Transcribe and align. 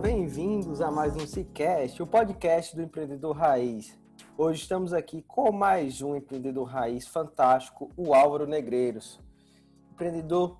Bem-vindos 0.00 0.80
a 0.80 0.92
mais 0.92 1.16
um 1.16 1.26
Cicast, 1.26 2.00
o 2.00 2.06
podcast 2.06 2.76
do 2.76 2.82
empreendedor 2.82 3.36
raiz. 3.36 3.98
Hoje 4.36 4.62
estamos 4.62 4.92
aqui 4.92 5.22
com 5.22 5.50
mais 5.50 6.00
um 6.02 6.14
empreendedor 6.14 6.68
raiz 6.68 7.08
fantástico, 7.08 7.90
o 7.96 8.14
Álvaro 8.14 8.46
Negreiros. 8.46 9.20
Empreendedor 9.92 10.56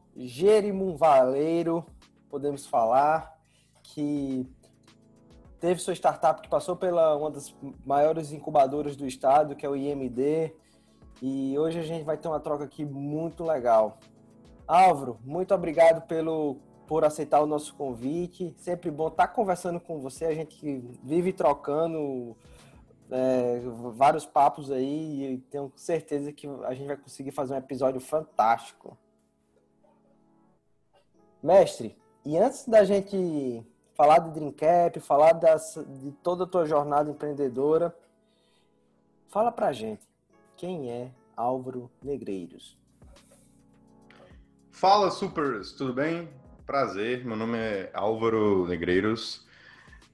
Valeiro, 0.97 1.86
podemos 2.28 2.66
falar, 2.66 3.39
que 3.84 4.44
teve 5.61 5.78
sua 5.81 5.94
startup 5.94 6.42
que 6.42 6.48
passou 6.48 6.75
pela 6.75 7.14
uma 7.16 7.31
das 7.31 7.55
maiores 7.86 8.33
incubadoras 8.33 8.97
do 8.97 9.06
estado, 9.06 9.55
que 9.55 9.64
é 9.64 9.69
o 9.69 9.77
IMD, 9.77 10.53
e 11.22 11.56
hoje 11.56 11.78
a 11.78 11.84
gente 11.84 12.05
vai 12.05 12.16
ter 12.16 12.27
uma 12.27 12.41
troca 12.41 12.64
aqui 12.64 12.84
muito 12.84 13.44
legal. 13.44 13.98
Álvaro, 14.66 15.16
muito 15.25 15.55
obrigado 15.55 16.05
pelo 16.09 16.59
por 16.89 17.05
aceitar 17.05 17.41
o 17.41 17.47
nosso 17.47 17.75
convite. 17.75 18.55
Sempre 18.56 18.91
bom 18.91 19.08
estar 19.08 19.28
conversando 19.28 19.78
com 19.78 20.00
você. 20.00 20.25
A 20.25 20.34
gente 20.34 20.81
vive 21.05 21.34
trocando 21.34 22.34
é, 23.11 23.61
vários 23.94 24.25
papos 24.25 24.70
aí 24.70 25.34
e 25.34 25.39
tenho 25.39 25.70
certeza 25.77 26.33
que 26.33 26.48
a 26.64 26.72
gente 26.72 26.86
vai 26.86 26.97
conseguir 26.97 27.31
fazer 27.31 27.53
um 27.53 27.59
episódio 27.59 28.00
fantástico. 28.00 28.97
Mestre, 31.43 31.97
e 32.25 32.37
antes 32.38 32.66
da 32.66 32.82
gente 32.82 33.62
falar 33.94 34.21
de 34.21 34.31
Dreamcap, 34.31 34.98
falar 35.00 35.32
das, 35.34 35.78
de 36.00 36.10
toda 36.10 36.44
a 36.44 36.47
tua 36.47 36.65
jornada 36.65 37.10
empreendedora, 37.10 37.94
fala 39.28 39.53
pra 39.53 39.72
gente, 39.72 40.09
quem 40.56 40.91
é 40.91 41.12
Álvaro 41.37 41.91
Negreiros? 42.03 42.77
Fala, 44.71 45.10
Supers, 45.10 45.72
tudo 45.72 45.93
bem? 45.93 46.28
Prazer. 46.68 47.24
Meu 47.24 47.34
nome 47.34 47.56
é 47.56 47.90
Álvaro 47.94 48.66
Negreiros. 48.66 49.48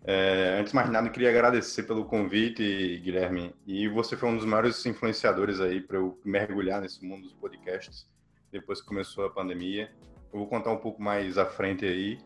É, 0.04 0.56
antes 0.60 0.70
de 0.70 0.76
mais 0.76 0.88
nada, 0.88 1.10
queria 1.10 1.28
agradecer 1.28 1.82
pelo 1.82 2.04
convite, 2.04 3.00
Guilherme. 3.02 3.52
E 3.66 3.88
você 3.88 4.16
foi 4.16 4.28
um 4.28 4.36
dos 4.36 4.46
maiores 4.46 4.86
influenciadores 4.86 5.60
aí 5.60 5.80
para 5.80 5.96
eu 5.96 6.16
mergulhar 6.24 6.80
nesse 6.80 7.04
mundo 7.04 7.24
dos 7.24 7.32
podcasts 7.32 8.08
depois 8.52 8.80
que 8.80 8.86
começou 8.86 9.26
a 9.26 9.30
pandemia. 9.30 9.90
Eu 10.32 10.38
vou 10.38 10.46
contar 10.46 10.70
um 10.70 10.76
pouco 10.76 11.02
mais 11.02 11.36
à 11.38 11.44
frente 11.44 11.84
aí. 11.84 12.20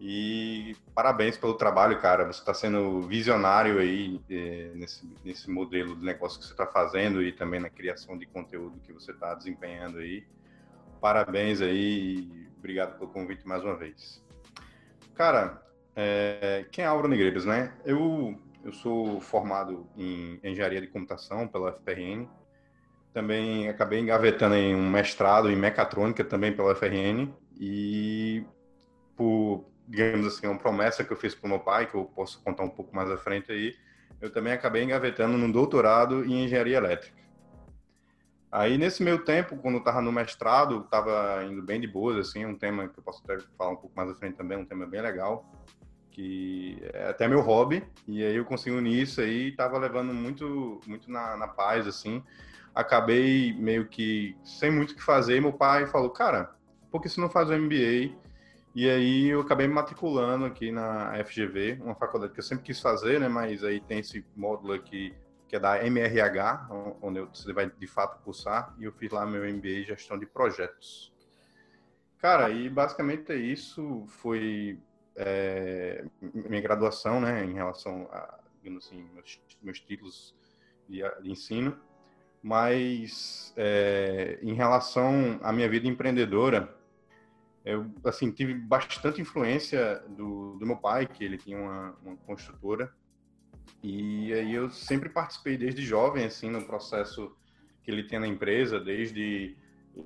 E 0.00 0.74
parabéns 0.94 1.36
pelo 1.36 1.52
trabalho, 1.52 2.00
cara. 2.00 2.24
Você 2.24 2.40
está 2.40 2.54
sendo 2.54 3.02
visionário 3.02 3.80
aí 3.80 4.18
é, 4.30 4.70
nesse, 4.76 5.06
nesse 5.22 5.50
modelo 5.50 5.94
de 5.94 6.06
negócio 6.06 6.38
que 6.38 6.46
você 6.46 6.52
está 6.52 6.66
fazendo 6.66 7.22
e 7.22 7.32
também 7.32 7.60
na 7.60 7.68
criação 7.68 8.16
de 8.16 8.24
conteúdo 8.24 8.80
que 8.80 8.94
você 8.94 9.12
está 9.12 9.34
desempenhando 9.34 9.98
aí. 9.98 10.24
Parabéns 11.02 11.60
aí 11.60 12.47
Obrigado 12.58 12.98
pelo 12.98 13.10
convite 13.10 13.46
mais 13.46 13.62
uma 13.62 13.76
vez. 13.76 14.22
Cara, 15.14 15.62
é, 15.94 16.66
quem 16.70 16.84
é 16.84 16.88
Álvaro 16.88 17.08
Negreiros, 17.08 17.44
né? 17.44 17.72
Eu, 17.84 18.38
eu 18.64 18.72
sou 18.72 19.20
formado 19.20 19.88
em 19.96 20.38
engenharia 20.42 20.80
de 20.80 20.86
computação 20.86 21.48
pela 21.48 21.72
FRN. 21.72 22.28
Também 23.12 23.68
acabei 23.68 24.00
engavetando 24.00 24.54
em 24.54 24.74
um 24.74 24.90
mestrado 24.90 25.50
em 25.50 25.56
mecatrônica 25.56 26.24
também 26.24 26.54
pela 26.54 26.74
FRN. 26.74 27.32
E 27.58 28.44
por, 29.16 29.64
digamos 29.88 30.26
assim, 30.26 30.46
uma 30.46 30.58
promessa 30.58 31.02
que 31.02 31.12
eu 31.12 31.16
fiz 31.16 31.34
para 31.34 31.46
o 31.46 31.50
meu 31.50 31.60
pai, 31.60 31.86
que 31.86 31.94
eu 31.94 32.04
posso 32.04 32.42
contar 32.42 32.62
um 32.62 32.70
pouco 32.70 32.94
mais 32.94 33.10
à 33.10 33.16
frente 33.16 33.50
aí, 33.50 33.74
eu 34.20 34.30
também 34.30 34.52
acabei 34.52 34.82
engavetando 34.82 35.36
num 35.36 35.50
doutorado 35.50 36.24
em 36.24 36.44
engenharia 36.44 36.76
elétrica. 36.76 37.18
Aí, 38.50 38.78
nesse 38.78 39.02
meio 39.02 39.18
tempo, 39.24 39.56
quando 39.58 39.74
eu 39.74 39.80
estava 39.80 40.00
no 40.00 40.10
mestrado, 40.10 40.80
estava 40.80 41.44
indo 41.44 41.62
bem 41.62 41.78
de 41.78 41.86
boas, 41.86 42.16
assim, 42.16 42.46
um 42.46 42.56
tema 42.56 42.88
que 42.88 42.98
eu 42.98 43.02
posso 43.04 43.22
até 43.22 43.38
falar 43.58 43.72
um 43.72 43.76
pouco 43.76 43.94
mais 43.94 44.10
à 44.10 44.14
frente 44.14 44.36
também, 44.36 44.56
um 44.56 44.64
tema 44.64 44.86
bem 44.86 45.02
legal, 45.02 45.44
que 46.10 46.78
é 46.94 47.08
até 47.08 47.28
meu 47.28 47.42
hobby, 47.42 47.84
e 48.06 48.24
aí 48.24 48.36
eu 48.36 48.46
consegui 48.46 48.74
unir 48.74 49.02
isso 49.02 49.20
aí, 49.20 49.48
estava 49.48 49.76
levando 49.76 50.14
muito, 50.14 50.80
muito 50.86 51.10
na, 51.10 51.36
na 51.36 51.46
paz, 51.46 51.86
assim. 51.86 52.22
Acabei 52.74 53.52
meio 53.52 53.86
que 53.86 54.34
sem 54.42 54.70
muito 54.70 54.92
o 54.92 54.96
que 54.96 55.02
fazer, 55.02 55.36
e 55.36 55.40
meu 55.42 55.52
pai 55.52 55.86
falou, 55.86 56.08
cara, 56.08 56.54
por 56.90 57.02
que 57.02 57.08
você 57.08 57.20
não 57.20 57.28
faz 57.28 57.50
o 57.50 57.52
MBA? 57.52 58.16
E 58.74 58.88
aí 58.88 59.28
eu 59.28 59.42
acabei 59.42 59.66
me 59.66 59.74
matriculando 59.74 60.46
aqui 60.46 60.72
na 60.72 61.12
FGV, 61.22 61.80
uma 61.82 61.94
faculdade 61.94 62.32
que 62.32 62.40
eu 62.40 62.44
sempre 62.44 62.64
quis 62.64 62.80
fazer, 62.80 63.20
né, 63.20 63.28
mas 63.28 63.62
aí 63.62 63.78
tem 63.78 63.98
esse 63.98 64.24
módulo 64.34 64.72
aqui 64.72 65.14
que 65.48 65.56
é 65.56 65.58
da 65.58 65.82
MRH, 65.82 66.68
onde 67.00 67.20
você 67.20 67.52
vai 67.54 67.70
de 67.70 67.86
fato 67.86 68.22
cursar, 68.22 68.74
e 68.78 68.84
eu 68.84 68.92
fiz 68.92 69.10
lá 69.10 69.24
meu 69.24 69.42
MBA 69.42 69.80
em 69.80 69.84
gestão 69.84 70.18
de 70.18 70.26
projetos. 70.26 71.10
Cara, 72.18 72.50
e 72.50 72.68
basicamente 72.68 73.32
é 73.32 73.36
isso. 73.36 74.04
Foi 74.08 74.78
é, 75.16 76.04
minha 76.20 76.60
graduação, 76.60 77.20
né, 77.20 77.44
em 77.44 77.54
relação 77.54 78.08
a, 78.12 78.40
digamos 78.58 78.86
assim, 78.86 79.08
meus, 79.14 79.40
meus 79.62 79.80
títulos 79.80 80.34
de, 80.86 81.00
de, 81.22 81.30
ensino. 81.30 81.78
Mas 82.42 83.54
é, 83.56 84.38
em 84.42 84.52
relação 84.52 85.40
à 85.42 85.52
minha 85.52 85.68
vida 85.68 85.88
empreendedora, 85.88 86.76
eu 87.64 87.90
assim 88.04 88.30
tive 88.30 88.54
bastante 88.54 89.20
influência 89.20 90.02
do, 90.08 90.58
do 90.58 90.66
meu 90.66 90.76
pai, 90.76 91.06
que 91.06 91.24
ele 91.24 91.38
tinha 91.38 91.58
uma, 91.58 91.96
uma 92.02 92.16
construtora 92.18 92.92
e 93.82 94.32
aí 94.32 94.54
eu 94.54 94.70
sempre 94.70 95.08
participei 95.08 95.56
desde 95.56 95.84
jovem, 95.84 96.24
assim, 96.24 96.50
no 96.50 96.62
processo 96.64 97.34
que 97.82 97.90
ele 97.90 98.02
tinha 98.02 98.20
na 98.20 98.26
empresa, 98.26 98.78
desde 98.78 99.56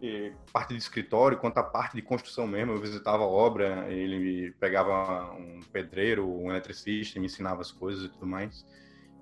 eh, 0.02 0.32
parte 0.52 0.72
de 0.74 0.78
escritório 0.78 1.38
quanto 1.38 1.58
a 1.58 1.62
parte 1.62 1.94
de 1.94 2.02
construção 2.02 2.46
mesmo. 2.46 2.72
Eu 2.72 2.80
visitava 2.80 3.22
a 3.22 3.26
obra, 3.26 3.90
ele 3.90 4.52
pegava 4.60 5.32
um 5.34 5.60
pedreiro, 5.72 6.28
um 6.28 6.50
eletricista, 6.50 7.18
me 7.18 7.26
ensinava 7.26 7.60
as 7.60 7.72
coisas 7.72 8.04
e 8.04 8.08
tudo 8.08 8.26
mais. 8.26 8.64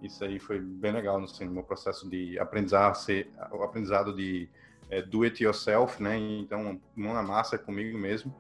Isso 0.03 0.25
aí 0.25 0.39
foi 0.39 0.59
bem 0.61 0.93
legal 0.93 1.23
assim, 1.23 1.45
no 1.45 1.53
meu 1.53 1.63
processo 1.63 2.09
de 2.09 2.39
aprendizar, 2.39 2.95
ser, 2.95 3.31
o 3.53 3.63
aprendizado 3.63 4.15
de 4.15 4.49
é, 4.91 5.01
do 5.01 5.23
it 5.23 5.43
yourself, 5.43 6.03
né? 6.03 6.19
Então, 6.19 6.81
mão 6.97 7.15
na 7.15 7.23
massa 7.23 7.57
comigo 7.57 7.97
mesmo. 7.97 8.35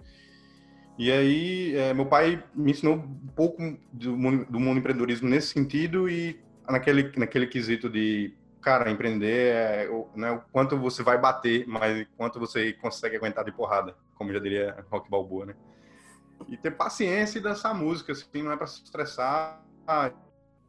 E 1.00 1.10
aí, 1.10 1.74
é, 1.74 1.94
meu 1.94 2.04
pai 2.04 2.44
me 2.54 2.72
ensinou 2.72 2.96
um 2.96 3.28
pouco 3.34 3.56
do 3.90 4.14
mundo, 4.18 4.44
do 4.44 4.60
mundo 4.60 4.78
empreendedorismo 4.80 5.30
nesse 5.30 5.46
sentido 5.46 6.10
e 6.10 6.38
naquele, 6.68 7.10
naquele 7.16 7.46
quesito 7.46 7.88
de, 7.88 8.34
cara, 8.60 8.90
empreender 8.90 9.56
é, 9.56 9.88
né, 10.14 10.30
o 10.30 10.42
quanto 10.52 10.76
você 10.76 11.02
vai 11.02 11.16
bater, 11.16 11.66
mas 11.66 12.06
quanto 12.18 12.38
você 12.38 12.74
consegue 12.74 13.16
aguentar 13.16 13.46
de 13.46 13.50
porrada, 13.50 13.96
como 14.14 14.30
já 14.30 14.38
diria 14.38 14.84
Rock 14.90 15.10
Balboa, 15.10 15.46
né? 15.46 15.54
E 16.46 16.58
ter 16.58 16.72
paciência 16.72 17.38
e 17.38 17.42
dançar 17.42 17.74
música, 17.74 18.12
assim, 18.12 18.42
não 18.42 18.52
é 18.52 18.56
para 18.58 18.66
se 18.66 18.84
estressar. 18.84 19.64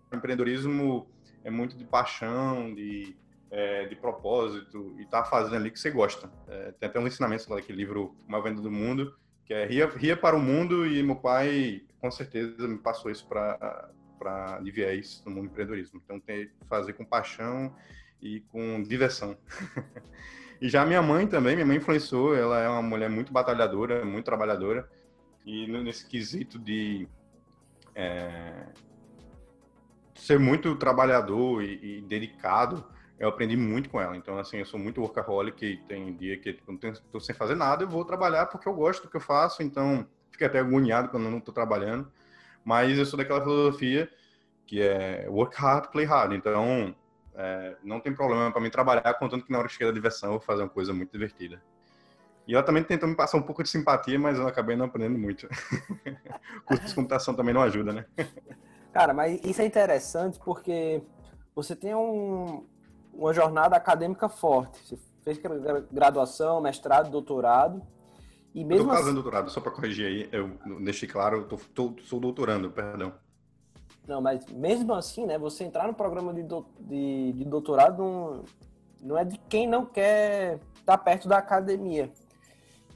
O 0.10 0.16
empreendedorismo 0.16 1.10
é 1.44 1.52
muito 1.52 1.76
de 1.76 1.84
paixão, 1.84 2.74
de 2.74 3.18
é, 3.52 3.86
de 3.86 3.98
propósito 3.98 4.96
e 4.98 5.06
tá 5.06 5.26
fazendo 5.26 5.58
ali 5.58 5.70
que 5.70 5.78
você 5.78 5.92
gosta. 5.92 6.32
É, 6.48 6.72
tem 6.72 6.88
até 6.88 6.98
um 6.98 7.06
ensinamento 7.06 7.50
lá 7.50 7.58
daquele 7.58 7.78
livro 7.78 8.16
Uma 8.26 8.42
Venda 8.42 8.62
do 8.62 8.72
Mundo, 8.72 9.14
que 9.52 9.54
é 9.54 9.66
ria, 9.66 9.86
ria 9.90 10.16
para 10.16 10.34
o 10.34 10.40
mundo 10.40 10.88
e 10.88 11.04
meu 11.04 11.18
pai 11.18 11.82
com 12.00 12.10
certeza 12.10 12.66
me 12.70 12.78
passou 12.78 13.12
isso 13.12 13.28
para 13.28 13.90
para 14.18 14.60
de 14.60 14.72
viés 14.72 15.22
no 15.26 15.32
mundo 15.32 15.48
do 15.48 15.52
empreendedorismo. 15.52 16.00
Então 16.06 16.20
tem 16.20 16.46
que 16.46 16.66
fazer 16.70 16.94
com 16.94 17.04
paixão 17.04 17.76
e 18.22 18.40
com 18.52 18.82
diversão. 18.82 19.36
e 20.62 20.70
já 20.70 20.86
minha 20.86 21.02
mãe 21.02 21.28
também, 21.28 21.56
minha 21.56 21.66
mãe 21.66 21.78
influenciou, 21.78 22.34
ela 22.34 22.62
é 22.62 22.70
uma 22.70 22.84
mulher 22.84 23.10
muito 23.10 23.34
batalhadora, 23.34 24.06
muito 24.06 24.24
trabalhadora 24.24 24.90
e 25.46 25.68
nesse 25.68 26.08
quesito 26.08 26.58
de 26.58 27.10
é, 27.94 28.68
ser 30.16 30.40
muito 30.40 30.78
trabalhador 30.78 31.62
e, 31.62 31.98
e 31.98 32.02
dedicado, 32.04 32.86
eu 33.22 33.30
aprendi 33.30 33.56
muito 33.56 33.88
com 33.88 34.02
ela. 34.02 34.18
Então, 34.18 34.40
assim, 34.40 34.58
eu 34.58 34.66
sou 34.66 34.80
muito 34.80 35.00
workaholic 35.00 35.64
e 35.64 35.78
tem 35.78 36.12
dia 36.16 36.40
que 36.40 36.54
tipo, 36.54 36.72
não 36.72 36.92
estou 36.92 37.22
sem 37.22 37.36
fazer 37.36 37.54
nada, 37.54 37.84
eu 37.84 37.88
vou 37.88 38.04
trabalhar 38.04 38.48
porque 38.48 38.68
eu 38.68 38.74
gosto 38.74 39.04
do 39.04 39.10
que 39.10 39.16
eu 39.16 39.22
faço, 39.22 39.62
então 39.62 40.08
fico 40.32 40.44
até 40.44 40.58
agoniado 40.58 41.10
quando 41.10 41.26
eu 41.26 41.32
não 41.32 41.38
estou 41.38 41.54
trabalhando. 41.54 42.12
Mas 42.66 42.98
eu 42.98 43.06
sou 43.06 43.18
daquela 43.18 43.40
filosofia 43.40 44.10
que 44.66 44.82
é 44.82 45.28
work 45.30 45.56
hard, 45.56 45.92
play 45.92 46.04
hard. 46.04 46.34
Então, 46.34 46.96
é, 47.36 47.78
não 47.84 48.00
tem 48.00 48.12
problema 48.12 48.52
para 48.52 48.60
mim 48.60 48.72
trabalhar, 48.72 49.14
contanto 49.14 49.46
que 49.46 49.52
na 49.52 49.60
hora 49.60 49.68
que 49.68 49.76
chega 49.76 49.92
a 49.92 49.94
diversão 49.94 50.30
eu 50.30 50.40
vou 50.40 50.42
fazer 50.42 50.64
uma 50.64 50.70
coisa 50.70 50.92
muito 50.92 51.12
divertida. 51.12 51.62
E 52.48 52.56
ela 52.56 52.64
também 52.64 52.84
tentou 52.84 53.08
me 53.08 53.16
passar 53.16 53.38
um 53.38 53.44
pouco 53.44 53.62
de 53.62 53.70
simpatia, 53.70 54.18
mas 54.18 54.40
eu 54.40 54.48
acabei 54.48 54.76
não 54.76 54.86
aprendendo 54.86 55.20
muito. 55.20 55.48
curso 56.66 56.88
de 56.88 56.96
computação 56.96 57.36
também 57.36 57.54
não 57.54 57.62
ajuda, 57.62 57.94
né? 57.94 58.06
Cara, 58.92 59.14
mas 59.14 59.40
isso 59.44 59.62
é 59.62 59.66
interessante 59.66 60.40
porque 60.44 61.04
você 61.54 61.76
tem 61.76 61.94
um, 61.94 62.66
uma 63.22 63.34
jornada 63.34 63.76
acadêmica 63.76 64.28
forte. 64.28 64.80
Você 64.84 64.98
fez 65.24 65.40
graduação, 65.92 66.60
mestrado, 66.60 67.12
doutorado. 67.12 67.82
E 68.54 68.66
mesmo 68.66 68.84
eu 68.84 68.88
tô 68.88 68.90
fazendo 68.90 69.06
assim... 69.06 69.14
doutorado, 69.14 69.52
só 69.52 69.62
para 69.62 69.72
corrigir 69.72 70.08
aí, 70.08 70.30
eu 70.32 70.58
deixei 70.82 71.08
claro, 71.08 71.38
eu 71.38 71.48
tô, 71.48 71.58
tô, 71.74 71.96
sou 72.04 72.20
doutorando, 72.20 72.72
perdão. 72.72 73.14
Não, 74.08 74.20
mas 74.20 74.46
mesmo 74.48 74.94
assim, 74.94 75.26
né, 75.26 75.38
você 75.38 75.64
entrar 75.64 75.88
no 75.88 75.94
programa 75.94 76.34
de, 76.34 76.44
do, 76.44 76.66
de, 76.80 77.32
de, 77.34 77.46
doutorado 77.46 78.04
não, 78.04 78.44
não 79.02 79.18
é 79.18 79.24
de 79.24 79.38
quem 79.48 79.68
não 79.68 79.86
quer 79.86 80.60
estar 80.76 80.98
perto 80.98 81.30
da 81.30 81.38
academia. 81.38 82.12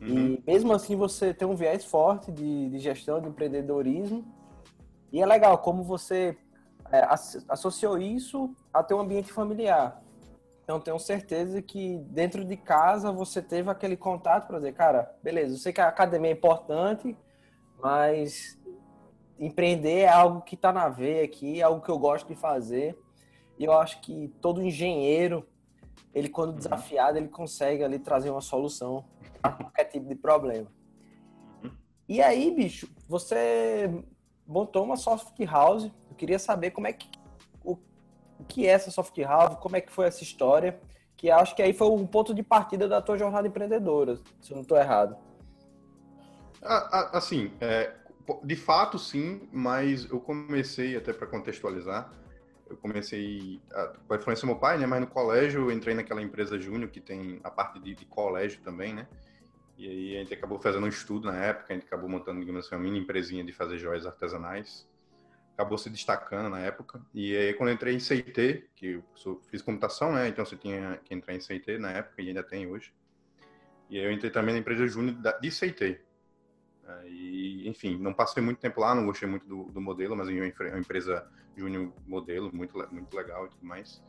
Uhum. 0.02 0.08
E 0.08 0.44
mesmo 0.46 0.74
assim 0.74 0.96
você 0.96 1.34
tem 1.34 1.48
um 1.48 1.56
viés 1.56 1.86
forte 1.86 2.32
de, 2.32 2.70
de 2.70 2.80
gestão, 2.80 3.22
de 3.22 3.30
empreendedorismo. 3.30 4.26
E 5.14 5.22
é 5.22 5.26
legal 5.26 5.60
como 5.60 5.84
você 5.84 6.36
é, 6.92 7.08
associou 7.48 7.98
isso 7.98 8.54
a 8.74 8.84
ter 8.84 8.96
um 8.96 9.00
ambiente 9.00 9.32
familiar. 9.32 10.04
Então, 10.66 10.80
tenho 10.80 10.98
certeza 10.98 11.62
que 11.62 12.00
dentro 12.10 12.44
de 12.44 12.58
casa 12.58 13.12
você 13.12 13.40
teve 13.40 13.70
aquele 13.70 13.96
contato 13.96 14.48
para 14.48 14.58
dizer, 14.58 14.74
cara, 14.74 15.16
beleza, 15.22 15.54
eu 15.54 15.60
sei 15.60 15.72
que 15.72 15.80
a 15.80 15.88
academia 15.88 16.32
é 16.32 16.34
importante, 16.34 17.16
mas 17.80 18.60
empreender 19.40 20.00
é 20.00 20.08
algo 20.08 20.42
que 20.42 20.56
está 20.56 20.74
na 20.74 20.90
veia 20.90 21.24
aqui, 21.24 21.60
é 21.60 21.64
algo 21.64 21.86
que 21.86 21.92
eu 21.92 22.00
gosto 22.00 22.28
de 22.28 22.36
fazer. 22.36 22.98
E 23.60 23.64
eu 23.64 23.74
acho 23.74 24.02
que 24.02 24.34
todo 24.42 24.60
engenheiro, 24.60 25.48
ele 26.12 26.30
quando 26.30 26.54
uhum. 26.54 26.58
desafiado, 26.58 27.20
ele 27.20 27.28
consegue 27.28 27.84
ali 27.84 28.00
trazer 28.00 28.32
uma 28.32 28.42
solução 28.42 29.06
a 29.44 29.52
qualquer 29.52 29.84
tipo 29.84 30.08
de 30.08 30.16
problema. 30.16 30.72
E 32.10 32.24
aí, 32.24 32.50
bicho, 32.50 32.90
você 33.08 34.04
montou 34.48 34.84
uma 34.84 34.98
soft 34.98 35.40
house. 35.46 35.92
Eu 36.10 36.16
queria 36.16 36.40
saber 36.40 36.72
como 36.72 36.88
é 36.88 36.94
que 36.94 37.08
o 38.40 38.44
que 38.44 38.66
é 38.68 38.72
essa 38.72 38.92
soft 38.92 39.18
house, 39.20 39.58
como 39.60 39.76
é 39.76 39.82
que 39.82 39.92
foi 39.92 40.06
essa 40.06 40.24
história, 40.24 40.80
que 41.16 41.32
acho 41.32 41.56
que 41.56 41.62
aí 41.62 41.74
foi 41.74 41.88
um 41.88 42.06
ponto 42.06 42.34
de 42.34 42.44
partida 42.44 42.88
da 42.88 43.02
tua 43.02 43.18
jornada 43.18 43.48
empreendedora, 43.48 44.18
se 44.42 44.52
eu 44.52 44.56
não 44.56 44.62
estou 44.62 44.78
errado. 44.78 45.16
Assim, 46.62 47.52
é, 47.62 47.94
de 48.44 48.56
fato 48.56 48.98
sim, 48.98 49.48
mas 49.52 50.10
eu 50.10 50.20
comecei, 50.20 50.96
até 50.96 51.14
para 51.14 51.28
contextualizar, 51.28 52.12
eu 52.68 52.76
comecei 52.78 53.62
com 54.08 54.14
a 54.14 54.18
influência 54.18 54.42
do 54.42 54.48
meu 54.48 54.56
pai, 54.56 54.78
né? 54.78 54.88
Mas 54.88 55.00
no 55.00 55.08
colégio 55.08 55.62
eu 55.62 55.72
entrei 55.72 55.94
naquela 55.94 56.22
empresa 56.22 56.60
júnior 56.60 56.90
que 56.90 57.00
tem 57.00 57.40
a 57.44 57.52
parte 57.52 57.80
de, 57.80 57.94
de, 57.94 58.06
colégio 58.06 58.60
também, 58.62 58.94
né? 58.94 59.08
E 59.78 59.88
aí 59.88 60.16
a 60.16 60.20
gente 60.22 60.34
acabou 60.34 60.58
fazendo 60.58 60.86
um 60.86 60.90
estudo 60.90 61.28
na 61.32 61.38
época, 61.38 61.72
a 61.72 61.76
gente 61.76 61.86
acabou 61.86 62.10
montando, 62.10 62.40
digamos 62.40 62.66
assim, 62.66 62.76
uma 62.76 62.82
mini 62.82 63.00
empresinha 63.00 63.44
de 63.44 63.52
fazer 63.52 63.78
joias 63.78 64.06
artesanais 64.06 64.88
acabou 65.56 65.78
se 65.78 65.90
destacando 65.90 66.50
na 66.50 66.60
época. 66.60 67.02
E 67.14 67.36
aí, 67.36 67.54
quando 67.54 67.70
eu 67.70 67.76
entrei 67.76 67.96
em 67.96 68.00
CIT, 68.00 68.70
que 68.76 69.02
eu 69.26 69.42
fiz 69.50 69.62
computação, 69.62 70.12
né? 70.14 70.28
Então 70.28 70.46
você 70.46 70.58
tinha 70.58 71.00
que 71.04 71.14
entrar 71.14 71.34
em 71.34 71.40
CIT 71.40 71.78
na 71.78 71.92
época 71.92 72.22
e 72.22 72.28
ainda 72.28 72.44
tem 72.44 72.68
hoje. 72.68 72.94
E 73.90 73.98
aí 73.98 74.06
eu 74.06 74.12
entrei 74.12 74.30
também 74.30 74.54
na 74.54 74.60
empresa 74.60 74.86
júnior 74.86 75.18
de 75.42 75.52
CIT. 75.52 76.02
E, 77.06 77.68
enfim, 77.68 77.98
não 77.98 78.14
passei 78.14 78.44
muito 78.44 78.60
tempo 78.60 78.82
lá, 78.82 78.94
não 78.94 79.06
gostei 79.06 79.28
muito 79.28 79.48
do, 79.48 79.64
do 79.66 79.82
modelo, 79.82 80.16
mas 80.16 80.30
é 80.30 80.32
uma 80.32 80.80
empresa 80.80 81.28
júnior 81.56 81.92
modelo, 82.06 82.52
muito, 82.54 82.78
muito 82.92 83.16
legal 83.16 83.46
e 83.46 83.50
tudo 83.50 83.66
mais. 83.66 84.04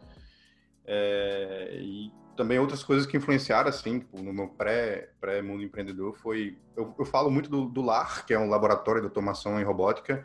É, 0.84 1.78
e 1.81 2.12
também 2.37 2.58
outras 2.58 2.84
coisas 2.84 3.06
que 3.06 3.16
influenciaram, 3.16 3.69
assim, 3.69 4.00
tipo, 4.00 4.20
no 4.20 4.32
meu 4.32 4.48
pré-mundo 4.48 5.10
pré 5.20 5.64
empreendedor 5.64 6.14
foi... 6.16 6.58
Eu, 6.76 6.94
eu 6.98 7.04
falo 7.04 7.31
muito 7.31 7.48
do, 7.48 7.66
do 7.66 7.81
LAR, 7.81 8.26
que 8.26 8.34
é 8.34 8.38
um 8.38 8.48
laboratório 8.48 9.00
de 9.00 9.06
automação 9.06 9.58
em 9.58 9.64
robótica, 9.64 10.25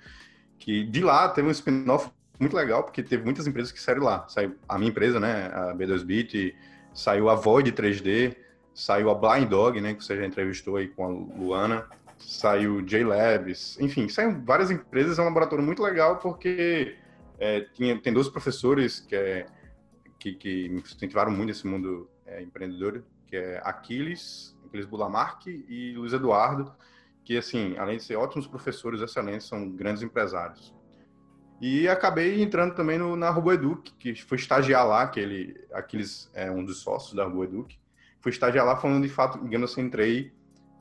que 0.62 0.84
de 0.84 1.02
lá 1.02 1.28
teve 1.28 1.48
um 1.48 1.52
spin-off 1.52 2.10
muito 2.40 2.56
legal, 2.56 2.84
porque 2.84 3.02
teve 3.02 3.24
muitas 3.24 3.48
empresas 3.48 3.72
que 3.72 3.82
saíram 3.82 4.04
lá. 4.04 4.28
Saiu 4.30 4.56
a 4.70 4.78
minha 4.78 4.92
empresa, 4.92 5.20
né, 5.20 5.48
a 5.48 5.74
B2Bit, 5.74 6.56
saiu 6.94 7.30
a 7.30 7.36
Void 7.36 7.72
3D, 7.72 8.36
saiu 8.74 9.10
a 9.10 9.16
Blind 9.16 9.50
Dog, 9.50 9.82
né, 9.82 9.96
que 9.96 10.06
você 10.06 10.16
já 10.16 10.26
entrevistou 10.26 10.76
aí 10.78 10.88
com 10.88 11.04
a 11.04 11.08
Luana, 11.10 11.88
saiu 12.20 12.82
J-Labs, 12.84 13.80
enfim, 13.80 14.08
saíram 14.08 14.40
várias 14.46 14.70
empresas, 14.70 15.18
é 15.18 15.22
um 15.22 15.26
laboratório 15.26 15.66
muito 15.66 15.82
legal, 15.82 16.18
porque 16.18 16.96
é, 17.40 17.62
tinha, 17.74 18.00
tem 18.00 18.14
dois 18.14 18.30
professores 18.30 19.00
que, 19.00 19.16
é, 19.16 19.48
que, 20.20 20.34
que 20.36 20.70
me 20.70 20.82
incentivaram 20.82 21.32
muito 21.32 21.48
nesse 21.48 21.66
mundo 21.66 22.08
é, 22.26 22.40
empreendedor, 22.40 23.04
que 23.26 23.36
é 23.36 23.60
Aquiles, 23.64 24.56
Aquiles 24.68 24.86
Bulamark 24.86 25.48
e 25.48 25.94
Luiz 25.94 26.14
Eduardo, 26.14 26.72
que, 27.24 27.38
assim, 27.38 27.78
além 27.78 27.98
de 27.98 28.04
ser 28.04 28.16
ótimos 28.16 28.48
professores 28.48 29.02
excelentes, 29.02 29.48
são 29.48 29.70
grandes 29.70 30.02
empresários. 30.04 30.74
E 31.62 31.88
acabei 31.88 32.42
entrando 32.42 32.74
também 32.74 32.98
no, 32.98 33.16
na 33.16 33.30
RoboEduc, 33.30 33.94
que 34.00 34.16
foi 34.16 34.38
estagiar 34.38 34.86
lá, 34.88 35.08
que 35.08 35.20
ele, 35.20 35.56
aqueles, 35.72 36.30
é 36.34 36.50
um 36.50 36.66
dos 36.66 36.80
sócios 36.80 37.14
da 37.14 37.24
RoboEduc. 37.24 37.80
Fui 38.20 38.32
estagiar 38.32 38.66
lá 38.66 38.76
falando 38.76 39.04
de 39.04 39.14
fato, 39.14 39.38
digamos 39.44 39.72
assim, 39.72 39.82
entrei 39.82 40.34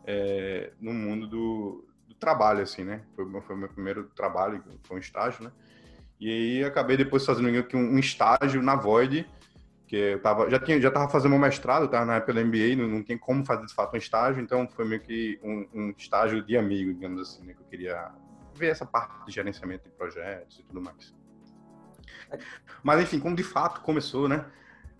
é, 0.06 0.72
no 0.80 0.94
mundo 0.94 1.26
do, 1.26 1.84
do, 2.08 2.14
trabalho, 2.14 2.62
assim, 2.62 2.82
né? 2.82 3.02
Foi, 3.14 3.26
foi 3.42 3.56
o 3.56 3.58
meu 3.58 3.68
primeiro 3.68 4.04
trabalho, 4.16 4.62
foi 4.84 4.96
um 4.96 5.00
estágio, 5.00 5.44
né? 5.44 5.52
E 6.18 6.30
aí 6.30 6.64
acabei 6.64 6.96
depois 6.96 7.24
fazendo 7.24 7.48
um, 7.48 7.78
um 7.78 7.98
estágio 7.98 8.62
na 8.62 8.74
Void, 8.74 9.28
que 9.90 9.96
eu 9.96 10.22
tava, 10.22 10.48
já 10.48 10.60
tinha, 10.60 10.80
já 10.80 10.86
estava 10.86 11.10
fazendo 11.10 11.32
meu 11.32 11.40
mestrado, 11.40 11.86
estava 11.86 12.04
na 12.04 12.14
época 12.14 12.32
da 12.32 12.44
MBA, 12.44 12.76
não, 12.76 12.86
não 12.86 13.02
tem 13.02 13.18
como 13.18 13.44
fazer 13.44 13.66
de 13.66 13.74
fato 13.74 13.92
um 13.92 13.98
estágio, 13.98 14.40
então 14.40 14.68
foi 14.68 14.84
meio 14.84 15.00
que 15.00 15.40
um, 15.42 15.66
um 15.74 15.90
estágio 15.98 16.44
de 16.44 16.56
amigo, 16.56 16.94
digamos 16.94 17.20
assim, 17.20 17.44
né, 17.44 17.54
que 17.54 17.60
eu 17.60 17.66
queria 17.66 18.12
ver 18.54 18.68
essa 18.68 18.86
parte 18.86 19.26
de 19.26 19.32
gerenciamento 19.32 19.88
de 19.88 19.90
projetos 19.96 20.60
e 20.60 20.62
tudo 20.62 20.80
mais. 20.80 21.12
Mas 22.84 23.02
enfim, 23.02 23.18
como 23.18 23.34
de 23.34 23.42
fato 23.42 23.80
começou, 23.80 24.28
né, 24.28 24.46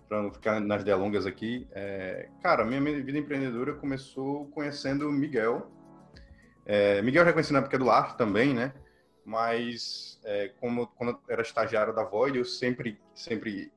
para 0.09 0.23
não 0.23 0.29
ficar 0.29 0.59
nas 0.59 0.83
delongas 0.83 1.25
aqui, 1.25 1.69
é, 1.71 2.27
cara, 2.43 2.65
minha 2.65 2.81
vida 3.01 3.17
empreendedora 3.17 3.73
começou 3.75 4.47
conhecendo 4.47 5.09
Miguel. 5.09 5.71
É, 6.65 7.01
Miguel 7.01 7.23
já 7.23 7.31
conheci 7.31 7.53
na 7.53 7.59
época 7.59 7.79
do 7.79 7.85
LAR 7.85 8.17
também, 8.17 8.53
né, 8.53 8.73
mas 9.23 10.19
é, 10.25 10.49
como 10.59 10.85
quando 10.85 11.11
eu 11.11 11.19
era 11.29 11.41
estagiário 11.41 11.95
da 11.95 12.03
Void, 12.03 12.37
eu 12.37 12.43
sempre, 12.43 12.99
sempre 13.15 13.71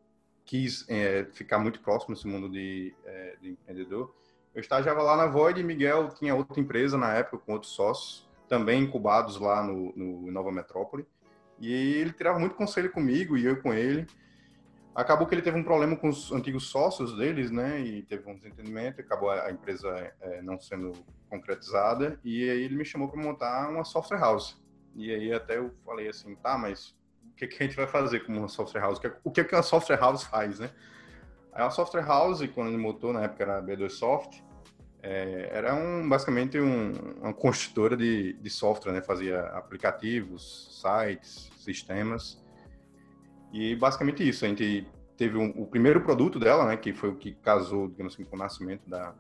quis 0.44 0.84
é, 0.88 1.24
ficar 1.32 1.58
muito 1.58 1.80
próximo 1.80 2.14
desse 2.14 2.26
mundo 2.26 2.48
de, 2.48 2.94
é, 3.04 3.36
de, 3.40 3.50
empreendedor. 3.50 4.14
Eu 4.54 4.60
estagiava 4.60 5.02
lá 5.02 5.16
na 5.16 5.26
Void 5.26 5.60
e 5.60 5.64
Miguel 5.64 6.10
tinha 6.10 6.34
outra 6.34 6.60
empresa 6.60 6.96
na 6.96 7.12
época 7.14 7.38
com 7.38 7.52
outros 7.52 7.72
sócios, 7.72 8.28
também 8.48 8.82
incubados 8.82 9.38
lá 9.38 9.62
no, 9.62 9.92
no 9.96 10.30
Nova 10.30 10.52
Metrópole. 10.52 11.06
E 11.58 11.72
ele 11.72 12.12
tirava 12.12 12.38
muito 12.38 12.54
conselho 12.54 12.92
comigo 12.92 13.36
e 13.36 13.44
eu 13.44 13.60
com 13.60 13.72
ele. 13.72 14.06
Acabou 14.94 15.26
que 15.26 15.34
ele 15.34 15.42
teve 15.42 15.58
um 15.58 15.64
problema 15.64 15.96
com 15.96 16.08
os 16.08 16.30
antigos 16.30 16.68
sócios 16.68 17.16
deles, 17.16 17.50
né? 17.50 17.80
E 17.80 18.02
teve 18.02 18.30
um 18.30 18.36
desentendimento, 18.36 19.00
acabou 19.00 19.30
a 19.30 19.50
empresa 19.50 20.12
é, 20.20 20.40
não 20.40 20.60
sendo 20.60 20.92
concretizada. 21.28 22.20
E 22.22 22.48
aí 22.48 22.62
ele 22.62 22.76
me 22.76 22.84
chamou 22.84 23.08
para 23.08 23.20
montar 23.20 23.68
uma 23.70 23.82
software 23.82 24.20
house. 24.20 24.62
E 24.94 25.12
aí 25.12 25.32
até 25.32 25.58
eu 25.58 25.72
falei 25.84 26.08
assim, 26.08 26.36
tá, 26.36 26.56
mas 26.56 26.94
o 27.34 27.36
que, 27.36 27.48
que 27.48 27.62
a 27.62 27.66
gente 27.66 27.76
vai 27.76 27.86
fazer 27.88 28.20
como 28.20 28.38
uma 28.38 28.48
software 28.48 28.80
house, 28.80 29.00
o 29.24 29.30
que, 29.30 29.42
que 29.42 29.54
a 29.56 29.62
software 29.62 29.98
house 29.98 30.22
faz, 30.22 30.60
né? 30.60 30.70
A 31.52 31.68
software 31.68 32.04
house, 32.04 32.46
quando 32.54 32.68
ele 32.68 32.76
montou, 32.76 33.12
na 33.12 33.24
época 33.24 33.42
era 33.42 33.58
a 33.58 33.62
B2Soft, 33.62 34.40
é, 35.02 35.50
era 35.52 35.74
um, 35.74 36.08
basicamente 36.08 36.58
um, 36.58 36.92
uma 37.20 37.34
construtora 37.34 37.96
de, 37.96 38.34
de 38.34 38.50
software, 38.50 38.92
né? 38.92 39.02
Fazia 39.02 39.40
aplicativos, 39.48 40.80
sites, 40.80 41.50
sistemas. 41.58 42.42
E 43.52 43.74
basicamente 43.74 44.26
isso, 44.26 44.44
a 44.44 44.48
gente 44.48 44.86
teve 45.16 45.36
um, 45.36 45.50
o 45.56 45.66
primeiro 45.66 46.00
produto 46.00 46.38
dela, 46.38 46.66
né, 46.66 46.76
que 46.76 46.92
foi 46.92 47.10
o 47.10 47.16
que 47.16 47.34
casou, 47.34 47.88
digamos 47.88 48.14
assim, 48.14 48.24
com 48.24 48.36
o 48.36 48.38
nascimento 48.38 48.88
da, 48.88 49.14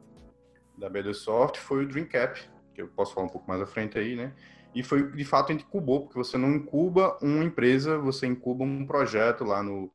da 0.78 0.88
BD 0.88 1.14
Soft, 1.14 1.56
foi 1.58 1.84
o 1.84 1.88
Dreamcap, 1.88 2.40
que 2.74 2.82
eu 2.82 2.88
posso 2.88 3.14
falar 3.14 3.26
um 3.26 3.30
pouco 3.30 3.48
mais 3.48 3.60
à 3.60 3.66
frente 3.66 3.98
aí, 3.98 4.16
né? 4.16 4.32
E 4.74 4.82
foi, 4.82 5.10
de 5.12 5.24
fato, 5.24 5.50
a 5.50 5.52
gente 5.52 5.64
incubou, 5.64 6.02
porque 6.02 6.18
você 6.18 6.36
não 6.36 6.50
incuba 6.50 7.16
uma 7.22 7.44
empresa, 7.44 7.96
você 7.98 8.26
incuba 8.26 8.64
um 8.64 8.84
projeto 8.84 9.44
lá 9.44 9.62
no, 9.62 9.90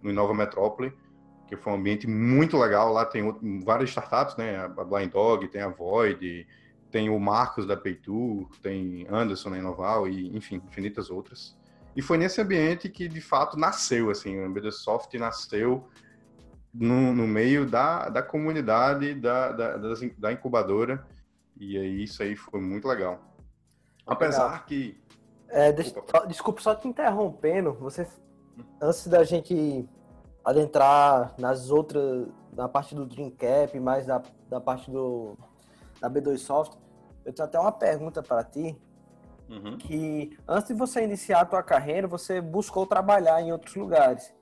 no 0.00 0.10
Inova 0.10 0.32
Metrópole, 0.32 0.92
que 1.48 1.56
foi 1.56 1.72
um 1.72 1.76
ambiente 1.76 2.06
muito 2.06 2.56
legal. 2.56 2.92
Lá 2.92 3.04
tem 3.04 3.22
várias 3.64 3.90
startups, 3.90 4.36
né? 4.36 4.56
A 4.56 4.68
Blind 4.68 5.10
Dog, 5.10 5.48
tem 5.48 5.62
a 5.62 5.68
Void, 5.68 6.46
tem 6.90 7.10
o 7.10 7.18
Marcos 7.18 7.66
da 7.66 7.76
Peitu, 7.76 8.48
tem 8.62 9.06
Anderson 9.10 9.50
na 9.50 9.58
Inoval 9.58 10.08
e, 10.08 10.36
enfim, 10.36 10.62
infinitas 10.64 11.10
outras. 11.10 11.56
E 11.96 12.02
foi 12.02 12.16
nesse 12.16 12.40
ambiente 12.40 12.88
que, 12.88 13.08
de 13.08 13.20
fato, 13.20 13.58
nasceu, 13.58 14.10
assim, 14.10 14.38
o 14.38 14.46
Embedsoft 14.46 15.16
nasceu 15.18 15.88
no, 16.72 17.12
no, 17.12 17.26
meio 17.26 17.66
da, 17.66 18.08
da 18.08 18.22
comunidade 18.22 19.14
da, 19.14 19.50
da, 19.50 19.76
da, 20.16 20.32
incubadora. 20.32 21.04
E 21.58 21.76
aí 21.76 22.04
isso 22.04 22.22
aí 22.22 22.36
foi 22.36 22.60
muito 22.60 22.86
legal. 22.86 23.29
Apesar 24.10 24.66
que. 24.66 25.00
É, 25.48 25.72
só, 25.82 26.26
desculpa 26.26 26.60
só 26.60 26.74
te 26.74 26.88
interrompendo. 26.88 27.74
Você, 27.74 28.06
antes 28.80 29.06
da 29.06 29.24
gente 29.24 29.88
adentrar 30.44 31.34
nas 31.38 31.70
outras, 31.70 32.28
na 32.52 32.68
parte 32.68 32.94
do 32.94 33.06
Dreamcap, 33.06 33.78
mais 33.78 34.06
da, 34.06 34.22
da 34.48 34.60
parte 34.60 34.90
do 34.90 35.36
da 36.00 36.08
B2 36.08 36.38
Soft, 36.38 36.72
eu 37.24 37.32
tenho 37.32 37.46
até 37.46 37.58
uma 37.58 37.72
pergunta 37.72 38.22
para 38.22 38.42
ti. 38.42 38.76
Uhum. 39.48 39.76
Que 39.78 40.36
antes 40.46 40.68
de 40.68 40.74
você 40.74 41.02
iniciar 41.02 41.40
a 41.40 41.44
tua 41.44 41.62
carreira, 41.62 42.06
você 42.06 42.40
buscou 42.40 42.86
trabalhar 42.86 43.42
em 43.42 43.52
outros 43.52 43.74
lugares. 43.74 44.32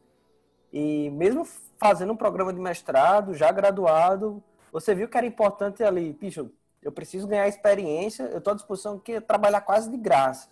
E 0.72 1.10
mesmo 1.10 1.46
fazendo 1.78 2.12
um 2.12 2.16
programa 2.16 2.52
de 2.52 2.60
mestrado, 2.60 3.34
já 3.34 3.50
graduado, 3.50 4.42
você 4.70 4.94
viu 4.94 5.08
que 5.08 5.16
era 5.16 5.26
importante 5.26 5.82
ali, 5.82 6.12
bicho, 6.12 6.50
eu 6.82 6.92
preciso 6.92 7.26
ganhar 7.26 7.48
experiência, 7.48 8.24
eu 8.24 8.38
estou 8.38 8.52
à 8.52 8.56
disposição 8.56 8.98
que 8.98 9.20
trabalhar 9.20 9.60
quase 9.60 9.90
de 9.90 9.96
graça. 9.96 10.48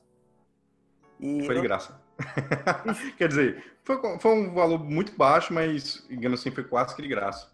E 1.21 1.45
Foi 1.45 1.55
de 1.55 1.61
eu... 1.61 1.63
graça. 1.63 2.01
Quer 3.19 3.29
dizer, 3.29 3.79
foi, 3.85 4.01
foi, 4.19 4.33
um 4.33 4.55
valor 4.55 4.79
muito 4.83 5.17
baixo, 5.17 5.53
mas, 5.53 6.07
engano 6.11 6.35
assim, 6.35 6.51
foi 6.51 6.65
quase 6.65 6.97
que 6.97 7.03
de 7.03 7.09
graça. 7.09 7.51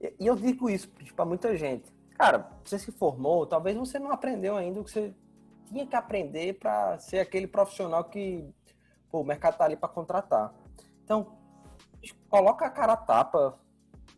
E, 0.00 0.14
eu 0.18 0.34
digo 0.34 0.70
isso 0.70 0.90
para 1.14 1.24
muita 1.24 1.56
gente. 1.56 1.92
Cara, 2.16 2.50
você 2.64 2.78
se 2.78 2.90
formou, 2.90 3.46
talvez 3.46 3.76
você 3.76 3.98
não 3.98 4.10
aprendeu 4.10 4.56
ainda 4.56 4.80
o 4.80 4.84
que 4.84 4.90
você 4.90 5.14
tinha 5.66 5.86
que 5.86 5.94
aprender 5.94 6.58
para 6.58 6.98
ser 6.98 7.20
aquele 7.20 7.46
profissional 7.46 8.04
que 8.04 8.48
pô, 9.10 9.20
o 9.20 9.24
mercado 9.24 9.56
tá 9.56 9.64
ali 9.64 9.76
para 9.76 9.88
contratar. 9.88 10.52
Então, 11.04 11.38
coloca 12.28 12.66
a 12.66 12.70
cara 12.70 12.94
a 12.94 12.96
tapa, 12.96 13.58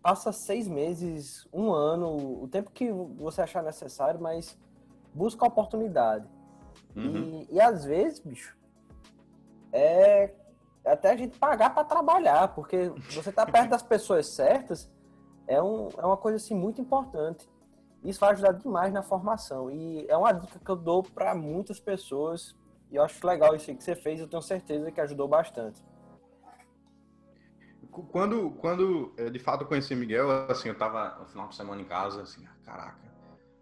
passa 0.03 0.33
seis 0.33 0.67
meses, 0.67 1.47
um 1.53 1.73
ano, 1.73 2.43
o 2.43 2.49
tempo 2.49 2.71
que 2.71 2.91
você 2.91 3.43
achar 3.43 3.63
necessário, 3.63 4.21
mas 4.21 4.59
busca 5.15 5.45
a 5.45 5.49
oportunidade. 5.49 6.27
Uhum. 6.97 7.47
E, 7.51 7.57
e 7.57 7.61
às 7.61 7.85
vezes, 7.85 8.21
bicho, 8.21 8.57
é 9.73 10.35
até 10.85 11.11
a 11.11 11.17
gente 11.17 11.39
pagar 11.39 11.75
para 11.75 11.85
trabalhar, 11.85 12.55
porque 12.55 12.91
você 13.11 13.31
tá 13.31 13.45
perto 13.45 13.71
das 13.71 13.83
pessoas 13.83 14.27
certas 14.27 14.91
é, 15.51 15.61
um, 15.61 15.89
é 15.99 16.07
uma 16.07 16.17
coisa 16.17 16.37
assim 16.37 16.55
muito 16.55 16.81
importante. 16.81 17.49
Isso 18.05 18.21
vai 18.21 18.31
ajudar 18.31 18.53
demais 18.53 18.93
na 18.93 19.03
formação. 19.03 19.71
E 19.71 20.07
é 20.09 20.17
uma 20.17 20.33
dica 20.33 20.59
que 20.59 20.71
eu 20.71 20.77
dou 20.77 21.03
para 21.03 21.35
muitas 21.35 21.81
pessoas. 21.81 22.55
E 22.91 22.97
eu 22.97 23.03
acho 23.03 23.25
legal 23.27 23.55
isso 23.55 23.75
que 23.75 23.83
você 23.83 23.97
fez, 23.97 24.21
eu 24.21 24.29
tenho 24.29 24.43
certeza 24.43 24.91
que 24.91 25.01
ajudou 25.01 25.27
bastante. 25.29 25.83
Quando, 27.91 28.51
quando 28.53 29.13
eh, 29.17 29.31
de 29.31 29.39
fato 29.39 29.63
eu 29.63 29.67
conheci 29.67 29.95
Miguel, 29.95 30.31
assim, 30.49 30.69
eu 30.69 30.77
tava 30.77 31.17
no 31.19 31.27
final 31.27 31.49
de 31.49 31.57
semana 31.57 31.81
em 31.81 31.85
casa, 31.85 32.23
assim, 32.23 32.47
ah, 32.47 32.55
caraca. 32.65 33.11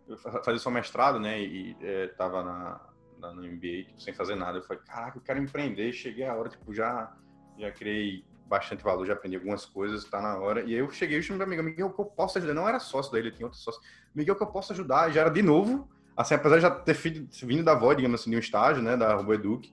Eu 0.06 0.16
fazia 0.16 0.58
só 0.58 0.70
mestrado, 0.70 1.18
né, 1.18 1.40
e 1.40 1.76
é, 1.80 2.08
tava 2.08 2.42
na, 2.42 2.80
na, 3.18 3.32
no 3.34 3.42
MBA, 3.42 3.84
tipo, 3.88 4.00
sem 4.00 4.14
fazer 4.14 4.36
nada. 4.36 4.58
Eu 4.58 4.62
falei, 4.62 4.82
caraca, 4.84 5.18
eu 5.18 5.22
quero 5.22 5.38
empreender. 5.38 5.92
Cheguei 5.92 6.26
a 6.26 6.34
hora, 6.34 6.48
tipo, 6.48 6.72
já, 6.72 7.12
já 7.58 7.70
criei 7.72 8.24
bastante 8.46 8.82
valor, 8.82 9.06
já 9.06 9.12
aprendi 9.12 9.36
algumas 9.36 9.66
coisas, 9.66 10.04
tá 10.04 10.20
na 10.20 10.38
hora. 10.38 10.62
E 10.62 10.74
aí 10.74 10.80
eu 10.80 10.90
cheguei 10.90 11.18
e 11.18 11.22
chamei 11.22 11.46
meu 11.46 11.46
amigo, 11.46 11.62
Miguel, 11.62 11.92
que 11.92 12.00
eu 12.00 12.06
posso 12.06 12.38
ajudar? 12.38 12.54
Não 12.54 12.68
era 12.68 12.80
sócio 12.80 13.12
dele, 13.12 13.30
tinha 13.30 13.46
outro 13.46 13.60
sócio. 13.60 13.80
Miguel, 14.14 14.34
que 14.34 14.42
eu 14.42 14.46
posso 14.46 14.72
ajudar? 14.72 15.10
E 15.10 15.12
já 15.12 15.20
era 15.20 15.30
de 15.30 15.42
novo, 15.42 15.88
assim, 16.16 16.34
apesar 16.34 16.56
de 16.56 16.62
já 16.62 16.70
ter 16.70 16.96
vindo 17.44 17.62
da 17.62 17.74
voz, 17.74 17.96
digamos 17.96 18.20
assim, 18.20 18.30
de 18.30 18.36
um 18.36 18.40
estágio, 18.40 18.82
né, 18.82 18.96
da 18.96 19.14
RoboEduc. 19.14 19.72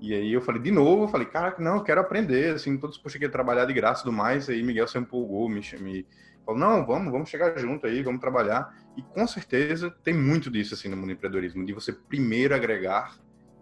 E 0.00 0.14
aí 0.14 0.32
eu 0.32 0.40
falei, 0.40 0.62
de 0.62 0.70
novo, 0.70 1.04
eu 1.04 1.08
falei, 1.08 1.26
cara, 1.26 1.54
não, 1.58 1.76
eu 1.76 1.82
quero 1.82 2.00
aprender, 2.00 2.54
assim, 2.54 2.78
todos 2.78 2.96
que 2.96 3.24
eu 3.24 3.30
trabalhar 3.30 3.66
de 3.66 3.74
graça 3.74 4.00
e 4.00 4.04
tudo 4.04 4.16
mais. 4.16 4.48
Aí 4.48 4.62
Miguel 4.62 4.88
se 4.88 4.96
empolgou, 4.96 5.46
me, 5.48 5.60
me 5.78 6.06
falou, 6.44 6.58
não, 6.58 6.86
vamos, 6.86 7.12
vamos 7.12 7.28
chegar 7.28 7.56
junto 7.58 7.86
aí, 7.86 8.02
vamos 8.02 8.20
trabalhar. 8.20 8.74
E 8.96 9.02
com 9.02 9.26
certeza 9.26 9.90
tem 10.02 10.14
muito 10.14 10.50
disso, 10.50 10.72
assim, 10.72 10.88
no 10.88 10.96
mundo 10.96 11.08
do 11.08 11.12
empreendedorismo, 11.12 11.66
de 11.66 11.74
você 11.74 11.92
primeiro 11.92 12.54
agregar 12.54 13.18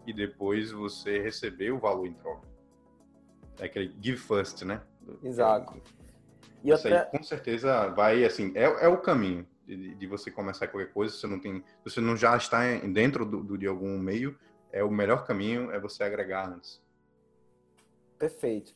e 0.07 0.13
depois 0.13 0.71
você 0.71 1.19
receber 1.19 1.73
o 1.73 1.79
valor 1.79 2.07
em 2.07 2.15
troca. 2.15 2.47
É 3.59 3.67
aquele 3.67 3.93
give 4.01 4.19
first, 4.19 4.63
né? 4.63 4.81
Exato. 5.23 5.75
E 6.63 6.71
Isso 6.71 6.89
aí, 6.89 7.05
com 7.07 7.23
certeza, 7.23 7.89
vai, 7.89 8.25
assim, 8.25 8.53
é, 8.55 8.65
é 8.65 8.89
o 8.89 8.99
caminho 8.99 9.47
de, 9.67 9.95
de, 9.95 10.07
você 10.07 10.31
começar 10.31 10.69
qualquer 10.69 10.93
coisa. 10.93 11.15
Você 11.15 11.27
não 11.27 11.39
tem, 11.39 11.63
você 11.85 12.01
não 12.01 12.17
já 12.17 12.37
está 12.37 12.61
dentro 12.79 13.25
do, 13.25 13.43
do, 13.43 13.59
de 13.59 13.67
algum 13.67 13.99
meio, 13.99 14.37
é 14.73 14.83
o 14.83 14.91
melhor 14.91 15.25
caminho 15.25 15.71
é 15.71 15.79
você 15.79 16.03
agregar 16.03 16.49
antes. 16.49 16.81
Perfeito. 18.19 18.75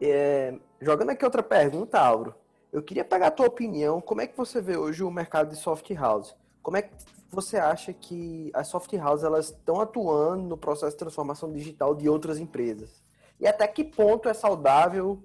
É, 0.00 0.58
jogando 0.80 1.10
aqui 1.10 1.24
outra 1.24 1.42
pergunta, 1.42 1.98
Auro. 1.98 2.34
Eu 2.72 2.82
queria 2.82 3.04
pegar 3.04 3.28
a 3.28 3.30
tua 3.30 3.46
opinião. 3.46 4.00
Como 4.00 4.20
é 4.20 4.26
que 4.26 4.36
você 4.36 4.60
vê 4.60 4.76
hoje 4.76 5.04
o 5.04 5.10
mercado 5.10 5.50
de 5.50 5.56
soft 5.56 5.88
house? 5.92 6.34
Como 6.62 6.76
é 6.76 6.82
que 6.82 6.92
você 7.30 7.56
acha 7.58 7.92
que 7.92 8.50
as 8.54 8.68
soft 8.68 8.92
houses 8.94 9.24
elas 9.24 9.46
estão 9.46 9.80
atuando 9.80 10.44
no 10.44 10.56
processo 10.56 10.92
de 10.92 10.98
transformação 10.98 11.52
digital 11.52 11.94
de 11.94 12.08
outras 12.08 12.38
empresas? 12.38 13.02
E 13.38 13.46
até 13.46 13.66
que 13.68 13.84
ponto 13.84 14.28
é 14.28 14.34
saudável 14.34 15.22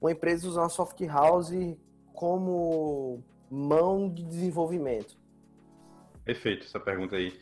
uma 0.00 0.12
empresa 0.12 0.46
usar 0.46 0.62
uma 0.62 0.68
soft 0.68 1.00
house 1.06 1.50
como 2.12 3.24
mão 3.50 4.08
de 4.08 4.22
desenvolvimento? 4.22 5.16
Perfeito 6.24 6.66
essa 6.66 6.78
pergunta 6.78 7.16
aí. 7.16 7.38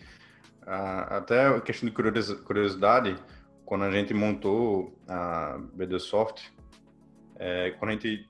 Até 0.66 1.46
a 1.48 1.60
questão 1.60 1.88
de 1.88 1.94
curiosidade, 1.94 3.16
quando 3.64 3.84
a 3.84 3.90
gente 3.90 4.14
montou 4.14 4.96
a 5.08 5.58
BDSoft, 5.74 6.52
é, 7.36 7.70
quando 7.72 7.90
a 7.90 7.92
gente 7.94 8.28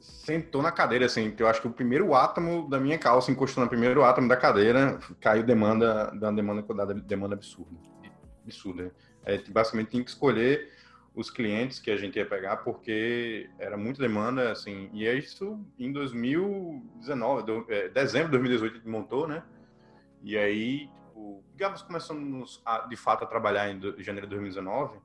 sentou 0.00 0.62
na 0.62 0.72
cadeira, 0.72 1.04
assim, 1.04 1.34
eu 1.38 1.46
acho 1.46 1.60
que 1.60 1.68
o 1.68 1.72
primeiro 1.72 2.14
átomo 2.14 2.68
da 2.68 2.80
minha 2.80 2.98
calça 2.98 3.30
encostou 3.30 3.62
no 3.62 3.68
primeiro 3.68 4.02
átomo 4.02 4.28
da 4.28 4.36
cadeira, 4.36 4.98
caiu 5.20 5.42
demanda, 5.42 6.10
da 6.12 6.30
demanda, 6.30 6.62
da 6.62 6.84
demanda 6.94 7.34
absurda. 7.34 7.76
Absurda. 8.42 8.94
É, 9.24 9.38
basicamente 9.50 9.90
tinha 9.90 10.04
que 10.04 10.10
escolher 10.10 10.72
os 11.14 11.30
clientes 11.30 11.78
que 11.78 11.90
a 11.90 11.96
gente 11.96 12.16
ia 12.16 12.26
pegar 12.26 12.58
porque 12.58 13.48
era 13.58 13.76
muita 13.76 14.02
demanda, 14.02 14.50
assim, 14.50 14.90
e 14.92 15.06
é 15.06 15.14
isso 15.14 15.60
em 15.78 15.92
2019, 15.92 17.42
do, 17.44 17.66
é, 17.68 17.88
dezembro 17.88 18.28
de 18.28 18.32
2018 18.38 18.72
a 18.72 18.76
gente 18.78 18.88
montou, 18.88 19.28
né? 19.28 19.42
E 20.22 20.36
aí 20.36 20.88
tipo, 21.24 21.42
digamos, 21.52 21.82
começamos 21.82 22.62
a, 22.64 22.80
de 22.86 22.96
fato 22.96 23.24
a 23.24 23.26
trabalhar 23.26 23.70
em 23.70 23.80
janeiro 24.02 24.26
de 24.26 24.34
2019, 24.34 24.98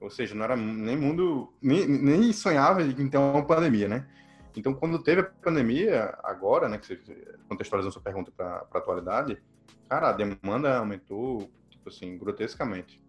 ou 0.00 0.08
seja, 0.08 0.34
não 0.34 0.44
era 0.44 0.56
nem 0.56 0.96
mundo, 0.96 1.52
nem, 1.60 1.86
nem 1.86 2.32
sonhava 2.32 2.82
em 2.82 3.08
ter 3.08 3.18
uma 3.18 3.44
pandemia, 3.44 3.88
né? 3.88 4.08
Então, 4.56 4.72
quando 4.72 5.02
teve 5.02 5.20
a 5.20 5.24
pandemia, 5.24 6.18
agora, 6.24 6.68
né, 6.68 6.78
que 6.78 6.86
você 6.86 7.38
contextualizando 7.48 7.92
sua 7.92 8.02
pergunta 8.02 8.32
para 8.32 8.66
a 8.72 8.78
atualidade, 8.78 9.40
cara, 9.88 10.08
a 10.08 10.12
demanda 10.12 10.78
aumentou, 10.78 11.50
tipo 11.68 11.88
assim, 11.88 12.16
grotescamente. 12.18 13.02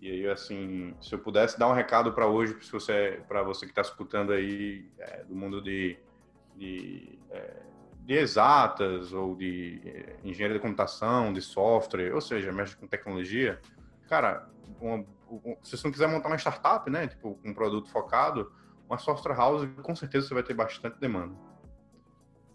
E 0.00 0.10
aí, 0.10 0.28
assim, 0.28 0.94
se 1.00 1.14
eu 1.14 1.18
pudesse 1.18 1.58
dar 1.58 1.68
um 1.68 1.72
recado 1.72 2.12
para 2.12 2.26
hoje, 2.26 2.54
para 2.54 2.62
você, 2.80 3.22
você 3.44 3.66
que 3.66 3.72
está 3.72 3.82
escutando 3.82 4.32
aí 4.32 4.90
é, 4.98 5.24
do 5.24 5.34
mundo 5.34 5.62
de, 5.62 5.96
de 6.56 7.18
é, 7.30 7.62
de 8.04 8.14
exatas 8.14 9.12
ou 9.12 9.34
de 9.34 9.80
eh, 9.84 10.16
engenharia 10.22 10.58
de 10.58 10.62
computação, 10.62 11.32
de 11.32 11.40
software, 11.40 12.14
ou 12.14 12.20
seja, 12.20 12.52
mexe 12.52 12.76
com 12.76 12.86
tecnologia, 12.86 13.58
cara, 14.08 14.46
uma, 14.80 15.04
se 15.62 15.76
você 15.76 15.86
não 15.86 15.92
quiser 15.92 16.06
montar 16.06 16.28
uma 16.28 16.36
startup, 16.36 16.88
né, 16.90 17.06
tipo 17.08 17.38
um 17.42 17.54
produto 17.54 17.90
focado, 17.90 18.52
uma 18.86 18.98
software 18.98 19.34
house, 19.34 19.66
com 19.82 19.96
certeza 19.96 20.28
você 20.28 20.34
vai 20.34 20.42
ter 20.42 20.54
bastante 20.54 20.98
demanda. 21.00 21.34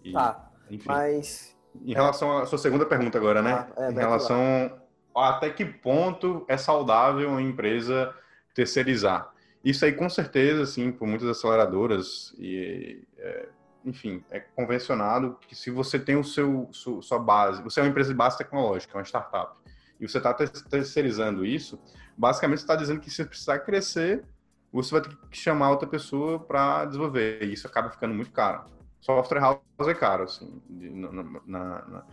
E, 0.03 0.13
tá, 0.13 0.51
enfim, 0.70 0.88
mas... 0.88 1.58
Em 1.84 1.94
relação 1.94 2.39
à 2.39 2.46
sua 2.46 2.58
segunda 2.58 2.86
pergunta 2.86 3.18
agora, 3.18 3.41
né? 3.41 3.68
Ah, 3.77 3.86
é, 3.86 3.91
em 3.91 3.96
relação 3.96 4.79
até 5.15 5.50
que 5.50 5.65
ponto 5.65 6.46
é 6.48 6.58
saudável 6.58 7.29
uma 7.29 7.41
empresa 7.41 8.13
terceirizar. 8.53 9.32
Isso 9.63 9.86
aí, 9.86 9.94
com 9.94 10.10
certeza, 10.10 10.63
assim, 10.63 10.91
por 10.91 11.08
muitas 11.08 11.27
aceleradoras 11.27 12.34
e 12.39 13.03
é, 13.18 13.50
enfim, 13.86 14.24
é 14.29 14.39
convencionado 14.39 15.38
que 15.48 15.55
se 15.55 15.71
você 15.71 15.98
tem 16.00 16.15
o 16.15 16.24
seu 16.24 16.69
sua 16.71 17.19
base, 17.19 17.62
você 17.62 17.79
é 17.79 17.83
uma 17.83 17.89
empresa 17.89 18.09
de 18.09 18.15
base 18.15 18.38
tecnológica, 18.38 18.98
uma 18.98 19.03
startup, 19.03 19.55
e 20.00 20.07
você 20.07 20.17
está 20.17 20.33
terceirizando 20.33 21.45
isso, 21.45 21.79
basicamente 22.17 22.59
você 22.59 22.63
está 22.63 22.75
dizendo 22.75 23.00
que 23.00 23.09
se 23.09 23.24
precisar 23.25 23.59
crescer, 23.59 24.24
você 24.71 24.91
vai 24.91 25.01
ter 25.01 25.15
que 25.29 25.38
chamar 25.38 25.71
outra 25.71 25.88
pessoa 25.88 26.39
para 26.39 26.86
desenvolver. 26.86 27.43
E 27.43 27.53
isso 27.53 27.67
acaba 27.67 27.89
ficando 27.89 28.13
muito 28.13 28.31
caro. 28.31 28.63
Software 29.01 29.39
house 29.39 29.59
é 29.88 29.93
caro, 29.93 30.24
assim, 30.24 30.62
na, 30.69 31.24
na, 31.45 32.03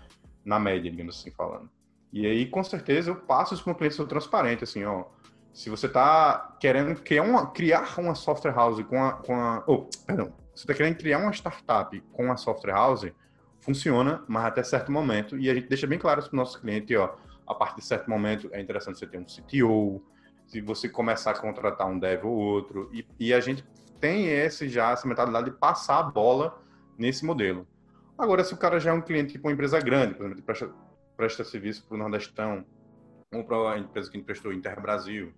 na, 0.44 0.58
média, 0.58 0.90
digamos 0.90 1.18
assim, 1.18 1.30
falando. 1.30 1.68
E 2.12 2.26
aí, 2.26 2.46
com 2.46 2.62
certeza, 2.62 3.10
eu 3.10 3.16
passo 3.16 3.54
isso 3.54 3.64
para 3.64 3.72
o 3.72 3.76
cliente 3.76 3.96
sou 3.96 4.06
transparente, 4.06 4.64
assim, 4.64 4.84
ó. 4.84 5.04
Se 5.52 5.68
você 5.68 5.86
está 5.86 6.56
querendo 6.60 6.94
criar 7.00 7.22
uma, 7.22 7.50
criar 7.50 7.98
uma 7.98 8.14
software 8.14 8.52
house 8.52 8.82
com 8.84 9.02
a, 9.02 9.12
com 9.14 9.34
a 9.34 9.64
oh, 9.66 9.88
perdão, 10.06 10.32
você 10.56 10.62
está 10.62 10.72
querendo 10.72 10.96
criar 10.96 11.18
uma 11.18 11.32
startup 11.32 12.00
com 12.12 12.32
a 12.32 12.36
software 12.36 12.72
house, 12.72 13.12
funciona, 13.60 14.24
mas 14.26 14.46
até 14.46 14.62
certo 14.62 14.90
momento, 14.90 15.38
e 15.38 15.50
a 15.50 15.54
gente 15.54 15.68
deixa 15.68 15.86
bem 15.86 15.98
claro 15.98 16.22
para 16.22 16.32
o 16.32 16.36
nosso 16.36 16.58
cliente, 16.58 16.96
ó, 16.96 17.14
a 17.46 17.54
partir 17.54 17.80
de 17.80 17.84
certo 17.84 18.08
momento 18.08 18.48
é 18.52 18.60
interessante 18.60 18.98
você 18.98 19.06
ter 19.06 19.18
um 19.18 19.24
CTO, 19.24 20.02
se 20.46 20.62
você 20.62 20.88
começar 20.88 21.32
a 21.32 21.38
contratar 21.38 21.86
um 21.86 21.98
dev 21.98 22.24
ou 22.24 22.32
outro, 22.32 22.88
e, 22.90 23.06
e 23.20 23.34
a 23.34 23.40
gente 23.40 23.62
tem 24.00 24.28
esse 24.28 24.66
já, 24.66 24.92
essa 24.92 25.06
mentalidade 25.06 25.50
de 25.50 25.56
passar 25.56 25.98
a 25.98 26.02
bola 26.04 26.58
nesse 26.96 27.24
modelo. 27.24 27.66
Agora, 28.16 28.42
se 28.42 28.54
o 28.54 28.56
cara 28.56 28.80
já 28.80 28.90
é 28.90 28.94
um 28.94 29.02
cliente 29.02 29.32
tipo 29.32 29.48
uma 29.48 29.52
empresa 29.52 29.78
grande, 29.78 30.14
por 30.14 30.24
exemplo, 30.24 30.42
presta, 30.42 30.70
presta 31.16 31.44
serviço 31.44 31.86
para 31.86 31.96
o 31.96 31.98
Nordestão, 31.98 32.64
ou 33.34 33.44
para 33.44 33.72
a 33.72 33.78
empresa 33.78 34.10
que 34.10 34.22
prestou 34.22 34.54
Inter 34.54 34.80
Brasil, 34.80 35.34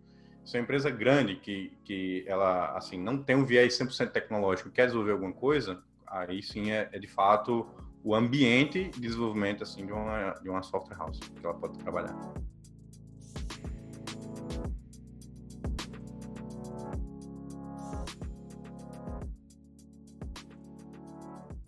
se 0.48 0.56
é 0.56 0.60
uma 0.60 0.64
empresa 0.64 0.88
grande 0.88 1.36
que, 1.36 1.76
que 1.84 2.24
ela 2.26 2.74
assim 2.74 2.98
não 2.98 3.22
tem 3.22 3.36
um 3.36 3.44
viés 3.44 3.78
100% 3.78 4.10
tecnológico, 4.10 4.70
quer 4.70 4.86
desenvolver 4.86 5.12
alguma 5.12 5.32
coisa, 5.32 5.82
aí 6.06 6.42
sim 6.42 6.70
é, 6.70 6.88
é 6.90 6.98
de 6.98 7.06
fato 7.06 7.68
o 8.02 8.14
ambiente 8.14 8.88
de 8.88 8.98
desenvolvimento 8.98 9.62
assim 9.62 9.84
de 9.84 9.92
uma, 9.92 10.30
de 10.40 10.48
uma 10.48 10.62
software 10.62 10.96
house 10.96 11.18
que 11.18 11.44
ela 11.44 11.52
pode 11.52 11.76
trabalhar. 11.76 12.16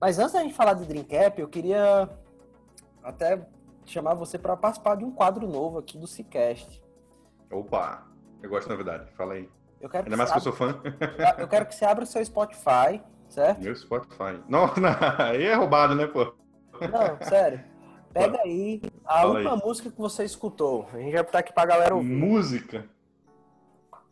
Mas 0.01 0.19
antes 0.19 0.33
da 0.33 0.41
gente 0.41 0.55
falar 0.55 0.73
de 0.73 0.87
Dreamcap, 0.87 1.39
eu 1.39 1.49
queria 1.49 2.09
até 3.03 3.47
chamar 3.85 4.15
você 4.15 4.39
para 4.39 4.57
participar 4.57 4.95
de 4.95 5.05
um 5.05 5.11
quadro 5.11 5.47
novo 5.47 5.77
aqui 5.77 5.99
do 5.99 6.07
Cicast. 6.07 6.83
Opa, 7.51 8.10
eu 8.43 8.51
gosto 8.51 8.69
da 8.69 8.75
novidade, 8.75 9.11
fala 9.13 9.35
aí. 9.35 9.49
Eu 9.81 9.89
quero 9.89 10.05
Ainda 10.05 10.17
mais 10.17 10.31
que 10.31 10.37
eu 10.37 10.43
sou 10.43 10.53
fã. 10.53 10.81
Eu 11.39 11.49
quero 11.49 11.67
que 11.67 11.75
você 11.75 11.85
abra 11.85 12.05
o 12.05 12.07
seu 12.07 12.25
Spotify, 12.25 13.03
certo? 13.29 13.63
Meu 13.63 13.75
Spotify. 13.75 14.43
Não, 14.49 14.67
não, 14.77 14.97
aí 15.19 15.45
é 15.45 15.55
roubado, 15.55 15.95
né, 15.95 16.07
pô? 16.07 16.35
Não, 16.81 17.27
sério. 17.27 17.65
Pega 18.13 18.41
aí 18.43 18.83
a 19.05 19.21
Fala 19.21 19.35
última 19.35 19.55
aí. 19.55 19.61
música 19.65 19.91
que 19.91 19.99
você 19.99 20.25
escutou. 20.25 20.89
A 20.93 20.99
gente 20.99 21.13
vai 21.13 21.23
botar 21.23 21.39
aqui 21.39 21.53
pra 21.53 21.65
galera 21.65 21.95
ouvir. 21.95 22.09
Música? 22.09 22.87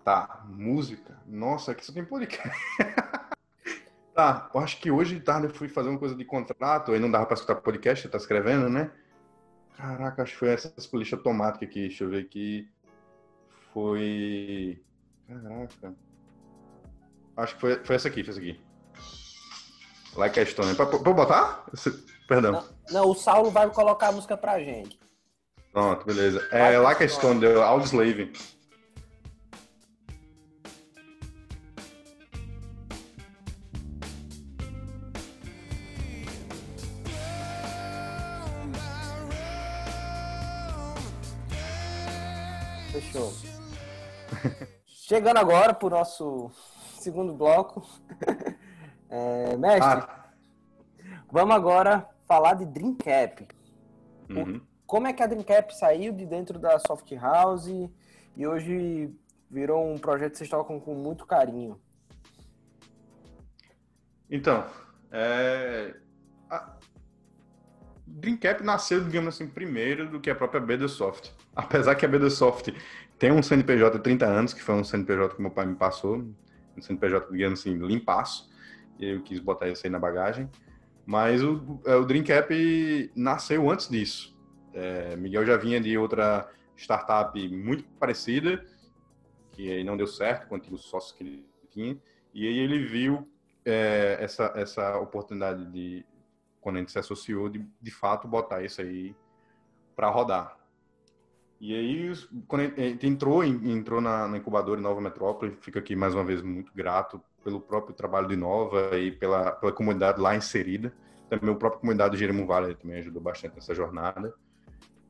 Tá, 0.04 0.44
música. 0.46 1.18
Nossa, 1.26 1.72
aqui 1.72 1.84
só 1.84 1.92
tem 1.92 2.04
podcast. 2.04 2.56
Tá, 4.14 4.50
eu 4.52 4.58
acho 4.58 4.80
que 4.80 4.90
hoje 4.90 5.14
de 5.14 5.20
tarde 5.20 5.46
eu 5.46 5.54
fui 5.54 5.68
fazer 5.68 5.90
uma 5.90 5.98
coisa 5.98 6.12
de 6.12 6.24
contrato, 6.24 6.90
aí 6.90 6.98
não 6.98 7.08
dava 7.08 7.24
pra 7.24 7.34
escutar 7.34 7.54
podcast, 7.54 8.02
você 8.02 8.08
tá 8.08 8.18
escrevendo, 8.18 8.68
né? 8.68 8.90
Caraca, 9.76 10.24
acho 10.24 10.32
que 10.32 10.38
foi 10.40 10.48
essa 10.48 10.72
polícia 10.90 11.14
automática 11.14 11.64
aqui, 11.64 11.82
deixa 11.82 12.02
eu 12.02 12.08
ver 12.10 12.24
aqui. 12.24 12.68
Foi. 13.72 14.82
Caraca. 15.26 15.94
Acho 17.36 17.54
que 17.54 17.60
foi, 17.60 17.84
foi 17.84 17.96
essa 17.96 18.08
aqui, 18.08 18.24
foi 18.24 18.30
essa 18.32 18.40
aqui. 18.40 18.60
Like 20.16 20.40
a 20.40 20.46
Stone. 20.46 20.74
Pra 20.74 20.86
botar? 20.86 21.64
Perdão. 22.26 22.52
Não, 22.52 22.64
não, 22.90 23.10
o 23.10 23.14
Saulo 23.14 23.50
vai 23.50 23.68
colocar 23.70 24.08
a 24.08 24.12
música 24.12 24.36
pra 24.36 24.58
gente. 24.58 24.98
Pronto, 25.72 26.04
beleza. 26.04 26.46
É 26.50 26.78
Like 26.78 27.04
a 27.04 27.08
Stone, 27.08 27.40
do 27.40 27.62
Audioslave. 27.62 28.32
Chegando 44.84 45.38
agora 45.38 45.72
para 45.72 45.86
o 45.86 45.90
nosso 45.90 46.50
segundo 47.00 47.32
bloco. 47.32 47.86
É, 49.10 49.56
mestre, 49.56 50.04
ah. 50.06 50.28
vamos 51.32 51.56
agora 51.56 52.06
falar 52.26 52.52
de 52.52 52.66
Dreamcap. 52.66 53.48
Uhum. 54.28 54.60
Como 54.86 55.06
é 55.06 55.14
que 55.14 55.22
a 55.22 55.26
Dreamcap 55.26 55.74
saiu 55.74 56.12
de 56.12 56.26
dentro 56.26 56.58
da 56.58 56.78
Soft 56.78 57.10
House 57.12 57.68
e 58.36 58.46
hoje 58.46 59.10
virou 59.50 59.90
um 59.90 59.96
projeto 59.96 60.32
que 60.32 60.38
vocês 60.38 60.50
tocam 60.50 60.78
com 60.78 60.94
muito 60.94 61.24
carinho? 61.24 61.80
Então, 64.30 64.66
é... 65.10 65.94
a 66.50 66.76
Dreamcap 68.06 68.62
nasceu, 68.62 69.02
digamos 69.02 69.34
assim, 69.34 69.48
primeiro 69.48 70.10
do 70.10 70.20
que 70.20 70.28
a 70.28 70.34
própria 70.34 70.60
Beda 70.60 70.86
Soft. 70.86 71.30
Apesar 71.56 71.94
que 71.94 72.04
a 72.04 72.08
Beda 72.08 72.28
Soft 72.28 72.68
tem 73.18 73.32
um 73.32 73.42
CNPJ 73.42 73.96
de 73.96 74.02
30 74.02 74.26
anos, 74.26 74.54
que 74.54 74.62
foi 74.62 74.74
um 74.74 74.84
CNPJ 74.84 75.34
que 75.34 75.42
meu 75.42 75.50
pai 75.50 75.66
me 75.66 75.74
passou, 75.74 76.18
um 76.76 76.80
CNPJ, 76.80 77.30
digamos 77.30 77.60
assim, 77.60 77.74
limpaço, 77.74 78.48
e 78.98 79.06
eu 79.06 79.22
quis 79.22 79.40
botar 79.40 79.68
isso 79.68 79.86
aí 79.86 79.90
na 79.90 79.98
bagagem. 79.98 80.48
Mas 81.04 81.42
o, 81.42 81.80
é, 81.86 81.94
o 81.94 82.04
Dreamcap 82.04 83.10
nasceu 83.16 83.68
antes 83.70 83.88
disso. 83.88 84.36
É, 84.72 85.16
Miguel 85.16 85.44
já 85.44 85.56
vinha 85.56 85.80
de 85.80 85.96
outra 85.96 86.48
startup 86.76 87.48
muito 87.48 87.84
parecida, 87.98 88.64
que 89.52 89.72
aí 89.72 89.82
não 89.82 89.96
deu 89.96 90.06
certo 90.06 90.46
com 90.46 90.54
o 90.54 90.58
antigo 90.58 90.78
sócio 90.78 91.16
que 91.16 91.24
ele 91.24 91.46
tinha, 91.70 91.98
e 92.32 92.46
aí 92.46 92.58
ele 92.58 92.84
viu 92.84 93.28
é, 93.64 94.18
essa, 94.20 94.52
essa 94.54 94.98
oportunidade 94.98 95.64
de, 95.72 96.04
quando 96.60 96.76
a 96.76 96.78
gente 96.80 96.92
se 96.92 96.98
associou, 96.98 97.48
de, 97.48 97.66
de 97.80 97.90
fato 97.90 98.28
botar 98.28 98.62
isso 98.62 98.80
aí 98.80 99.16
para 99.96 100.08
rodar. 100.10 100.57
E 101.60 101.74
aí, 101.74 102.12
quando 102.46 102.62
a 102.62 102.80
gente 102.80 103.06
entrou, 103.06 103.42
entrou 103.42 104.00
na, 104.00 104.28
na 104.28 104.38
incubadora 104.38 104.80
Nova 104.80 105.00
Metrópole, 105.00 105.56
fico 105.60 105.78
aqui 105.78 105.96
mais 105.96 106.14
uma 106.14 106.24
vez 106.24 106.40
muito 106.40 106.72
grato 106.72 107.20
pelo 107.42 107.60
próprio 107.60 107.94
trabalho 107.94 108.28
de 108.28 108.36
Nova 108.36 108.96
e 108.96 109.10
pela, 109.10 109.50
pela 109.52 109.72
comunidade 109.72 110.20
lá 110.20 110.36
inserida. 110.36 110.92
Também 111.28 111.50
a 111.52 111.56
própria 111.56 111.80
comunidade 111.80 112.12
do 112.12 112.16
Jeremo 112.16 112.46
Vale 112.46 112.76
também 112.76 112.98
ajudou 112.98 113.20
bastante 113.20 113.56
nessa 113.56 113.74
jornada. 113.74 114.32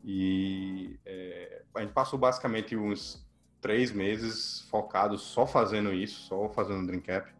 E 0.02 0.98
é, 1.04 1.62
a 1.74 1.80
gente 1.82 1.92
passou 1.92 2.18
basicamente 2.18 2.74
uns 2.74 3.26
três 3.60 3.92
meses 3.92 4.66
focados 4.70 5.20
só 5.22 5.46
fazendo 5.46 5.92
isso, 5.92 6.22
só 6.22 6.48
fazendo 6.48 6.86
Dreamcap. 6.86 7.30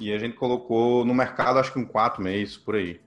E 0.00 0.12
a 0.12 0.18
gente 0.18 0.36
colocou 0.36 1.04
no 1.04 1.14
mercado, 1.14 1.60
acho 1.60 1.72
que 1.72 1.78
um 1.78 1.84
quatro 1.84 2.20
meses 2.20 2.56
por 2.56 2.74
aí. 2.74 3.00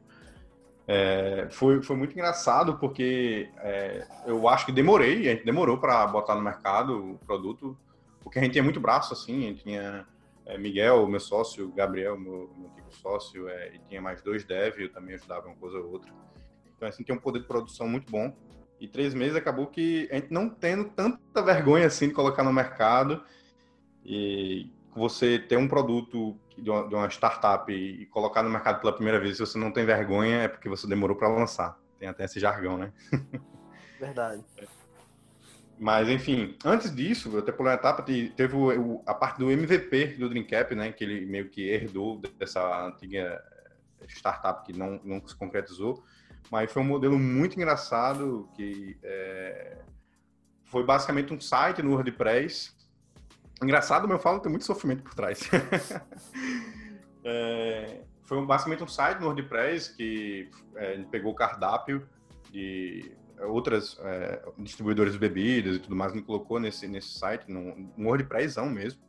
É, 0.87 1.47
foi, 1.49 1.81
foi 1.81 1.95
muito 1.95 2.13
engraçado 2.13 2.77
porque 2.77 3.49
é, 3.57 4.07
eu 4.27 4.47
acho 4.47 4.67
que 4.67 4.71
demorei, 4.71 5.27
a 5.27 5.33
gente 5.33 5.43
demorou 5.43 5.79
para 5.79 6.05
botar 6.05 6.35
no 6.35 6.41
mercado 6.41 7.13
o 7.13 7.17
produto, 7.25 7.75
porque 8.21 8.37
a 8.37 8.41
gente 8.43 8.51
tinha 8.51 8.63
muito 8.63 8.79
braço 8.79 9.11
assim, 9.11 9.45
a 9.45 9.47
gente 9.47 9.63
tinha 9.63 10.05
é, 10.45 10.57
Miguel, 10.57 11.07
meu 11.07 11.19
sócio, 11.19 11.71
Gabriel, 11.71 12.19
meu, 12.19 12.51
meu 12.55 12.69
antigo 12.69 12.93
sócio, 12.93 13.49
é, 13.49 13.75
e 13.75 13.79
tinha 13.89 14.01
mais 14.01 14.21
dois 14.21 14.43
dev, 14.43 14.79
eu 14.79 14.91
também 14.91 15.15
ajudava 15.15 15.47
uma 15.47 15.55
coisa 15.55 15.77
ou 15.79 15.91
outra. 15.91 16.11
Então 16.75 16.87
assim, 16.87 17.03
tinha 17.03 17.15
um 17.15 17.21
poder 17.21 17.39
de 17.39 17.47
produção 17.47 17.87
muito 17.87 18.11
bom. 18.11 18.35
E 18.79 18.87
três 18.87 19.13
meses 19.13 19.35
acabou 19.35 19.67
que 19.67 20.07
a 20.11 20.15
gente 20.15 20.31
não 20.31 20.49
tendo 20.49 20.89
tanta 20.89 21.41
vergonha 21.41 21.87
assim 21.87 22.09
de 22.09 22.13
colocar 22.13 22.43
no 22.43 22.51
mercado 22.51 23.23
e 24.03 24.69
você 24.95 25.37
ter 25.37 25.57
um 25.57 25.67
produto 25.67 26.39
de 26.57 26.69
uma, 26.69 26.87
de 26.87 26.95
uma, 26.95 27.07
startup 27.09 27.71
e 27.71 28.05
colocar 28.07 28.41
no 28.41 28.49
mercado 28.49 28.79
pela 28.79 28.93
primeira 28.93 29.19
vez, 29.19 29.35
se 29.35 29.45
você 29.45 29.57
não 29.57 29.71
tem 29.71 29.85
vergonha, 29.85 30.43
é 30.43 30.47
porque 30.47 30.69
você 30.69 30.87
demorou 30.87 31.17
para 31.17 31.27
lançar. 31.27 31.77
Tem 31.99 32.07
até 32.07 32.23
esse 32.23 32.39
jargão, 32.39 32.77
né? 32.77 32.93
Verdade. 33.99 34.43
Mas, 35.77 36.07
enfim, 36.07 36.57
antes 36.63 36.95
disso, 36.95 37.37
até 37.37 37.51
por 37.51 37.65
uma 37.65 37.73
etapa, 37.73 38.01
teve 38.01 38.55
o, 38.55 39.03
a 39.05 39.13
parte 39.13 39.39
do 39.39 39.51
MVP 39.51 40.15
do 40.17 40.29
Dreamcap, 40.29 40.73
né? 40.73 40.93
Que 40.93 41.03
ele 41.03 41.25
meio 41.25 41.49
que 41.49 41.67
herdou 41.67 42.21
dessa 42.39 42.87
antiga 42.87 43.43
startup 44.07 44.65
que 44.65 44.77
não, 44.77 45.01
não 45.03 45.25
se 45.27 45.35
concretizou. 45.35 46.03
Mas 46.49 46.71
foi 46.71 46.81
um 46.81 46.85
modelo 46.85 47.19
muito 47.19 47.57
engraçado 47.57 48.49
que 48.55 48.97
é, 49.03 49.79
foi 50.63 50.83
basicamente 50.83 51.33
um 51.33 51.41
site 51.41 51.81
no 51.81 51.91
WordPress 51.91 52.73
Engraçado, 53.61 54.07
meu 54.07 54.19
falo 54.19 54.39
tem 54.39 54.49
muito 54.49 54.65
sofrimento 54.65 55.03
por 55.03 55.13
trás. 55.13 55.49
é, 57.23 58.01
foi 58.23 58.45
basicamente 58.45 58.83
um 58.83 58.87
site 58.87 59.19
no 59.19 59.27
WordPress 59.27 59.95
que 59.95 60.49
é, 60.75 60.97
pegou 61.09 61.31
o 61.31 61.35
cardápio 61.35 62.07
de 62.51 63.11
outras 63.39 63.97
é, 64.01 64.41
distribuidores 64.57 65.13
de 65.13 65.19
bebidas 65.19 65.75
e 65.75 65.79
tudo 65.79 65.95
mais, 65.95 66.13
me 66.13 66.21
colocou 66.21 66.59
nesse, 66.59 66.87
nesse 66.87 67.17
site, 67.17 67.49
num, 67.49 67.91
num 67.97 68.07
WordPressão 68.07 68.69
mesmo. 68.69 69.01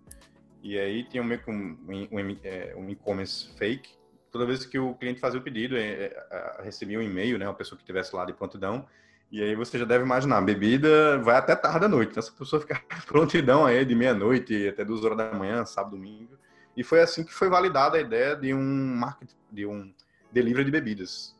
E 0.63 0.79
aí 0.79 1.05
tinha 1.05 1.23
meio 1.23 1.41
que 1.43 1.51
um, 1.51 1.79
um, 1.89 2.37
é, 2.43 2.75
um 2.77 2.89
e-commerce 2.91 3.49
fake. 3.57 3.95
Toda 4.33 4.45
vez 4.45 4.67
que 4.67 4.79
o 4.79 4.95
cliente 4.95 5.21
fazia 5.21 5.39
o 5.39 5.43
pedido, 5.43 5.77
é, 5.77 6.07
é, 6.07 6.63
recebia 6.63 6.99
um 6.99 7.03
e-mail, 7.03 7.39
né, 7.39 7.47
uma 7.47 7.55
pessoa 7.55 7.77
que 7.77 7.83
estivesse 7.83 8.15
lá 8.15 8.25
de 8.25 8.33
prontidão, 8.33 8.87
E 9.31 9.43
aí 9.43 9.55
você 9.57 9.79
já 9.79 9.85
deve 9.85 10.05
imaginar, 10.05 10.41
bebida 10.41 11.19
vai 11.19 11.37
até 11.37 11.57
tarde 11.57 11.81
da 11.81 11.89
noite. 11.89 12.11
Então, 12.11 12.21
essa 12.21 12.33
pessoa 12.33 12.61
fica 12.61 12.81
prontidão 13.07 13.67
aí 13.67 13.85
de 13.85 13.95
meia-noite 13.95 14.69
até 14.69 14.85
duas 14.85 15.05
horas 15.05 15.19
da 15.19 15.33
manhã, 15.33 15.65
sábado, 15.65 15.97
domingo. 15.97 16.37
E 16.77 16.85
foi 16.85 17.01
assim 17.01 17.25
que 17.25 17.35
foi 17.35 17.49
validada 17.49 17.97
a 17.97 18.01
ideia 18.01 18.37
de 18.37 18.55
um 18.55 18.97
market, 18.97 19.31
de 19.51 19.67
um 19.67 19.93
delivery 20.31 20.65
de 20.65 20.71
bebidas. 20.71 21.35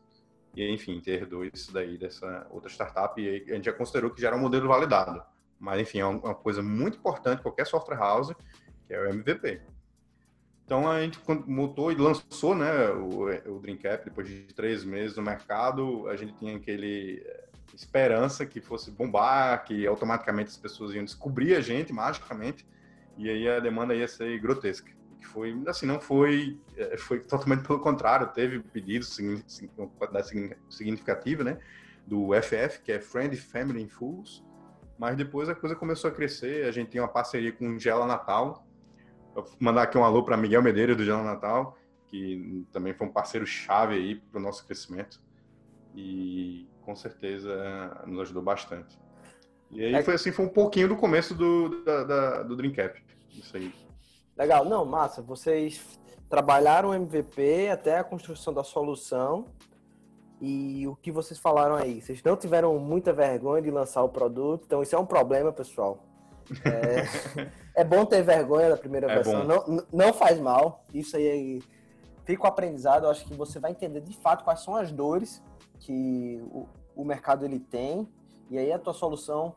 E 0.55 0.67
enfim, 0.73 0.99
ter 0.99 1.25
dois 1.25 1.69
daí 1.71 1.97
dessa 1.97 2.47
outra 2.49 2.69
startup, 2.69 3.21
e 3.21 3.45
a 3.49 3.55
gente 3.55 3.65
já 3.65 3.73
considerou 3.73 4.09
que 4.09 4.19
já 4.19 4.29
era 4.29 4.35
um 4.35 4.39
modelo 4.39 4.67
validado. 4.67 5.23
Mas 5.59 5.79
enfim, 5.81 5.99
é 5.99 6.05
uma 6.05 6.35
coisa 6.35 6.61
muito 6.63 6.97
importante 6.97 7.41
qualquer 7.41 7.65
software 7.67 7.97
house, 7.97 8.33
que 8.87 8.93
é 8.93 8.99
o 8.99 9.05
MVP. 9.07 9.61
Então 10.65 10.89
a 10.89 10.99
gente 11.01 11.19
montou 11.45 11.91
e 11.91 11.95
lançou 11.95 12.53
né, 12.53 12.89
o, 12.89 13.25
o 13.53 13.59
Dreamcap 13.59 14.03
depois 14.03 14.27
de 14.27 14.41
três 14.53 14.83
meses 14.83 15.15
no 15.15 15.23
mercado. 15.23 16.07
A 16.09 16.15
gente 16.15 16.33
tinha 16.33 16.57
aquele 16.57 17.23
esperança 17.75 18.45
que 18.45 18.61
fosse 18.61 18.91
bombar, 18.91 19.63
que 19.63 19.85
automaticamente 19.85 20.49
as 20.49 20.57
pessoas 20.57 20.93
iam 20.93 21.03
descobrir 21.03 21.55
a 21.55 21.61
gente 21.61 21.93
magicamente, 21.93 22.67
e 23.17 23.29
aí 23.29 23.47
a 23.47 23.59
demanda 23.59 23.95
ia 23.95 24.07
ser 24.07 24.39
grotesca. 24.39 24.91
Que 25.19 25.27
foi, 25.27 25.59
assim, 25.67 25.85
não 25.85 25.99
foi, 25.99 26.59
é, 26.75 26.97
foi 26.97 27.19
totalmente 27.19 27.65
pelo 27.65 27.79
contrário, 27.79 28.27
teve 28.27 28.59
pedidos 28.59 29.17
significativa, 30.69 31.43
né, 31.43 31.59
do 32.05 32.29
FF, 32.41 32.81
que 32.83 32.91
é 32.91 32.99
Friend, 32.99 33.35
Family 33.35 33.83
and 33.83 33.89
Fools, 33.89 34.43
mas 34.97 35.15
depois 35.15 35.49
a 35.49 35.55
coisa 35.55 35.75
começou 35.75 36.09
a 36.09 36.13
crescer, 36.13 36.65
a 36.65 36.71
gente 36.71 36.89
tem 36.89 37.01
uma 37.01 37.07
parceria 37.07 37.51
com 37.51 37.69
o 37.69 37.79
Gela 37.79 38.07
Natal, 38.07 38.67
Vou 39.37 39.45
mandar 39.59 39.83
aqui 39.83 39.95
um 39.95 40.03
alô 40.03 40.23
para 40.23 40.35
Miguel 40.35 40.63
Medeiros 40.63 40.97
do 40.97 41.05
Gela 41.05 41.21
Natal, 41.21 41.77
que 42.07 42.65
também 42.71 42.91
foi 42.95 43.05
um 43.05 43.11
parceiro 43.11 43.45
chave 43.45 43.93
aí 43.93 44.15
para 44.15 44.39
o 44.39 44.41
nosso 44.41 44.65
crescimento 44.65 45.21
e 45.93 46.67
com 46.87 46.95
certeza 46.95 48.01
nos 48.05 48.21
ajudou 48.21 48.41
bastante. 48.41 48.97
E 49.69 49.83
aí 49.83 49.93
é... 49.93 50.01
foi 50.01 50.13
assim, 50.13 50.31
foi 50.31 50.45
um 50.45 50.49
pouquinho 50.49 50.87
do 50.87 50.95
começo 50.95 51.35
do, 51.35 51.83
da, 51.83 52.03
da, 52.05 52.43
do 52.43 52.55
Dreamcap. 52.55 53.03
Isso 53.29 53.57
aí. 53.57 53.73
Legal, 54.37 54.63
não, 54.63 54.85
massa. 54.85 55.21
Vocês 55.21 55.99
trabalharam 56.29 56.91
o 56.91 56.93
MVP 56.93 57.67
até 57.69 57.99
a 57.99 58.05
construção 58.05 58.53
da 58.53 58.63
solução. 58.63 59.47
E 60.39 60.87
o 60.87 60.95
que 60.95 61.11
vocês 61.11 61.37
falaram 61.37 61.75
aí? 61.75 61.99
Vocês 61.99 62.23
não 62.23 62.37
tiveram 62.37 62.79
muita 62.79 63.11
vergonha 63.11 63.61
de 63.61 63.69
lançar 63.69 64.01
o 64.03 64.09
produto, 64.09 64.63
então 64.65 64.81
isso 64.81 64.95
é 64.95 64.99
um 64.99 65.05
problema, 65.05 65.51
pessoal. 65.51 66.05
É, 66.63 67.51
é 67.81 67.83
bom 67.83 68.05
ter 68.05 68.21
vergonha 68.21 68.69
da 68.69 68.77
primeira 68.77 69.11
é 69.11 69.15
versão, 69.15 69.43
não, 69.43 69.85
não 69.91 70.13
faz 70.13 70.39
mal. 70.39 70.85
Isso 70.93 71.17
aí 71.17 71.61
fica 72.23 72.43
o 72.43 72.47
aprendizado. 72.47 73.05
Eu 73.05 73.09
acho 73.09 73.25
que 73.25 73.33
você 73.33 73.59
vai 73.59 73.71
entender 73.71 73.99
de 73.99 74.15
fato 74.15 74.45
quais 74.45 74.61
são 74.61 74.75
as 74.75 74.89
dores 74.89 75.43
que 75.79 76.41
o, 76.51 76.67
o 76.95 77.03
mercado 77.03 77.45
ele 77.45 77.59
tem, 77.59 78.07
e 78.49 78.57
aí 78.57 78.71
a 78.71 78.79
tua 78.79 78.93
solução 78.93 79.55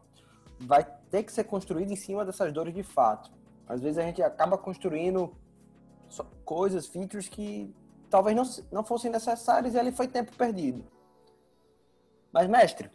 vai 0.58 0.84
ter 1.10 1.22
que 1.22 1.32
ser 1.32 1.44
construída 1.44 1.92
em 1.92 1.96
cima 1.96 2.24
dessas 2.24 2.52
dores 2.52 2.74
de 2.74 2.82
fato. 2.82 3.30
Às 3.66 3.80
vezes 3.80 3.98
a 3.98 4.02
gente 4.02 4.22
acaba 4.22 4.58
construindo 4.58 5.34
coisas, 6.44 6.86
features 6.86 7.28
que 7.28 7.72
talvez 8.10 8.36
não, 8.36 8.42
não 8.70 8.84
fossem 8.84 9.10
necessárias 9.10 9.74
e 9.74 9.78
ali 9.78 9.92
foi 9.92 10.08
tempo 10.08 10.36
perdido. 10.36 10.84
Mas, 12.32 12.48
mestre. 12.48 12.90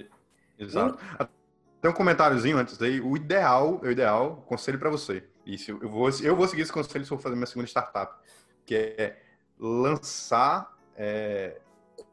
Exato. 0.57 0.97
Tem 1.81 1.91
um 1.91 1.93
comentáriozinho 1.93 2.57
antes 2.57 2.81
aí. 2.81 2.99
O 2.99 3.15
ideal, 3.15 3.79
o 3.81 3.89
ideal, 3.89 4.43
conselho 4.47 4.79
para 4.79 4.89
você. 4.89 5.27
Isso, 5.45 5.71
eu 5.71 5.89
vou, 5.89 6.09
eu 6.21 6.35
vou 6.35 6.47
seguir 6.47 6.63
esse 6.63 6.71
conselho 6.71 7.05
se 7.05 7.11
eu 7.11 7.17
for 7.17 7.23
fazer 7.23 7.35
minha 7.35 7.45
segunda 7.45 7.67
startup, 7.67 8.15
que 8.65 8.75
é 8.75 9.21
lançar 9.59 10.73
é, 10.95 11.61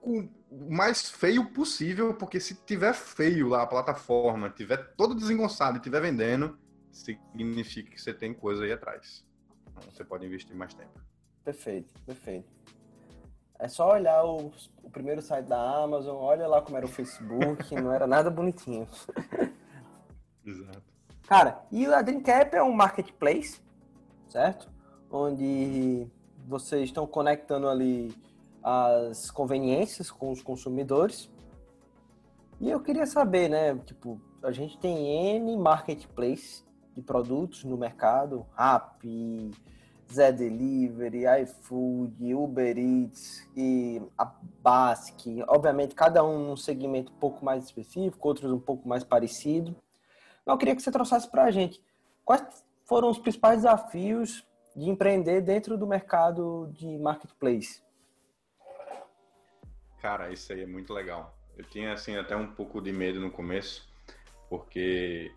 o 0.03 0.29
mais 0.69 1.09
feio 1.09 1.51
possível, 1.51 2.15
porque 2.15 2.39
se 2.39 2.55
tiver 2.55 2.95
feio 2.95 3.49
lá 3.49 3.63
a 3.63 3.67
plataforma, 3.67 4.51
tiver 4.51 4.95
todo 4.97 5.15
desengonçado 5.15 5.79
e 5.79 5.81
tiver 5.81 6.01
vendendo, 6.01 6.59
significa 6.91 7.91
que 7.91 8.01
você 8.01 8.13
tem 8.13 8.35
coisa 8.35 8.65
aí 8.65 8.73
atrás. 8.73 9.25
Então, 9.71 9.91
você 9.91 10.05
pode 10.05 10.27
investir 10.27 10.55
mais 10.55 10.75
tempo. 10.75 11.01
Perfeito, 11.45 11.93
perfeito. 12.05 12.53
É 13.59 13.69
só 13.69 13.93
olhar 13.93 14.25
o, 14.25 14.53
o 14.83 14.91
primeiro 14.91 15.23
site 15.23 15.47
da 15.47 15.83
Amazon, 15.83 16.17
olha 16.17 16.47
lá 16.47 16.61
como 16.61 16.77
era 16.77 16.87
o 16.87 16.89
Facebook, 16.89 17.75
não 17.81 17.93
era 17.93 18.07
nada 18.07 18.31
bonitinho. 18.31 18.89
Exato. 20.45 20.83
Cara, 21.27 21.65
e 21.71 21.87
a 21.87 22.03
Dreamcap 22.03 22.55
é 22.55 22.63
um 22.63 22.73
marketplace, 22.73 23.61
certo? 24.29 24.69
Onde 25.11 26.07
vocês 26.47 26.85
estão 26.85 27.07
conectando 27.07 27.69
ali 27.69 28.13
as 28.63 29.31
conveniências 29.31 30.11
com 30.11 30.31
os 30.31 30.43
consumidores. 30.43 31.31
E 32.61 32.71
eu 32.71 32.81
queria 32.81 33.07
saber, 33.07 33.49
né, 33.49 33.75
tipo, 33.85 34.21
a 34.43 34.53
gente 34.53 34.79
tem 34.79 35.37
N 35.37 35.57
marketplace 35.57 36.65
de 36.95 37.03
produtos 37.03 37.65
no 37.65 37.77
mercado, 37.77 38.47
Rappi, 38.53 39.51
Zé 40.13 40.31
Delivery, 40.31 41.25
iFood, 41.43 42.35
Uber 42.35 42.79
Eats 42.79 43.49
e 43.57 44.01
a 44.17 44.25
Basque. 44.63 45.43
Obviamente, 45.49 45.95
cada 45.95 46.23
um 46.25 46.49
num 46.49 46.57
segmento 46.57 47.13
um 47.13 47.17
pouco 47.17 47.45
mais 47.45 47.65
específico, 47.65 48.29
outros 48.29 48.53
um 48.53 48.61
pouco 48.61 48.87
mais 48.87 49.03
parecido. 49.03 49.75
Mas 50.45 50.55
eu 50.55 50.59
queria 50.59 50.77
que 50.77 50.83
você 50.83 50.91
trouxesse 50.91 51.31
para 51.31 51.45
a 51.45 51.51
gente 51.51 51.83
quais 52.25 52.65
foram 52.85 53.11
os 53.11 53.19
principais 53.19 53.63
desafios 53.63 54.47
de 54.77 54.89
empreender 54.89 55.41
dentro 55.41 55.79
do 55.79 55.87
mercado 55.87 56.71
de 56.73 56.99
marketplace. 56.99 57.82
Cara, 60.03 60.33
isso 60.33 60.53
aí 60.53 60.63
é 60.63 60.67
muito 60.67 60.93
legal. 60.93 61.33
Eu 61.57 61.65
tinha, 61.65 61.93
assim, 61.93 62.17
até 62.17 62.35
um 62.35 62.49
pouco 62.49 62.81
de 62.81 62.93
medo 62.93 63.21
no 63.21 63.31
começo, 63.31 63.89
porque 64.51 65.31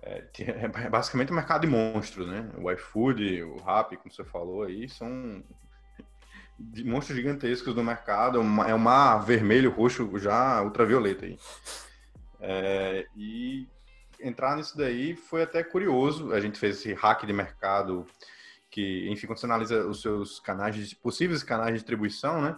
é, 0.00 0.22
é 0.84 0.88
basicamente 0.88 1.32
um 1.32 1.34
mercado 1.34 1.62
de 1.62 1.66
monstros, 1.66 2.28
né? 2.28 2.48
O 2.56 2.70
iFood, 2.70 3.42
o 3.42 3.56
Rappi, 3.56 3.96
como 3.96 4.12
você 4.12 4.22
falou 4.22 4.62
aí, 4.62 4.88
são 4.88 5.42
monstros 6.84 7.16
gigantescos 7.16 7.74
do 7.74 7.82
mercado. 7.82 8.38
É 8.38 8.74
um 8.74 8.78
mar 8.78 9.18
vermelho, 9.24 9.72
roxo, 9.72 10.08
já 10.20 10.62
ultravioleta 10.62 11.26
aí. 11.26 11.36
É, 12.38 13.06
e 13.16 13.66
entrar 14.20 14.54
nisso 14.56 14.78
daí 14.78 15.16
foi 15.16 15.42
até 15.42 15.64
curioso. 15.64 16.32
A 16.32 16.38
gente 16.38 16.60
fez 16.60 16.76
esse 16.76 16.94
hack 16.94 17.26
de 17.26 17.32
mercado 17.32 18.06
que, 18.70 19.08
enfim, 19.10 19.26
quando 19.26 19.38
você 19.38 19.46
analisa 19.46 19.84
os 19.84 20.00
seus 20.00 20.38
canais, 20.38 20.76
de, 20.76 20.94
possíveis 20.94 21.42
canais 21.42 21.72
de 21.72 21.78
distribuição, 21.80 22.40
né? 22.40 22.56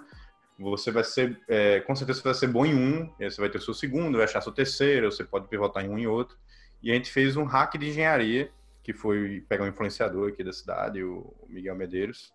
Você 0.59 0.91
vai 0.91 1.05
ser, 1.05 1.41
é, 1.47 1.81
com 1.81 1.95
certeza 1.95 2.19
você 2.19 2.25
vai 2.25 2.35
ser 2.35 2.49
bom 2.49 2.67
em 2.67 2.75
um, 2.75 3.15
você 3.19 3.41
vai 3.41 3.49
ter 3.49 3.59
o 3.59 3.63
seu 3.63 3.73
segundo, 3.73 4.17
vai 4.17 4.25
achar 4.25 4.41
seu 4.41 4.53
terceiro, 4.53 5.11
você 5.11 5.25
pode 5.25 5.47
pivotar 5.47 5.85
em 5.85 5.89
um 5.89 5.99
e 5.99 6.07
outro. 6.07 6.37
E 6.83 6.91
a 6.91 6.95
gente 6.95 7.11
fez 7.11 7.37
um 7.37 7.45
hack 7.45 7.77
de 7.79 7.89
engenharia, 7.89 8.51
que 8.83 8.93
foi 8.93 9.45
pegar 9.49 9.65
um 9.65 9.69
influenciador 9.69 10.31
aqui 10.31 10.43
da 10.43 10.53
cidade, 10.53 11.03
o 11.03 11.33
Miguel 11.49 11.77
Medeiros, 11.77 12.33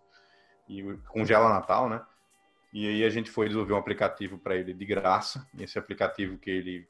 e 0.68 0.82
com 1.08 1.24
Gela 1.24 1.48
Natal, 1.48 1.88
né? 1.88 2.00
E 2.72 2.88
aí 2.88 3.04
a 3.04 3.10
gente 3.10 3.30
foi 3.30 3.46
desenvolver 3.46 3.74
um 3.74 3.78
aplicativo 3.78 4.38
para 4.38 4.56
ele 4.56 4.72
de 4.72 4.84
graça, 4.84 5.46
esse 5.58 5.78
aplicativo 5.78 6.38
que 6.38 6.50
ele 6.50 6.88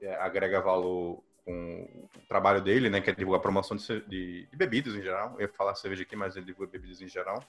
é, 0.00 0.14
agrega 0.16 0.60
valor 0.60 1.22
com 1.44 2.08
o 2.16 2.20
trabalho 2.28 2.60
dele, 2.60 2.88
né, 2.88 3.00
que 3.00 3.10
é 3.10 3.14
divulgar 3.14 3.40
promoção 3.40 3.76
de, 3.76 4.00
de, 4.06 4.46
de 4.46 4.56
bebidas 4.56 4.94
em 4.94 5.02
geral. 5.02 5.34
Eu 5.34 5.42
ia 5.42 5.48
falar 5.48 5.74
cerveja 5.74 6.02
aqui, 6.02 6.16
mas 6.16 6.36
ele 6.36 6.46
divulga 6.46 6.72
bebidas 6.72 7.00
em 7.00 7.08
geral. 7.08 7.42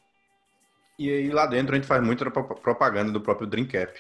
E 0.98 1.10
aí 1.10 1.30
lá 1.30 1.46
dentro 1.46 1.74
a 1.74 1.76
gente 1.76 1.88
faz 1.88 2.02
muita 2.02 2.30
propaganda 2.30 3.12
do 3.12 3.22
próprio 3.22 3.48
Dreamcap. 3.48 4.00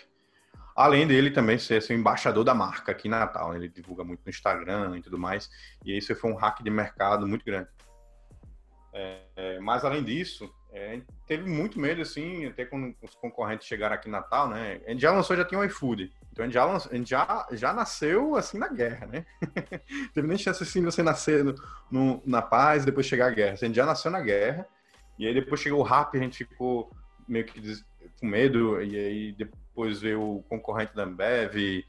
Além 0.75 1.07
dele 1.07 1.31
também 1.31 1.57
ser 1.57 1.77
assim, 1.77 1.93
embaixador 1.93 2.43
da 2.43 2.53
marca 2.53 2.91
aqui 2.91 3.07
em 3.07 3.11
Natal. 3.11 3.51
Né? 3.51 3.57
Ele 3.57 3.69
divulga 3.69 4.03
muito 4.03 4.21
no 4.25 4.29
Instagram 4.29 4.97
e 4.97 5.01
tudo 5.01 5.17
mais. 5.17 5.49
E 5.85 5.97
isso 5.97 6.13
foi 6.15 6.31
um 6.31 6.35
hack 6.35 6.61
de 6.61 6.69
mercado 6.69 7.27
muito 7.27 7.45
grande. 7.45 7.69
É, 8.93 9.19
é, 9.35 9.59
mas 9.59 9.83
além 9.83 10.03
disso, 10.03 10.49
é, 10.71 11.01
teve 11.27 11.49
muito 11.49 11.79
medo, 11.79 12.01
assim, 12.01 12.45
até 12.45 12.65
quando 12.65 12.95
os 13.01 13.15
concorrentes 13.15 13.67
chegaram 13.67 13.95
aqui 13.95 14.09
em 14.09 14.11
Natal, 14.11 14.49
né? 14.49 14.81
A 14.85 14.91
gente 14.91 15.01
já 15.01 15.11
lançou, 15.11 15.35
já 15.35 15.45
tinha 15.45 15.59
o 15.59 15.63
iFood. 15.63 16.13
Então 16.31 16.43
a 16.43 16.45
gente 16.45 16.53
já, 16.53 16.65
lançou, 16.65 16.91
a 16.91 16.95
gente 16.95 17.09
já, 17.09 17.47
já 17.51 17.73
nasceu, 17.73 18.35
assim, 18.35 18.57
na 18.57 18.67
guerra, 18.67 19.05
né? 19.07 19.25
teve 20.13 20.27
nem 20.27 20.37
chance, 20.37 20.63
assim, 20.63 20.79
de 20.79 20.85
você 20.85 21.01
nascer 21.01 21.43
no, 21.43 21.55
no, 21.89 22.23
na 22.25 22.41
paz 22.41 22.83
e 22.83 22.85
depois 22.85 23.05
chegar 23.05 23.27
à 23.27 23.31
guerra. 23.31 23.53
A 23.53 23.55
gente 23.55 23.75
já 23.75 23.85
nasceu 23.85 24.11
na 24.11 24.19
guerra. 24.19 24.67
E 25.17 25.27
aí 25.27 25.33
depois 25.33 25.61
chegou 25.61 25.79
o 25.79 25.83
rap, 25.83 26.15
a 26.15 26.21
gente 26.21 26.45
ficou 26.45 26.91
meio 27.27 27.45
que 27.45 27.61
com 28.19 28.27
medo, 28.27 28.81
e 28.81 28.97
aí 28.97 29.31
depois 29.33 30.01
veio 30.01 30.37
o 30.37 30.43
concorrente 30.43 30.95
da 30.95 31.03
Ambev, 31.03 31.83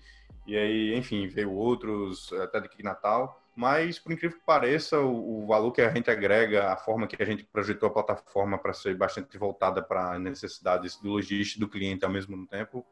e 0.47 0.57
aí, 0.57 0.95
enfim, 0.95 1.27
veio 1.27 1.53
outros, 1.53 2.33
até 2.33 2.61
daqui 2.61 2.83
Natal. 2.83 3.43
Mas, 3.55 3.99
por 3.99 4.13
incrível 4.13 4.39
que 4.39 4.45
pareça, 4.45 5.01
o, 5.01 5.43
o, 5.43 5.47
valor 5.47 5.73
que 5.73 5.81
a 5.81 5.93
gente 5.93 6.11
agrega, 6.11 6.73
a 6.73 6.77
forma 6.77 7.07
que 7.07 7.21
a 7.21 7.25
gente 7.25 7.43
projetou 7.43 7.89
a 7.89 7.93
plataforma 7.93 8.59
para 8.59 8.73
ser 8.73 8.95
bastante 8.95 9.37
voltada 9.39 9.83
para 9.83 10.19
necessidades 10.19 11.01
do 11.01 11.09
logística 11.09 11.59
do 11.59 11.69
cliente 11.69 12.05
ao 12.05 12.11
mesmo 12.11 12.47
tempo, 12.47 12.87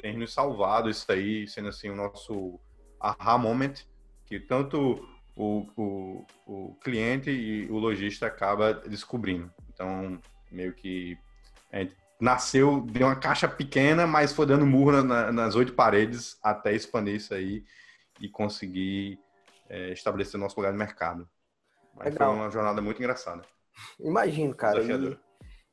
tem 0.00 0.18
nos 0.18 0.32
salvado 0.32 0.90
isso 0.90 1.10
aí, 1.10 1.46
sendo 1.46 1.68
assim 1.68 1.90
o 1.90 1.96
nosso 1.96 2.58
aha 3.00 3.38
moment, 3.38 3.74
que 4.26 4.40
tanto 4.40 5.08
o, 5.36 5.66
o, 5.76 6.26
o 6.46 6.74
cliente 6.82 7.30
e 7.30 7.70
o 7.70 7.78
lojista 7.78 8.26
acaba 8.26 8.74
descobrindo. 8.74 9.50
Então, 9.80 10.20
meio 10.52 10.74
que 10.74 11.16
nasceu 12.20 12.82
de 12.82 13.02
uma 13.02 13.16
caixa 13.16 13.48
pequena, 13.48 14.06
mas 14.06 14.30
foi 14.30 14.44
dando 14.44 14.66
murro 14.66 15.02
na, 15.02 15.32
nas 15.32 15.54
oito 15.54 15.72
paredes 15.72 16.38
até 16.42 16.74
expandir 16.74 17.14
isso 17.14 17.32
aí. 17.32 17.64
e 18.20 18.28
conseguir 18.28 19.18
é, 19.70 19.92
estabelecer 19.92 20.38
o 20.38 20.42
nosso 20.42 20.54
lugar 20.56 20.70
no 20.70 20.78
mercado. 20.78 21.26
Mas 21.94 22.12
Legal. 22.12 22.30
foi 22.30 22.40
uma 22.40 22.50
jornada 22.50 22.82
muito 22.82 22.98
engraçada. 22.98 23.42
Imagino, 23.98 24.54
cara. 24.54 24.82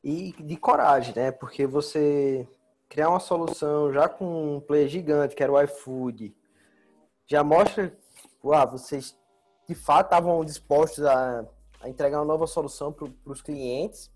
E, 0.01 0.29
e, 0.29 0.31
de 0.31 0.55
coragem, 0.55 1.13
né? 1.13 1.29
Porque 1.29 1.67
você 1.67 2.47
criar 2.87 3.09
uma 3.09 3.19
solução 3.19 3.91
já 3.91 4.07
com 4.07 4.55
um 4.55 4.61
player 4.61 4.87
gigante, 4.87 5.35
que 5.35 5.43
era 5.43 5.51
o 5.51 5.61
iFood, 5.61 6.33
já 7.25 7.43
mostra, 7.43 7.93
ah, 8.53 8.65
vocês 8.65 9.19
de 9.67 9.75
fato 9.75 10.05
estavam 10.05 10.45
dispostos 10.45 11.03
a, 11.03 11.45
entregar 11.87 12.19
uma 12.19 12.25
nova 12.25 12.47
solução 12.47 12.91
para 12.91 13.09
os 13.25 13.41
clientes. 13.41 14.11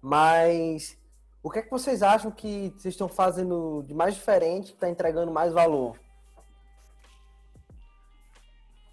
Mas 0.00 0.98
o 1.42 1.50
que 1.50 1.58
é 1.58 1.62
que 1.62 1.70
vocês 1.70 2.02
acham 2.02 2.30
que 2.30 2.72
vocês 2.76 2.94
estão 2.94 3.08
fazendo 3.08 3.82
de 3.86 3.94
mais 3.94 4.14
diferente 4.14 4.68
que 4.68 4.76
está 4.76 4.88
entregando 4.88 5.32
mais 5.32 5.52
valor? 5.52 5.98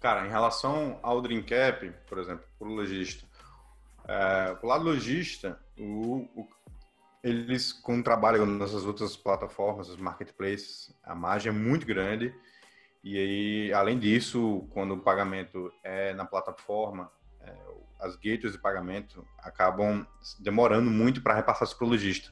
Cara, 0.00 0.26
em 0.26 0.30
relação 0.30 0.98
ao 1.02 1.20
Dreamcap, 1.20 1.92
por 2.08 2.18
exemplo, 2.18 2.44
para 2.58 2.68
o 2.68 2.72
lojista, 2.72 3.26
é, 4.08 4.56
o 4.62 4.66
lado 4.66 4.84
lojista, 4.84 5.60
o, 5.78 6.26
o, 6.34 6.48
eles, 7.22 7.72
quando 7.72 8.02
trabalham 8.02 8.46
nessas 8.46 8.84
outras 8.84 9.16
plataformas, 9.16 9.88
os 9.88 9.98
marketplaces, 9.98 10.92
a 11.02 11.14
margem 11.14 11.50
é 11.50 11.54
muito 11.54 11.86
grande. 11.86 12.34
E 13.04 13.16
aí, 13.16 13.72
além 13.72 13.98
disso, 13.98 14.66
quando 14.70 14.94
o 14.94 15.00
pagamento 15.00 15.72
é 15.84 16.12
na 16.14 16.24
plataforma, 16.24 17.12
é, 17.42 17.52
as 18.00 18.16
gateways 18.16 18.52
de 18.52 18.58
pagamento 18.58 19.26
acabam 19.38 20.06
demorando 20.38 20.90
muito 20.90 21.22
para 21.22 21.34
repassar 21.34 21.66
isso 21.66 21.76
para 21.76 21.86
o 21.86 21.90
lojista. 21.90 22.30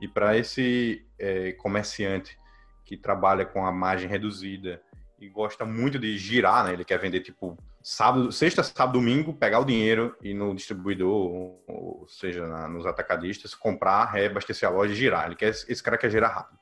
E 0.00 0.06
para 0.06 0.36
esse 0.36 1.06
é, 1.18 1.52
comerciante 1.52 2.38
que 2.84 2.96
trabalha 2.96 3.44
com 3.44 3.66
a 3.66 3.72
margem 3.72 4.08
reduzida 4.08 4.82
e 5.18 5.28
gosta 5.28 5.64
muito 5.64 5.98
de 5.98 6.16
girar, 6.18 6.64
né? 6.64 6.72
Ele 6.74 6.84
quer 6.84 6.98
vender 6.98 7.20
tipo 7.20 7.56
sábado, 7.82 8.30
sexta, 8.30 8.62
sábado, 8.62 8.98
domingo, 8.98 9.32
pegar 9.32 9.60
o 9.60 9.64
dinheiro 9.64 10.14
e 10.20 10.34
no 10.34 10.54
distribuidor, 10.54 11.60
ou, 11.66 12.06
seja, 12.08 12.46
na, 12.46 12.68
nos 12.68 12.84
atacadistas, 12.84 13.54
comprar, 13.54 14.04
reabastecer 14.06 14.68
a 14.68 14.72
loja 14.72 14.92
e 14.92 14.96
girar. 14.96 15.26
Ele 15.26 15.36
quer, 15.36 15.48
esse 15.48 15.82
cara 15.82 15.96
quer 15.96 16.10
girar 16.10 16.34
rápido. 16.34 16.58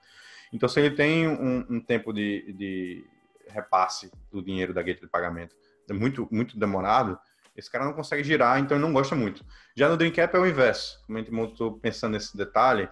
Então, 0.53 0.69
se 0.69 0.81
ele 0.81 0.95
tem 0.95 1.27
um, 1.27 1.67
um 1.69 1.81
tempo 1.81 2.13
de, 2.13 2.53
de, 2.53 3.05
repasse 3.49 4.11
do 4.31 4.43
dinheiro 4.43 4.73
da 4.73 4.83
guia 4.83 4.95
de 4.95 5.07
pagamento 5.07 5.57
muito, 5.91 6.29
muito 6.31 6.59
demorado, 6.59 7.19
esse 7.57 7.71
cara 7.71 7.85
não 7.85 7.93
consegue 7.93 8.25
girar, 8.25 8.59
então 8.59 8.77
ele 8.77 8.85
não 8.85 8.93
gosta 8.93 9.14
muito. 9.14 9.45
Já 9.77 9.88
no 9.88 9.97
Dreamcap 9.97 10.35
é 10.35 10.38
o 10.38 10.47
inverso. 10.47 11.01
Estou 11.49 11.79
pensando 11.79 12.12
nesse 12.12 12.37
detalhe, 12.37 12.88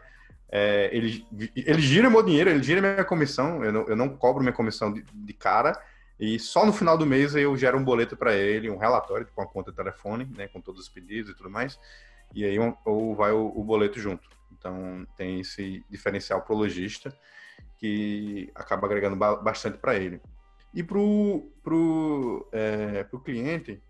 é, 0.54 0.90
ele, 0.92 1.26
ele 1.56 1.80
gira 1.80 2.10
meu 2.10 2.22
dinheiro, 2.22 2.50
ele 2.50 2.62
gira 2.62 2.80
minha 2.82 3.04
comissão, 3.04 3.64
eu 3.64 3.72
não, 3.72 3.88
eu 3.88 3.96
não 3.96 4.10
cobro 4.10 4.42
minha 4.42 4.52
comissão 4.52 4.92
de, 4.92 5.02
de, 5.02 5.32
cara, 5.32 5.72
e 6.20 6.38
só 6.38 6.66
no 6.66 6.74
final 6.74 6.98
do 6.98 7.06
mês 7.06 7.34
eu 7.34 7.56
gero 7.56 7.78
um 7.78 7.82
boleto 7.82 8.18
para 8.18 8.34
ele, 8.34 8.68
um 8.68 8.76
relatório 8.76 9.26
com 9.34 9.40
a 9.40 9.46
conta 9.46 9.70
de 9.70 9.76
telefone, 9.78 10.26
né, 10.36 10.48
com 10.48 10.60
todos 10.60 10.82
os 10.82 10.88
pedidos 10.90 11.30
e 11.30 11.34
tudo 11.34 11.48
mais, 11.48 11.80
e 12.34 12.44
aí 12.44 12.60
um, 12.60 12.74
ou 12.84 13.14
vai 13.14 13.32
o, 13.32 13.50
o, 13.56 13.64
boleto 13.64 13.98
junto. 13.98 14.28
Então 14.52 15.06
tem 15.16 15.40
esse 15.40 15.82
diferencial 15.88 16.42
pro 16.42 16.54
lojista 16.54 17.16
que 17.78 18.50
acaba 18.54 18.86
agregando 18.86 19.16
ba 19.16 19.36
bastante 19.36 19.78
para 19.78 19.96
ele. 19.96 20.20
E 20.74 20.82
pro, 20.82 21.50
pro, 21.62 22.46
é, 22.52 23.04
pro 23.04 23.20
cliente, 23.20 23.82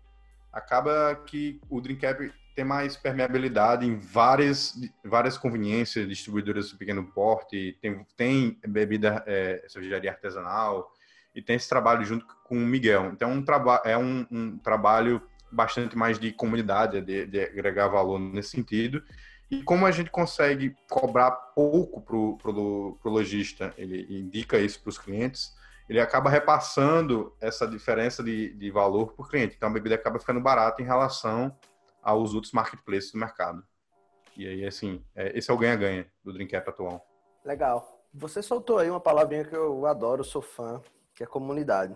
acaba 0.53 1.15
que 1.25 1.59
o 1.69 1.81
Dreamcap 1.81 2.31
tem 2.55 2.63
mais 2.63 2.95
permeabilidade 2.95 3.85
em 3.85 3.97
várias, 3.97 4.79
várias 5.03 5.37
conveniências, 5.37 6.07
distribuidoras 6.07 6.69
de 6.69 6.75
pequeno 6.75 7.03
porte, 7.03 7.77
tem, 7.81 8.05
tem 8.15 8.59
bebida, 8.67 9.23
é, 9.25 9.65
cervejaria 9.67 10.11
artesanal, 10.11 10.93
e 11.35 11.41
tem 11.41 11.55
esse 11.55 11.67
trabalho 11.67 12.05
junto 12.05 12.25
com 12.43 12.55
o 12.55 12.59
Miguel. 12.59 13.09
Então, 13.11 13.31
um 13.31 13.43
traba 13.43 13.81
é 13.83 13.97
um, 13.97 14.25
um 14.29 14.57
trabalho 14.59 15.19
bastante 15.51 15.97
mais 15.97 16.19
de 16.19 16.31
comunidade, 16.31 17.01
de, 17.01 17.25
de, 17.25 17.41
agregar 17.41 17.87
valor 17.87 18.19
nesse 18.19 18.49
sentido. 18.49 19.03
E 19.49 19.63
como 19.63 19.85
a 19.85 19.91
gente 19.91 20.11
consegue 20.11 20.75
cobrar 20.89 21.31
pouco 21.31 22.01
para 22.01 22.15
o 22.15 22.97
lojista, 23.05 23.73
ele 23.77 24.05
indica 24.09 24.59
isso 24.59 24.79
para 24.81 24.89
os 24.89 24.97
clientes, 24.97 25.55
ele 25.93 26.01
acaba 26.01 26.27
repassando 26.27 27.35
essa 27.39 27.67
diferença 27.67 28.23
de, 28.23 28.51
de 28.55 28.71
valor 28.71 29.13
o 29.15 29.23
cliente. 29.23 29.55
Então, 29.55 29.69
a 29.69 29.71
bebida 29.71 29.93
acaba 29.93 30.17
ficando 30.17 30.41
barata 30.41 30.81
em 30.81 30.85
relação 30.85 31.55
aos 32.01 32.33
outros 32.33 32.51
marketplaces 32.51 33.11
do 33.11 33.19
mercado. 33.19 33.63
E 34.35 34.47
aí, 34.47 34.65
assim, 34.65 35.05
é, 35.15 35.37
esse 35.37 35.51
é 35.51 35.53
o 35.53 35.57
ganha-ganha 35.57 36.11
do 36.23 36.33
Dreamcap 36.33 36.67
atual. 36.67 37.07
Legal. 37.45 38.03
Você 38.11 38.41
soltou 38.41 38.79
aí 38.79 38.89
uma 38.89 38.99
palavrinha 38.99 39.45
que 39.45 39.55
eu 39.55 39.85
adoro, 39.85 40.23
sou 40.23 40.41
fã, 40.41 40.81
que 41.13 41.23
é 41.23 41.27
comunidade. 41.27 41.95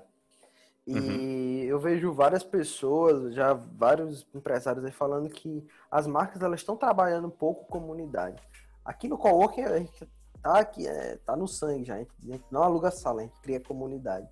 E 0.86 0.94
uhum. 0.94 1.64
eu 1.64 1.80
vejo 1.80 2.14
várias 2.14 2.44
pessoas, 2.44 3.34
já 3.34 3.54
vários 3.54 4.28
empresários 4.32 4.86
aí 4.86 4.92
falando 4.92 5.28
que 5.28 5.68
as 5.90 6.06
marcas 6.06 6.40
elas 6.44 6.60
estão 6.60 6.78
trabalhando 6.78 7.28
um 7.28 7.32
pouco 7.32 7.66
comunidade. 7.66 8.40
Aqui 8.86 9.08
no 9.08 9.18
Coworking 9.18 9.64
a 9.64 9.80
gente 9.80 10.08
tá 10.42 10.60
aqui, 10.60 10.88
é, 10.88 11.18
tá 11.26 11.36
no 11.36 11.48
sangue 11.48 11.86
já, 11.86 11.96
a 11.96 11.98
gente, 12.00 12.12
a 12.24 12.32
gente 12.34 12.46
não 12.52 12.64
aluga 12.64 12.92
sala, 12.92 13.22
a 13.22 13.24
gente 13.24 13.40
cria 13.42 13.60
comunidade. 13.60 14.28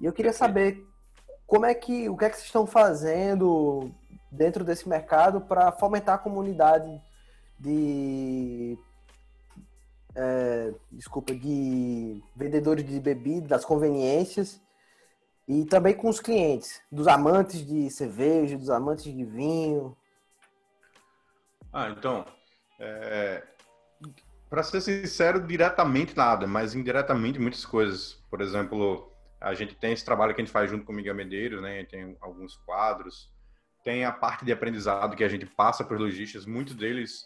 E 0.00 0.04
eu 0.04 0.12
queria 0.12 0.32
saber 0.32 0.86
como 1.46 1.64
é 1.66 1.74
que, 1.74 2.08
o 2.08 2.16
que 2.16 2.24
é 2.24 2.30
que 2.30 2.36
vocês 2.36 2.46
estão 2.46 2.66
fazendo 2.66 3.90
dentro 4.30 4.64
desse 4.64 4.88
mercado 4.88 5.40
para 5.40 5.72
fomentar 5.72 6.16
a 6.16 6.18
comunidade 6.18 7.00
de 7.58 8.78
é, 10.14 10.74
desculpa 10.90 11.34
de 11.34 12.22
vendedores 12.34 12.84
de 12.84 12.98
bebidas, 12.98 13.48
das 13.48 13.64
conveniências 13.64 14.60
e 15.46 15.64
também 15.64 15.94
com 15.94 16.08
os 16.08 16.20
clientes, 16.20 16.82
dos 16.90 17.06
amantes 17.06 17.64
de 17.64 17.88
cerveja, 17.90 18.58
dos 18.58 18.70
amantes 18.70 19.04
de 19.04 19.24
vinho. 19.24 19.96
Ah, 21.72 21.90
então, 21.90 22.26
é, 22.80 23.42
para 24.48 24.62
ser 24.62 24.80
sincero, 24.80 25.40
diretamente 25.40 26.16
nada, 26.16 26.46
mas 26.46 26.74
indiretamente 26.74 27.38
muitas 27.38 27.64
coisas. 27.64 28.14
Por 28.30 28.40
exemplo, 28.40 29.12
a 29.40 29.54
gente 29.54 29.74
tem 29.74 29.92
esse 29.92 30.04
trabalho 30.04 30.34
que 30.34 30.40
a 30.40 30.44
gente 30.44 30.52
faz 30.52 30.70
junto 30.70 30.84
com 30.84 30.92
o 30.92 30.96
Miguel 30.96 31.14
Medeiros, 31.14 31.60
né? 31.60 31.84
Tem 31.84 32.16
alguns 32.20 32.56
quadros 32.56 33.34
tem 33.86 34.04
a 34.04 34.10
parte 34.10 34.44
de 34.44 34.50
aprendizado 34.50 35.14
que 35.14 35.22
a 35.22 35.28
gente 35.28 35.46
passa 35.46 35.84
para 35.84 35.94
os 35.94 36.00
lojistas, 36.00 36.44
muitos 36.44 36.74
deles 36.74 37.24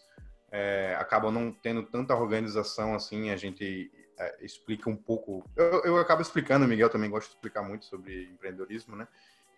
é, 0.52 0.94
acabam 1.00 1.32
não 1.32 1.50
tendo 1.50 1.82
tanta 1.82 2.14
organização 2.14 2.94
assim, 2.94 3.30
a 3.30 3.36
gente 3.36 3.90
é, 4.18 4.44
explica 4.44 4.90
um 4.90 4.94
pouco. 4.94 5.42
Eu, 5.56 5.82
eu 5.84 5.96
acabo 5.96 6.20
explicando, 6.20 6.66
o 6.66 6.68
Miguel 6.68 6.90
também 6.90 7.08
gosta 7.08 7.30
de 7.30 7.36
explicar 7.36 7.62
muito 7.62 7.86
sobre 7.86 8.24
empreendedorismo, 8.24 8.94
né? 8.94 9.08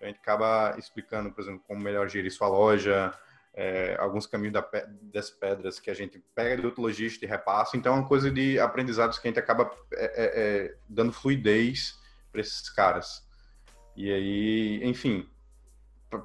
A 0.00 0.06
gente 0.06 0.20
acaba 0.20 0.76
explicando, 0.78 1.32
por 1.32 1.40
exemplo, 1.40 1.60
como 1.66 1.80
melhor 1.80 2.08
gerir 2.08 2.30
sua 2.30 2.46
loja, 2.46 3.12
é, 3.54 3.96
alguns 3.98 4.26
caminhos 4.26 4.54
da, 4.54 4.66
das 5.12 5.30
pedras 5.30 5.78
que 5.78 5.90
a 5.90 5.94
gente 5.94 6.22
pega 6.34 6.56
de 6.56 6.66
outro 6.66 6.82
lojista 6.82 7.24
e 7.24 7.28
repassa. 7.28 7.76
Então, 7.76 7.94
é 7.94 7.98
uma 7.98 8.08
coisa 8.08 8.30
de 8.30 8.58
aprendizados 8.58 9.18
que 9.18 9.28
a 9.28 9.30
gente 9.30 9.38
acaba 9.38 9.70
é, 9.92 10.04
é, 10.04 10.64
é 10.66 10.74
dando 10.88 11.12
fluidez 11.12 11.98
para 12.30 12.40
esses 12.40 12.70
caras. 12.70 13.26
E 13.94 14.10
aí, 14.10 14.80
enfim, 14.84 15.28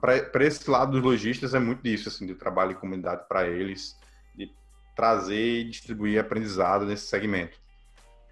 para 0.02 0.46
esse 0.46 0.70
lado 0.70 0.94
dos 0.94 1.04
lojistas 1.04 1.54
é 1.54 1.60
muito 1.60 1.84
disso, 1.84 2.10
assim, 2.10 2.26
de 2.26 2.36
trabalho 2.36 2.72
em 2.72 2.76
comunidade 2.76 3.28
para 3.28 3.48
eles, 3.48 3.98
de 4.36 4.52
trazer 4.96 5.62
e 5.62 5.70
distribuir 5.70 6.20
aprendizado 6.20 6.86
nesse 6.86 7.08
segmento. 7.08 7.60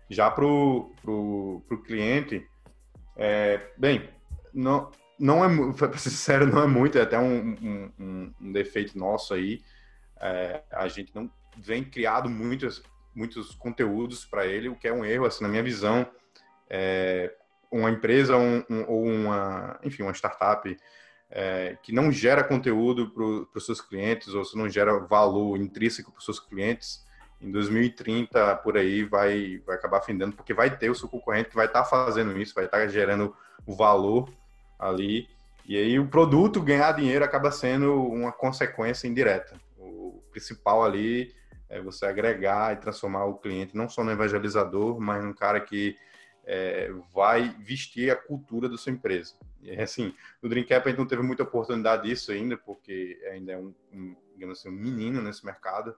Já 0.09 0.31
para 0.31 0.45
o 0.45 1.83
cliente, 1.85 2.47
é, 3.17 3.71
bem, 3.77 4.09
não, 4.53 4.91
não 5.19 5.43
é, 5.43 5.73
para 5.73 5.97
ser 5.97 6.09
sincero, 6.09 6.45
não 6.45 6.61
é 6.61 6.67
muito, 6.67 6.97
é 6.97 7.01
até 7.01 7.17
um, 7.17 7.91
um, 7.99 8.33
um 8.39 8.51
defeito 8.51 8.97
nosso 8.97 9.33
aí. 9.33 9.61
É, 10.19 10.61
a 10.71 10.87
gente 10.87 11.13
não 11.13 11.29
vem 11.57 11.83
criado 11.83 12.29
muitos, 12.29 12.83
muitos 13.13 13.53
conteúdos 13.55 14.25
para 14.25 14.45
ele, 14.45 14.69
o 14.69 14.75
que 14.75 14.87
é 14.87 14.93
um 14.93 15.05
erro, 15.05 15.25
assim, 15.25 15.43
na 15.43 15.49
minha 15.49 15.63
visão. 15.63 16.07
É, 16.69 17.33
uma 17.71 17.89
empresa 17.89 18.37
um, 18.37 18.63
ou 18.87 19.03
uma, 19.03 19.79
enfim, 19.83 20.03
uma 20.03 20.13
startup 20.13 20.75
é, 21.29 21.77
que 21.81 21.91
não 21.91 22.11
gera 22.11 22.43
conteúdo 22.43 23.09
para 23.09 23.57
os 23.57 23.65
seus 23.65 23.81
clientes 23.81 24.29
ou 24.29 24.45
se 24.45 24.57
não 24.57 24.69
gera 24.69 24.99
valor 24.99 25.57
intrínseco 25.57 26.11
para 26.11 26.19
os 26.19 26.25
seus 26.25 26.39
clientes, 26.39 27.05
em 27.41 27.51
2030 27.51 28.55
por 28.57 28.77
aí 28.77 29.03
vai, 29.03 29.61
vai 29.65 29.75
acabar 29.75 29.97
afindando, 29.97 30.35
porque 30.35 30.53
vai 30.53 30.75
ter 30.75 30.89
o 30.89 30.95
seu 30.95 31.09
concorrente 31.09 31.49
que 31.49 31.55
vai 31.55 31.65
estar 31.65 31.83
tá 31.83 31.89
fazendo 31.89 32.39
isso, 32.39 32.55
vai 32.55 32.65
estar 32.65 32.79
tá 32.79 32.87
gerando 32.87 33.35
o 33.65 33.75
valor 33.75 34.29
ali, 34.77 35.27
e 35.65 35.77
aí 35.77 35.99
o 35.99 36.07
produto 36.07 36.61
ganhar 36.61 36.91
dinheiro 36.91 37.25
acaba 37.25 37.51
sendo 37.51 37.93
uma 38.03 38.31
consequência 38.31 39.07
indireta. 39.07 39.59
O 39.77 40.21
principal 40.31 40.83
ali 40.83 41.33
é 41.69 41.81
você 41.81 42.05
agregar 42.05 42.73
e 42.73 42.77
transformar 42.77 43.25
o 43.25 43.37
cliente 43.37 43.75
não 43.75 43.89
só 43.89 44.03
no 44.03 44.11
evangelizador, 44.11 44.99
mas 44.99 45.23
num 45.23 45.33
cara 45.33 45.59
que 45.59 45.97
é, 46.45 46.91
vai 47.13 47.49
vestir 47.59 48.11
a 48.11 48.15
cultura 48.15 48.69
da 48.69 48.77
sua 48.77 48.91
empresa. 48.91 49.33
E, 49.61 49.71
assim, 49.81 50.13
no 50.41 50.47
Dreamcap 50.47 50.85
a 50.85 50.89
gente 50.91 50.99
não 50.99 51.07
teve 51.07 51.23
muita 51.23 51.43
oportunidade 51.43 52.07
disso 52.07 52.31
ainda, 52.31 52.55
porque 52.55 53.19
ainda 53.31 53.53
é 53.53 53.57
um, 53.57 53.73
um 53.91 54.15
digamos 54.35 54.59
assim, 54.59 54.69
um 54.69 54.73
menino 54.73 55.21
nesse 55.21 55.43
mercado. 55.43 55.95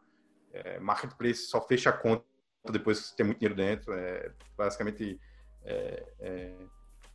É, 0.54 0.80
marketplace 0.80 1.48
só 1.48 1.62
fecha 1.62 1.90
a 1.90 1.94
conta 1.94 2.24
depois 2.72 3.12
que 3.12 3.18
tem 3.18 3.26
muito 3.26 3.40
dinheiro 3.40 3.56
dentro. 3.56 3.94
É, 3.94 4.32
basicamente, 4.58 5.20
é, 5.66 6.06
é, 6.20 6.54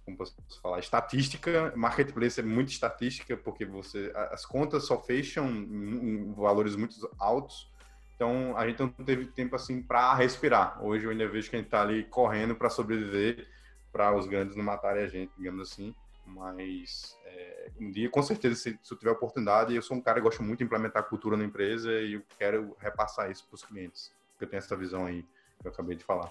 como 0.05 0.17
posso 0.17 0.35
falar, 0.61 0.79
estatística. 0.81 1.73
Marketplace 1.77 2.41
é 2.41 2.43
muito 2.43 2.71
estatística, 2.71 3.37
porque 3.37 3.65
você 3.65 4.13
as 4.31 4.45
contas 4.45 4.85
só 4.85 5.01
fecham 5.01 5.49
em 5.49 6.33
valores 6.33 6.77
muito 6.77 6.95
altos. 7.19 7.71
Então, 8.15 8.57
a 8.57 8.67
gente 8.67 8.79
não 8.81 8.89
teve 8.89 9.27
tempo 9.27 9.57
assim 9.57 9.83
para 9.83 10.15
respirar. 10.15 10.85
Hoje 10.85 11.05
eu 11.05 11.11
ainda 11.11 11.27
vejo 11.29 11.51
que 11.51 11.57
a 11.57 11.59
gente 11.59 11.67
está 11.67 11.83
ali 11.83 12.05
correndo 12.05 12.55
para 12.55 12.71
sobreviver, 12.71 13.49
para 13.91 14.15
os 14.17 14.27
grandes 14.27 14.57
não 14.57 14.65
matarem 14.65 15.03
a 15.03 15.09
gente, 15.09 15.33
digamos 15.37 15.71
assim. 15.71 15.95
Mas 16.25 17.17
é, 17.25 17.71
um 17.81 17.91
dia, 17.91 18.09
com 18.09 18.23
certeza, 18.23 18.55
se, 18.55 18.79
se 18.81 18.95
eu 18.95 18.99
tiver 18.99 19.11
oportunidade, 19.11 19.75
eu 19.75 19.83
sou 19.83 19.97
um 19.97 20.01
cara 20.01 20.21
que 20.21 20.25
gosta 20.25 20.43
muito 20.43 20.59
de 20.59 20.65
implementar 20.65 21.09
cultura 21.09 21.37
na 21.37 21.45
empresa 21.45 21.91
e 21.93 22.15
eu 22.15 22.23
quero 22.39 22.77
repassar 22.79 23.31
isso 23.31 23.47
para 23.47 23.57
os 23.57 23.65
clientes. 23.65 24.13
Eu 24.41 24.49
tenho 24.49 24.59
essa 24.59 24.77
visão 24.77 25.07
aí 25.07 25.23
que 25.61 25.67
eu 25.67 25.73
acabei 25.73 25.97
de 25.97 26.05
falar. 26.05 26.31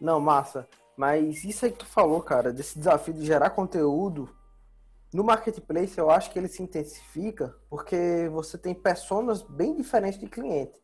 Não, 0.00 0.20
massa. 0.20 0.68
Mas 0.96 1.44
isso 1.44 1.64
aí 1.64 1.72
que 1.72 1.78
tu 1.78 1.86
falou, 1.86 2.22
cara, 2.22 2.52
desse 2.52 2.78
desafio 2.78 3.12
de 3.12 3.24
gerar 3.24 3.50
conteúdo, 3.50 4.28
no 5.12 5.22
marketplace 5.22 5.98
eu 5.98 6.10
acho 6.10 6.30
que 6.30 6.38
ele 6.38 6.48
se 6.48 6.62
intensifica 6.62 7.54
porque 7.68 8.28
você 8.32 8.56
tem 8.56 8.74
personas 8.74 9.42
bem 9.42 9.76
diferentes 9.76 10.18
de 10.18 10.26
cliente. 10.26 10.80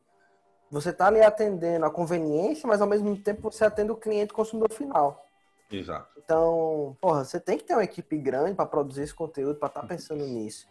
Você 0.70 0.90
está 0.90 1.08
ali 1.08 1.20
atendendo 1.20 1.84
a 1.84 1.90
conveniência, 1.90 2.66
mas 2.66 2.80
ao 2.80 2.88
mesmo 2.88 3.14
tempo 3.16 3.50
você 3.50 3.64
atende 3.64 3.90
o 3.90 3.96
cliente 3.96 4.32
consumidor 4.32 4.72
final. 4.72 5.26
Exato. 5.70 6.08
Então, 6.16 6.96
porra, 7.00 7.24
você 7.24 7.40
tem 7.40 7.58
que 7.58 7.64
ter 7.64 7.74
uma 7.74 7.84
equipe 7.84 8.16
grande 8.18 8.54
para 8.54 8.66
produzir 8.66 9.02
esse 9.02 9.14
conteúdo, 9.14 9.58
para 9.58 9.68
estar 9.68 9.82
tá 9.82 9.86
pensando 9.86 10.24
nisso. 10.24 10.66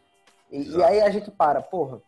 E, 0.50 0.76
e, 0.76 0.84
aí 0.84 1.02
a 1.02 1.10
gente 1.10 1.32
para, 1.32 1.62
porra, 1.62 2.02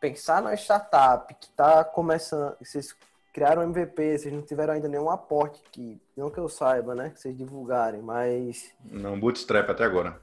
pensar 0.00 0.42
na 0.42 0.54
startup 0.54 1.34
que 1.34 1.46
está 1.46 1.84
começando, 1.84 2.56
vocês 2.58 2.94
criaram 3.38 3.62
um 3.62 3.66
MVP, 3.66 4.18
vocês 4.18 4.34
não 4.34 4.42
tiveram 4.42 4.74
ainda 4.74 4.88
nenhum 4.88 5.08
aporte 5.08 5.62
que, 5.70 6.02
não 6.16 6.28
que 6.28 6.40
eu 6.40 6.48
saiba, 6.48 6.92
né, 6.92 7.10
que 7.10 7.20
vocês 7.20 7.36
divulgarem, 7.36 8.02
mas 8.02 8.72
não 8.82 9.18
bootstrap 9.18 9.70
até 9.70 9.84
agora. 9.84 10.20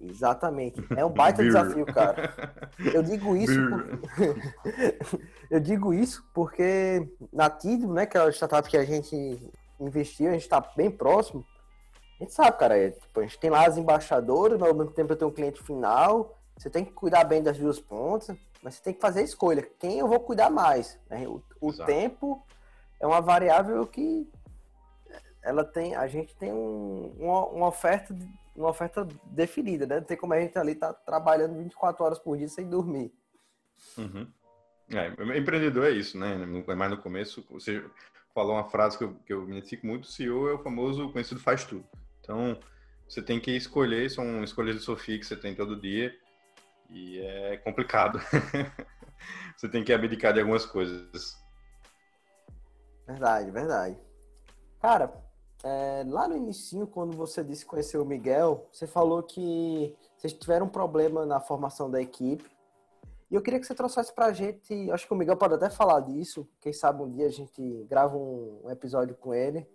Exatamente. 0.00 0.80
É 0.96 1.04
um 1.04 1.10
baita 1.12 1.42
desafio, 1.42 1.84
cara. 1.84 2.32
Eu 2.92 3.02
digo 3.02 3.34
isso 3.36 3.58
por... 3.68 3.98
eu 5.50 5.58
digo 5.58 5.92
isso 5.92 6.24
porque 6.32 7.08
na 7.32 7.50
Tidmo, 7.50 7.92
né, 7.92 8.06
que 8.06 8.16
é 8.16 8.20
a 8.20 8.30
startup 8.30 8.68
que 8.68 8.76
a 8.76 8.84
gente 8.84 9.16
investiu, 9.80 10.28
a 10.28 10.34
gente 10.34 10.42
está 10.42 10.60
bem 10.76 10.92
próximo. 10.92 11.44
A 12.20 12.22
gente 12.22 12.34
sabe, 12.34 12.56
cara, 12.56 12.78
é, 12.78 12.90
tipo, 12.90 13.18
a 13.18 13.24
gente 13.24 13.38
tem 13.40 13.50
lá 13.50 13.66
as 13.66 13.76
embaixadoras, 13.76 14.60
mas 14.60 14.68
ao 14.68 14.76
mesmo 14.76 14.92
tempo 14.92 15.12
eu 15.12 15.16
tenho 15.16 15.30
um 15.32 15.34
cliente 15.34 15.60
final. 15.60 16.38
Você 16.56 16.70
tem 16.70 16.84
que 16.84 16.92
cuidar 16.92 17.24
bem 17.24 17.42
das 17.42 17.58
duas 17.58 17.80
pontas, 17.80 18.36
mas 18.62 18.76
você 18.76 18.82
tem 18.82 18.94
que 18.94 19.00
fazer 19.00 19.20
a 19.20 19.24
escolha. 19.24 19.68
Quem 19.80 19.98
eu 19.98 20.06
vou 20.06 20.20
cuidar 20.20 20.50
mais? 20.50 20.96
Né? 21.10 21.26
O, 21.64 21.70
o 21.70 21.86
tempo 21.86 22.44
é 23.00 23.06
uma 23.06 23.20
variável 23.20 23.86
que 23.86 24.28
ela 25.42 25.64
tem, 25.64 25.94
a 25.94 26.06
gente 26.06 26.34
tem 26.36 26.52
um, 26.52 27.14
uma, 27.18 27.46
uma, 27.46 27.66
oferta 27.68 28.16
uma 28.56 28.70
oferta 28.70 29.06
definida, 29.26 29.86
né? 29.86 29.96
Não 29.96 30.04
tem 30.04 30.16
como 30.16 30.32
a 30.32 30.40
gente 30.40 30.58
ali 30.58 30.74
tá 30.74 30.92
trabalhando 30.92 31.58
24 31.58 32.04
horas 32.04 32.18
por 32.18 32.36
dia 32.36 32.48
sem 32.48 32.68
dormir. 32.68 33.12
Uhum. 33.98 34.26
É, 34.90 35.08
empreendedor 35.38 35.86
é 35.86 35.90
isso, 35.90 36.18
né? 36.18 36.36
Mais 36.36 36.90
no 36.90 36.98
começo, 36.98 37.44
você 37.50 37.84
falou 38.34 38.54
uma 38.54 38.70
frase 38.70 38.96
que 38.96 39.04
eu, 39.04 39.14
que 39.26 39.32
eu 39.32 39.42
me 39.42 39.52
identifico 39.52 39.86
muito, 39.86 40.04
o 40.04 40.08
CEO 40.08 40.48
é 40.48 40.54
o 40.54 40.62
famoso 40.62 41.10
conhecido 41.10 41.40
faz 41.40 41.64
tudo. 41.64 41.84
Então, 42.20 42.58
você 43.08 43.22
tem 43.22 43.38
que 43.38 43.50
escolher, 43.50 44.10
são 44.10 44.42
escolhas 44.42 44.76
de 44.76 44.82
Sofia 44.82 45.18
que 45.18 45.26
você 45.26 45.36
tem 45.36 45.54
todo 45.54 45.80
dia, 45.80 46.14
e 46.90 47.18
é 47.20 47.56
complicado. 47.58 48.20
você 49.56 49.68
tem 49.68 49.84
que 49.84 49.92
abdicar 49.92 50.32
de 50.32 50.40
algumas 50.40 50.66
coisas. 50.66 51.36
Verdade, 53.06 53.50
verdade. 53.50 53.98
Cara, 54.80 55.12
é, 55.62 56.04
lá 56.06 56.28
no 56.28 56.36
início, 56.36 56.86
quando 56.86 57.16
você 57.16 57.42
disse 57.42 57.64
que 57.64 57.70
conheceu 57.70 58.02
o 58.02 58.06
Miguel, 58.06 58.68
você 58.70 58.86
falou 58.86 59.22
que 59.22 59.96
vocês 60.16 60.32
tiveram 60.32 60.66
um 60.66 60.70
problema 60.70 61.24
na 61.24 61.40
formação 61.40 61.90
da 61.90 62.00
equipe. 62.00 62.44
E 63.30 63.34
eu 63.34 63.42
queria 63.42 63.58
que 63.58 63.66
você 63.66 63.74
trouxesse 63.74 64.14
pra 64.14 64.32
gente, 64.32 64.90
acho 64.90 65.06
que 65.06 65.12
o 65.12 65.16
Miguel 65.16 65.36
pode 65.36 65.54
até 65.54 65.70
falar 65.70 66.00
disso, 66.00 66.48
quem 66.60 66.72
sabe 66.72 67.02
um 67.02 67.10
dia 67.10 67.26
a 67.26 67.30
gente 67.30 67.84
grava 67.88 68.16
um, 68.16 68.70
episódio 68.70 69.16
com 69.16 69.34
ele. 69.34 69.66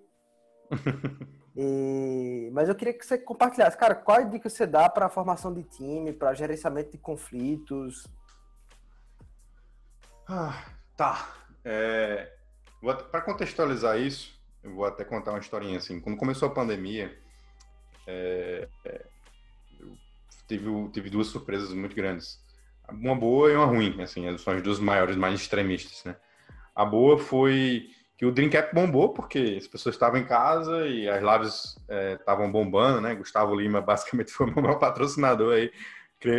e, 1.57 2.49
mas 2.53 2.69
eu 2.69 2.75
queria 2.75 2.93
que 2.93 3.05
você 3.05 3.17
compartilhasse, 3.17 3.75
cara, 3.75 3.95
qual 3.95 4.19
a 4.19 4.23
dica 4.23 4.49
você 4.49 4.67
dá 4.67 4.87
para 4.87 5.09
formação 5.09 5.53
de 5.53 5.63
time, 5.63 6.13
para 6.13 6.33
gerenciamento 6.35 6.91
de 6.91 6.99
conflitos? 6.99 8.07
Ah, 10.27 10.71
tá. 10.95 11.33
É, 11.65 12.38
para 13.11 13.21
contextualizar 13.21 13.99
isso, 13.99 14.39
eu 14.63 14.73
vou 14.73 14.85
até 14.85 15.03
contar 15.03 15.31
uma 15.31 15.39
historinha 15.39 15.77
assim. 15.77 15.99
Quando 15.99 16.17
começou 16.17 16.47
a 16.47 16.53
pandemia, 16.53 17.17
é, 18.07 18.67
é, 18.85 19.05
eu 19.79 19.97
tive, 20.47 20.89
tive 20.89 21.09
duas 21.09 21.27
surpresas 21.27 21.73
muito 21.73 21.95
grandes 21.95 22.39
uma 22.91 23.15
boa 23.15 23.51
e 23.51 23.55
uma 23.55 23.65
ruim, 23.65 24.01
assim, 24.01 24.37
são 24.37 24.53
as 24.53 24.61
duas 24.61 24.79
maiores, 24.79 25.15
mais 25.15 25.39
extremistas, 25.39 26.03
né? 26.03 26.15
A 26.75 26.85
boa 26.85 27.17
foi 27.17 27.89
que 28.17 28.25
o 28.25 28.31
Dream 28.31 28.49
Cap 28.49 28.73
bombou, 28.73 29.13
porque 29.13 29.55
as 29.57 29.67
pessoas 29.67 29.95
estavam 29.95 30.19
em 30.19 30.25
casa 30.25 30.87
e 30.87 31.07
as 31.07 31.21
lives 31.21 31.77
estavam 32.19 32.45
é, 32.45 32.49
bombando, 32.49 33.01
né? 33.01 33.15
Gustavo 33.15 33.55
Lima 33.55 33.79
basicamente 33.81 34.31
foi 34.31 34.49
o 34.49 34.61
meu 34.61 34.77
patrocinador 34.77 35.53
aí, 35.53 35.71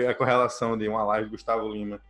a 0.06 0.14
correlação 0.14 0.76
de 0.76 0.88
uma 0.88 1.02
live 1.04 1.28
do 1.28 1.32
Gustavo 1.32 1.68
Lima 1.68 2.00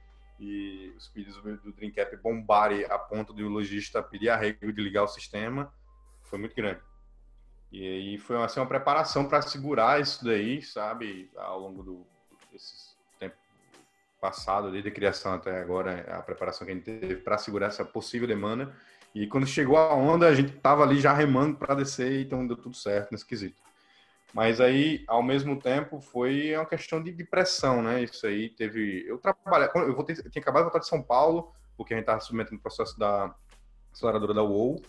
e 0.41 0.95
os 0.97 1.09
pedidos 1.09 1.37
do 1.63 1.73
Dream 1.73 1.93
Cap 1.93 2.17
bombarem 2.17 2.85
a 2.85 2.99
ponto 2.99 3.35
de 3.35 3.45
o 3.45 3.49
lojista 3.49 4.03
pedir 4.03 4.31
arrego 4.31 4.73
de 4.73 4.83
ligar 4.83 5.05
o 5.05 5.09
sistema, 5.09 5.73
foi 6.23 6.39
muito 6.39 6.57
grande. 6.57 6.81
E 7.71 7.87
aí 7.87 8.19
foi 8.19 8.43
assim, 8.43 8.59
uma 8.59 8.67
preparação 8.67 9.29
para 9.29 9.43
segurar 9.43 10.01
isso 10.01 10.25
daí, 10.25 10.63
sabe, 10.63 11.31
ao 11.37 11.61
longo 11.61 11.83
do, 11.83 12.07
desses 12.51 12.91
passado, 14.21 14.71
desde 14.71 14.91
a 14.91 14.93
criação 14.93 15.33
até 15.33 15.61
agora, 15.61 16.05
a 16.11 16.23
preparação 16.23 16.67
que 16.67 16.73
a 16.73 16.75
gente 16.75 16.85
teve 16.85 17.17
para 17.17 17.39
segurar 17.39 17.69
essa 17.69 17.85
possível 17.85 18.29
demanda. 18.29 18.77
E 19.15 19.27
quando 19.27 19.47
chegou 19.47 19.77
a 19.77 19.95
onda, 19.95 20.29
a 20.29 20.35
gente 20.35 20.55
estava 20.55 20.83
ali 20.83 21.01
já 21.01 21.13
remando 21.13 21.57
para 21.57 21.75
descer, 21.75 22.21
então 22.21 22.47
deu 22.47 22.57
tudo 22.57 22.77
certo 22.77 23.11
nesse 23.11 23.27
quesito. 23.27 23.61
Mas 24.33 24.61
aí, 24.61 25.05
ao 25.09 25.23
mesmo 25.23 25.59
tempo, 25.59 26.01
foi 26.01 26.55
uma 26.57 26.67
questão 26.67 27.03
de, 27.03 27.13
de 27.13 27.25
pressão, 27.25 27.83
né? 27.83 28.03
Isso 28.03 28.27
aí 28.27 28.49
teve. 28.51 29.05
Eu 29.07 29.19
trabalhei. 29.19 29.69
Eu, 29.75 29.95
voltei, 29.95 30.17
eu 30.17 30.31
tinha 30.31 30.41
acabado 30.41 30.63
de 30.63 30.71
voltar 30.71 30.79
de 30.79 30.89
São 30.89 31.03
Paulo, 31.03 31.53
porque 31.77 31.93
a 31.93 31.97
gente 31.97 32.05
estava 32.05 32.21
submetendo 32.21 32.57
o 32.57 32.63
processo 32.63 32.99
da 32.99 33.35
aceleradora 33.93 34.35
da 34.35 34.43
UOL. 34.43 34.81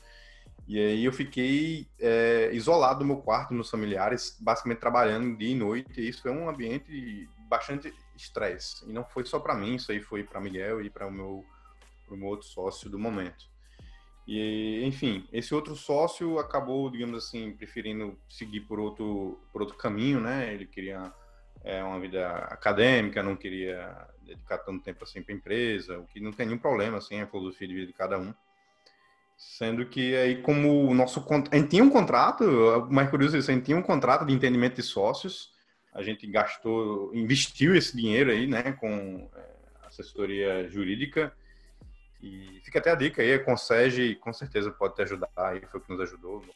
E 0.67 0.79
aí 0.79 1.03
eu 1.03 1.11
fiquei 1.11 1.87
é, 1.99 2.51
isolado 2.53 3.01
no 3.01 3.07
meu 3.07 3.17
quarto, 3.17 3.53
meus 3.53 3.69
familiares, 3.69 4.37
basicamente 4.39 4.79
trabalhando 4.79 5.35
dia 5.35 5.49
e 5.49 5.55
noite. 5.55 5.99
E 5.99 6.07
isso 6.07 6.21
foi 6.21 6.31
um 6.31 6.47
ambiente 6.47 7.27
bastante 7.49 7.93
estresse. 8.15 8.87
E 8.87 8.93
não 8.93 9.03
foi 9.03 9.25
só 9.25 9.39
para 9.39 9.55
mim, 9.55 9.75
isso 9.75 9.91
aí 9.91 10.01
foi 10.01 10.23
para 10.23 10.39
Miguel 10.39 10.81
e 10.81 10.89
para 10.89 11.07
o 11.07 11.11
meu, 11.11 11.43
meu 12.09 12.27
outro 12.27 12.47
sócio 12.47 12.89
do 12.89 12.99
momento. 12.99 13.50
E, 14.27 14.83
enfim, 14.85 15.27
esse 15.31 15.53
outro 15.53 15.75
sócio 15.75 16.37
acabou, 16.37 16.89
digamos 16.89 17.25
assim, 17.25 17.51
preferindo 17.51 18.17
seguir 18.29 18.61
por 18.61 18.79
outro, 18.79 19.39
por 19.51 19.61
outro 19.61 19.77
caminho, 19.77 20.19
né? 20.19 20.53
Ele 20.53 20.65
queria 20.65 21.11
é, 21.63 21.83
uma 21.83 21.99
vida 21.99 22.27
acadêmica, 22.29 23.23
não 23.23 23.35
queria 23.35 24.07
dedicar 24.23 24.59
tanto 24.59 24.83
tempo 24.83 25.03
assim 25.03 25.21
para 25.21 25.33
a 25.33 25.37
empresa, 25.37 25.99
o 25.99 26.07
que 26.07 26.19
não 26.19 26.31
tem 26.31 26.45
nenhum 26.45 26.57
problema, 26.57 26.97
assim, 26.97 27.15
é 27.15 27.23
a 27.23 27.27
filosofia 27.27 27.67
de 27.67 27.73
vida 27.73 27.87
de 27.87 27.93
cada 27.93 28.17
um. 28.17 28.33
Sendo 29.37 29.85
que 29.87 30.15
aí, 30.15 30.41
como 30.41 30.87
o 30.87 30.93
nosso. 30.93 31.25
A 31.51 31.55
gente 31.55 31.69
tinha 31.69 31.83
um 31.83 31.89
contrato, 31.89 32.43
mais 32.91 33.09
curioso 33.09 33.35
isso, 33.35 33.49
a 33.49 33.53
gente 33.53 33.65
tinha 33.65 33.77
um 33.77 33.81
contrato 33.81 34.23
de 34.23 34.33
entendimento 34.33 34.75
de 34.75 34.83
sócios, 34.83 35.51
a 35.91 36.03
gente 36.03 36.27
gastou, 36.27 37.13
investiu 37.13 37.75
esse 37.75 37.97
dinheiro 37.97 38.29
aí, 38.31 38.45
né, 38.45 38.71
com 38.73 39.27
é, 39.35 39.87
assessoria 39.87 40.69
jurídica. 40.69 41.33
E 42.21 42.61
fica 42.63 42.79
até 42.79 42.91
a 42.91 42.95
dica 42.95 43.21
aí, 43.21 43.33
a 43.33 43.43
com 43.43 43.57
certeza 44.33 44.71
pode 44.71 44.95
te 44.95 45.01
ajudar, 45.01 45.29
aí 45.35 45.61
foi 45.65 45.79
o 45.79 45.83
que 45.83 45.89
nos 45.89 46.01
ajudou 46.01 46.41
nos 46.41 46.55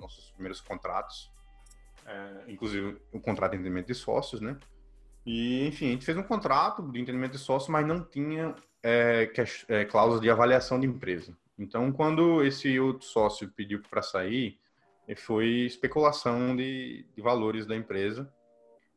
nossos 0.00 0.30
primeiros 0.30 0.60
contratos, 0.60 1.30
é, 2.06 2.44
inclusive 2.48 3.00
o 3.12 3.20
contrato 3.20 3.52
de 3.52 3.58
entendimento 3.58 3.86
de 3.86 3.94
sócios, 3.94 4.40
né? 4.40 4.58
E, 5.24 5.66
enfim, 5.66 5.88
a 5.88 5.90
gente 5.90 6.04
fez 6.04 6.16
um 6.16 6.22
contrato 6.22 6.82
de 6.90 7.00
entendimento 7.00 7.32
de 7.32 7.38
sócios, 7.38 7.68
mas 7.68 7.86
não 7.86 8.02
tinha 8.02 8.54
é, 8.82 9.30
é, 9.68 9.84
cláusula 9.84 10.20
de 10.20 10.30
avaliação 10.30 10.80
de 10.80 10.86
empresa. 10.86 11.36
Então, 11.58 11.92
quando 11.92 12.42
esse 12.42 12.80
outro 12.80 13.06
sócio 13.06 13.48
pediu 13.50 13.80
para 13.88 14.02
sair, 14.02 14.58
foi 15.16 15.46
especulação 15.66 16.56
de, 16.56 17.06
de 17.14 17.22
valores 17.22 17.66
da 17.66 17.76
empresa 17.76 18.32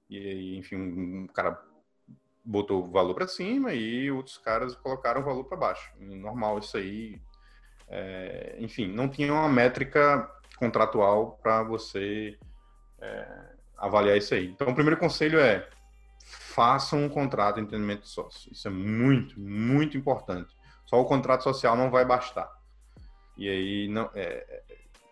e 0.10 0.58
enfim, 0.58 0.76
um 0.78 1.28
cara 1.28 1.60
botou 2.46 2.84
o 2.84 2.92
valor 2.92 3.16
para 3.16 3.28
cima 3.28 3.74
e 3.74 4.12
outros 4.12 4.38
caras 4.38 4.76
colocaram 4.76 5.22
o 5.22 5.26
valor 5.26 5.44
para 5.46 5.58
baixo. 5.58 5.92
Normal 6.00 6.60
isso 6.60 6.78
aí. 6.78 7.20
É, 7.88 8.56
enfim, 8.60 8.88
não 8.88 9.10
tinha 9.10 9.34
uma 9.34 9.50
métrica 9.50 10.30
contratual 10.58 11.40
para 11.42 11.64
você 11.64 12.38
é, 13.02 13.28
avaliar 13.78 14.18
isso 14.18 14.34
aí. 14.34 14.48
Então, 14.48 14.68
o 14.70 14.76
primeiro 14.76 15.00
conselho 15.00 15.40
é 15.40 15.68
faça 16.26 16.96
um 16.96 17.10
contrato 17.10 17.56
de 17.56 17.62
entendimento 17.62 18.04
de 18.04 18.10
sócio. 18.10 18.52
Isso 18.52 18.68
é 18.68 18.72
muito, 18.72 19.40
muito 19.40 19.98
importante. 19.98 20.56
Só 20.86 21.00
o 21.02 21.06
contrato 21.06 21.44
social 21.44 21.76
não 21.76 21.90
vai 21.90 22.06
bastar. 22.06 22.50
E 23.38 23.50
aí, 23.50 23.88
não, 23.90 24.10
é, 24.16 24.64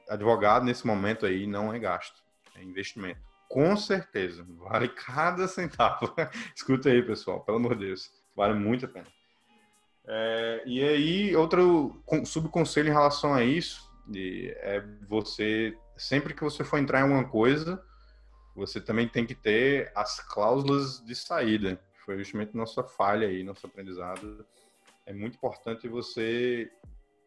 advogado 0.07 0.65
nesse 0.65 0.85
momento 0.87 1.25
aí 1.25 1.45
não 1.45 1.73
é 1.73 1.79
gasto, 1.79 2.23
é 2.55 2.63
investimento 2.63 3.32
com 3.53 3.77
certeza, 3.77 4.43
vale 4.57 4.89
cada 5.05 5.47
centavo. 5.47 6.11
Escuta 6.57 6.89
aí, 6.89 7.03
pessoal, 7.03 7.41
pelo 7.41 7.57
amor 7.57 7.75
de 7.75 7.85
Deus, 7.85 8.11
vale 8.35 8.55
muito 8.55 8.85
a 8.85 8.89
pena. 8.89 9.05
É, 10.05 10.63
e 10.65 10.83
aí, 10.83 11.35
outro 11.35 12.03
subconselho 12.25 12.89
em 12.89 12.91
relação 12.91 13.31
a 13.31 13.43
isso 13.43 13.93
é 14.15 14.83
você, 15.07 15.77
sempre 15.95 16.33
que 16.33 16.43
você 16.43 16.63
for 16.63 16.79
entrar 16.79 16.99
em 16.99 17.03
alguma 17.03 17.29
coisa, 17.29 17.81
você 18.55 18.81
também 18.81 19.07
tem 19.07 19.23
que 19.23 19.35
ter 19.35 19.91
as 19.95 20.19
cláusulas 20.19 21.05
de 21.05 21.15
saída. 21.15 21.79
Foi 22.03 22.17
justamente 22.17 22.57
nossa 22.57 22.83
falha 22.83 23.27
aí, 23.27 23.43
nosso 23.43 23.67
aprendizado. 23.67 24.43
É 25.05 25.13
muito 25.13 25.35
importante 25.35 25.87
você 25.87 26.71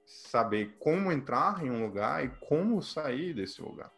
saber 0.04 0.76
como 0.80 1.12
entrar 1.12 1.64
em 1.64 1.70
um 1.70 1.86
lugar 1.86 2.24
e 2.24 2.28
como 2.40 2.82
sair 2.82 3.32
desse 3.32 3.62
lugar. 3.62 3.95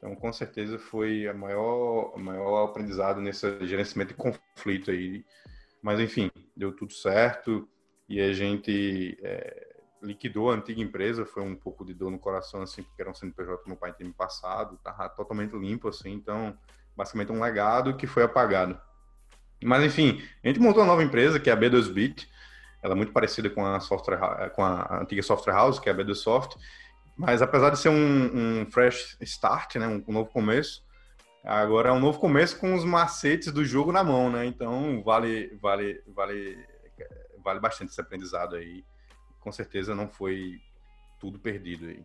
Então, 0.00 0.16
com 0.16 0.32
certeza 0.32 0.78
foi 0.78 1.28
a 1.28 1.34
maior, 1.34 2.14
a 2.16 2.18
maior 2.18 2.64
aprendizado 2.64 3.20
nesse 3.20 3.66
gerenciamento 3.66 4.14
de 4.14 4.18
conflito 4.18 4.90
aí. 4.90 5.22
Mas, 5.82 6.00
enfim, 6.00 6.30
deu 6.56 6.74
tudo 6.74 6.94
certo 6.94 7.68
e 8.08 8.18
a 8.18 8.32
gente 8.32 9.18
é, 9.22 9.76
liquidou 10.02 10.50
a 10.50 10.54
antiga 10.54 10.80
empresa. 10.80 11.26
Foi 11.26 11.42
um 11.42 11.54
pouco 11.54 11.84
de 11.84 11.92
dor 11.92 12.10
no 12.10 12.18
coração, 12.18 12.62
assim, 12.62 12.82
porque 12.82 13.02
era 13.02 13.10
um 13.10 13.14
CNPJ 13.14 13.62
que 13.62 13.68
meu 13.68 13.76
pai 13.76 13.92
tinha 13.92 14.10
passado, 14.10 14.80
tava 14.82 15.06
totalmente 15.10 15.54
limpo, 15.54 15.88
assim. 15.88 16.12
Então, 16.12 16.56
basicamente 16.96 17.30
um 17.30 17.40
legado 17.40 17.94
que 17.94 18.06
foi 18.06 18.22
apagado. 18.22 18.80
Mas, 19.62 19.84
enfim, 19.84 20.22
a 20.42 20.48
gente 20.48 20.60
montou 20.60 20.82
uma 20.82 20.88
nova 20.88 21.04
empresa, 21.04 21.38
que 21.38 21.50
é 21.50 21.52
a 21.52 21.56
B2Bit. 21.56 22.26
Ela 22.82 22.94
é 22.94 22.96
muito 22.96 23.12
parecida 23.12 23.50
com 23.50 23.66
a, 23.66 23.78
software, 23.80 24.50
com 24.54 24.64
a 24.64 25.02
antiga 25.02 25.22
Software 25.22 25.52
House, 25.52 25.78
que 25.78 25.90
é 25.90 25.92
a 25.92 25.94
B2Soft 25.94 26.56
mas 27.16 27.42
apesar 27.42 27.70
de 27.70 27.78
ser 27.78 27.88
um, 27.88 28.62
um 28.62 28.70
fresh 28.70 29.16
start, 29.20 29.76
né, 29.76 29.86
um, 29.86 30.12
novo 30.12 30.30
começo, 30.30 30.84
agora 31.44 31.90
é 31.90 31.92
um 31.92 32.00
novo 32.00 32.18
começo 32.18 32.58
com 32.58 32.74
os 32.74 32.84
macetes 32.84 33.52
do 33.52 33.64
jogo 33.64 33.92
na 33.92 34.02
mão, 34.02 34.30
né? 34.30 34.46
Então 34.46 35.02
vale, 35.02 35.56
vale, 35.60 36.02
vale, 36.06 36.58
vale 37.42 37.60
bastante 37.60 37.90
esse 37.90 38.00
aprendizado 38.00 38.56
aí. 38.56 38.84
Com 39.40 39.52
certeza 39.52 39.94
não 39.94 40.08
foi 40.08 40.60
tudo 41.18 41.38
perdido 41.38 41.86
aí. 41.86 42.04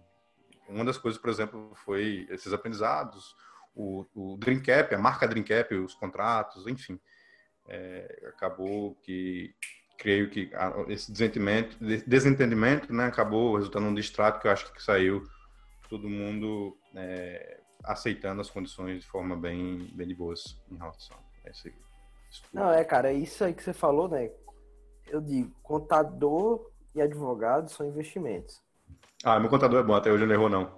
Uma 0.68 0.84
das 0.84 0.98
coisas, 0.98 1.22
por 1.22 1.30
exemplo, 1.30 1.72
foi 1.86 2.28
esses 2.30 2.52
aprendizados, 2.52 3.36
o, 3.76 4.06
o 4.16 4.38
Dreamcap, 4.38 4.94
a 4.96 4.98
marca 4.98 5.28
Dreamcap, 5.28 5.74
os 5.76 5.94
contratos, 5.94 6.66
enfim. 6.68 7.00
É, 7.68 8.30
acabou 8.30 8.96
que 8.96 9.54
creio 9.98 10.30
que 10.30 10.52
esse 10.88 11.12
desentendimento, 11.12 11.78
desentendimento 12.06 12.94
né, 12.94 13.06
acabou 13.06 13.56
resultando 13.56 13.86
num 13.86 13.94
distrato 13.94 14.40
que 14.40 14.48
eu 14.48 14.52
acho 14.52 14.72
que 14.74 14.82
saiu 14.82 15.24
todo 15.90 16.10
mundo 16.10 16.78
é, 16.96 17.60
aceitando 17.84 18.42
as 18.42 18.50
condições 18.50 19.02
de 19.02 19.08
forma 19.08 19.36
bem, 19.36 19.90
bem 19.94 20.08
de 20.08 20.16
boas 20.16 20.58
em 20.72 20.78
relação 20.78 21.18
a 21.46 21.50
esse 21.50 21.74
Não, 22.54 22.72
é, 22.72 22.84
cara, 22.84 23.14
isso 23.14 23.44
aí 23.44 23.54
que 23.54 23.64
você 23.64 23.74
falou, 23.74 24.08
né? 24.08 24.30
Eu 25.08 25.22
digo, 25.22 25.52
contador 25.62 26.70
e 26.94 27.02
advogado 27.02 27.70
são 27.70 27.86
investimentos. 27.86 28.62
Ah, 29.24 29.40
meu 29.40 29.50
contador 29.50 29.80
é 29.80 29.84
bom, 29.84 29.94
até 29.94 30.12
hoje 30.12 30.26
não 30.26 30.34
errou, 30.34 30.50
não. 30.50 30.76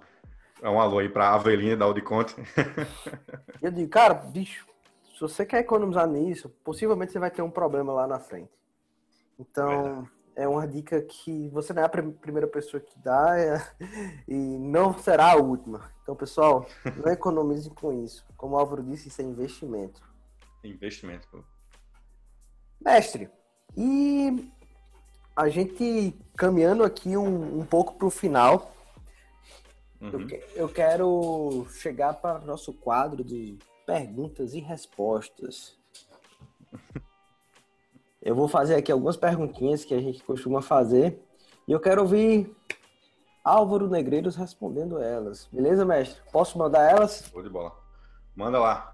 É 0.60 0.68
um 0.68 0.80
alô 0.80 0.98
aí 0.98 1.08
pra 1.08 1.32
Avelina 1.34 1.76
da 1.76 1.84
Audiconte. 1.84 2.34
eu 3.62 3.70
digo, 3.70 3.88
cara, 3.88 4.14
bicho, 4.14 4.66
se 5.14 5.20
você 5.20 5.46
quer 5.46 5.60
economizar 5.60 6.06
nisso, 6.06 6.48
possivelmente 6.64 7.12
você 7.12 7.18
vai 7.18 7.30
ter 7.30 7.42
um 7.42 7.50
problema 7.50 7.92
lá 7.92 8.06
na 8.06 8.18
frente. 8.18 8.57
Então, 9.38 10.08
é 10.34 10.46
uma 10.46 10.66
dica 10.66 11.00
que 11.02 11.48
você 11.48 11.72
não 11.72 11.82
é 11.82 11.84
a 11.84 11.88
primeira 11.88 12.46
pessoa 12.46 12.80
que 12.80 12.98
dá 13.00 13.38
é, 13.38 13.56
e 14.26 14.34
não 14.34 14.96
será 14.98 15.32
a 15.32 15.36
última. 15.36 15.92
Então, 16.02 16.14
pessoal, 16.14 16.66
não 16.96 17.12
economizem 17.12 17.72
com 17.72 17.92
isso. 18.04 18.24
Como 18.36 18.54
o 18.54 18.58
Álvaro 18.58 18.82
disse, 18.82 19.08
isso 19.08 19.20
é 19.20 19.24
investimento. 19.24 20.02
Investimento. 20.64 21.28
Pô. 21.28 21.42
Mestre, 22.80 23.28
e 23.76 24.50
a 25.34 25.48
gente 25.48 26.16
caminhando 26.36 26.84
aqui 26.84 27.16
um, 27.16 27.60
um 27.60 27.64
pouco 27.66 27.94
para 27.94 28.06
o 28.06 28.10
final, 28.10 28.72
uhum. 30.00 30.28
eu, 30.30 30.42
eu 30.54 30.68
quero 30.68 31.66
chegar 31.70 32.14
para 32.14 32.40
o 32.40 32.46
nosso 32.46 32.72
quadro 32.72 33.24
de 33.24 33.58
perguntas 33.84 34.54
e 34.54 34.60
respostas. 34.60 35.76
Eu 38.20 38.34
vou 38.34 38.48
fazer 38.48 38.74
aqui 38.74 38.90
algumas 38.90 39.16
perguntinhas 39.16 39.84
que 39.84 39.94
a 39.94 40.00
gente 40.00 40.24
costuma 40.24 40.60
fazer 40.60 41.22
e 41.68 41.72
eu 41.72 41.78
quero 41.78 42.02
ouvir 42.02 42.52
Álvaro 43.44 43.88
Negreiros 43.88 44.34
respondendo 44.34 45.00
elas. 45.00 45.48
Beleza, 45.52 45.84
mestre? 45.84 46.20
Posso 46.32 46.58
mandar 46.58 46.90
elas? 46.90 47.30
Vou 47.32 47.42
de 47.42 47.48
bola. 47.48 47.72
Manda 48.34 48.58
lá. 48.58 48.92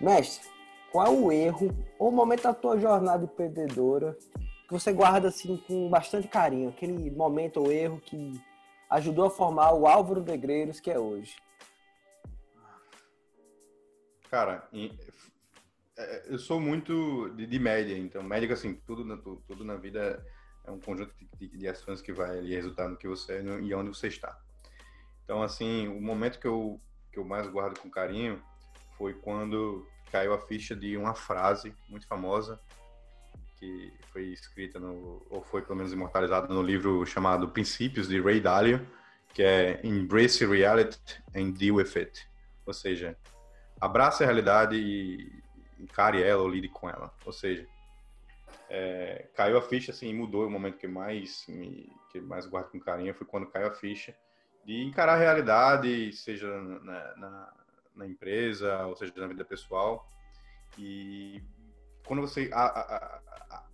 Mestre, 0.00 0.48
qual 0.92 1.16
o 1.16 1.32
erro 1.32 1.68
ou 1.98 2.12
momento 2.12 2.44
da 2.44 2.54
tua 2.54 2.78
jornada 2.78 3.24
empreendedora 3.24 4.16
que 4.68 4.72
você 4.72 4.92
guarda 4.92 5.28
assim 5.28 5.56
com 5.66 5.90
bastante 5.90 6.28
carinho? 6.28 6.68
Aquele 6.68 7.10
momento 7.10 7.60
ou 7.60 7.72
erro 7.72 8.00
que 8.00 8.32
ajudou 8.96 9.26
a 9.26 9.30
formar 9.30 9.72
o 9.72 9.86
Álvaro 9.86 10.22
Negreiros 10.22 10.80
que 10.80 10.90
é 10.90 10.98
hoje? 10.98 11.36
Cara, 14.30 14.68
é, 15.96 16.24
eu 16.26 16.38
sou 16.38 16.58
muito 16.58 17.30
de, 17.30 17.58
média, 17.58 17.96
então 17.96 18.22
média 18.22 18.52
assim, 18.52 18.74
tudo 18.86 19.04
na, 19.04 19.16
tudo 19.16 19.64
na 19.64 19.76
vida 19.76 20.24
é 20.64 20.70
um 20.70 20.80
conjunto 20.80 21.14
de, 21.14 21.48
de, 21.48 21.58
de 21.58 21.68
ações 21.68 22.00
que 22.00 22.12
vai 22.12 22.40
resultar 22.46 22.88
no 22.88 22.96
que 22.96 23.06
você 23.06 23.34
é 23.34 23.42
e 23.42 23.74
onde 23.74 23.90
você 23.90 24.08
está. 24.08 24.38
Então, 25.24 25.42
assim, 25.42 25.88
o 25.88 26.00
momento 26.00 26.38
que 26.38 26.46
eu, 26.46 26.80
que 27.12 27.18
eu 27.18 27.24
mais 27.24 27.46
guardo 27.48 27.78
com 27.78 27.90
carinho 27.90 28.42
foi 28.96 29.12
quando 29.14 29.86
caiu 30.10 30.32
a 30.32 30.38
ficha 30.38 30.74
de 30.74 30.96
uma 30.96 31.14
frase 31.14 31.74
muito 31.88 32.06
famosa 32.06 32.60
que 33.66 33.92
foi 34.12 34.24
escrita 34.26 34.78
no, 34.78 35.26
ou 35.28 35.42
foi 35.42 35.62
pelo 35.62 35.76
menos 35.76 35.92
imortalizada 35.92 36.52
no 36.52 36.62
livro 36.62 37.04
chamado 37.04 37.48
Princípios 37.48 38.08
de 38.08 38.20
Ray 38.20 38.40
Dalio, 38.40 38.86
que 39.34 39.42
é 39.42 39.80
Embrace 39.84 40.46
Reality 40.46 41.22
and 41.34 41.50
Deal 41.52 41.76
with 41.76 41.92
It. 41.96 42.26
Ou 42.64 42.72
seja, 42.72 43.16
abrace 43.80 44.22
a 44.22 44.26
realidade 44.26 44.76
e 44.76 45.42
encare 45.78 46.22
ela 46.22 46.42
ou 46.42 46.48
lide 46.48 46.68
com 46.68 46.88
ela. 46.88 47.12
Ou 47.24 47.32
seja, 47.32 47.66
é, 48.70 49.28
caiu 49.34 49.58
a 49.58 49.62
ficha 49.62 49.90
assim, 49.90 50.12
mudou 50.14 50.46
o 50.46 50.50
momento 50.50 50.78
que 50.78 50.88
mais 50.88 51.44
me, 51.48 51.92
que 52.10 52.20
mais 52.20 52.46
guardo 52.46 52.70
com 52.70 52.80
carinho 52.80 53.14
foi 53.14 53.26
quando 53.26 53.46
caiu 53.46 53.68
a 53.68 53.72
ficha 53.72 54.14
de 54.64 54.82
encarar 54.82 55.14
a 55.14 55.18
realidade, 55.18 56.12
seja 56.12 56.48
na, 56.60 57.16
na, 57.16 57.52
na 57.94 58.06
empresa, 58.06 58.86
ou 58.86 58.96
seja 58.96 59.12
na 59.16 59.28
vida 59.28 59.44
pessoal, 59.44 60.08
e 60.76 61.40
quando 62.06 62.22
você 62.22 62.50
a, 62.52 62.64
a, 62.64 63.16
a, 63.56 63.64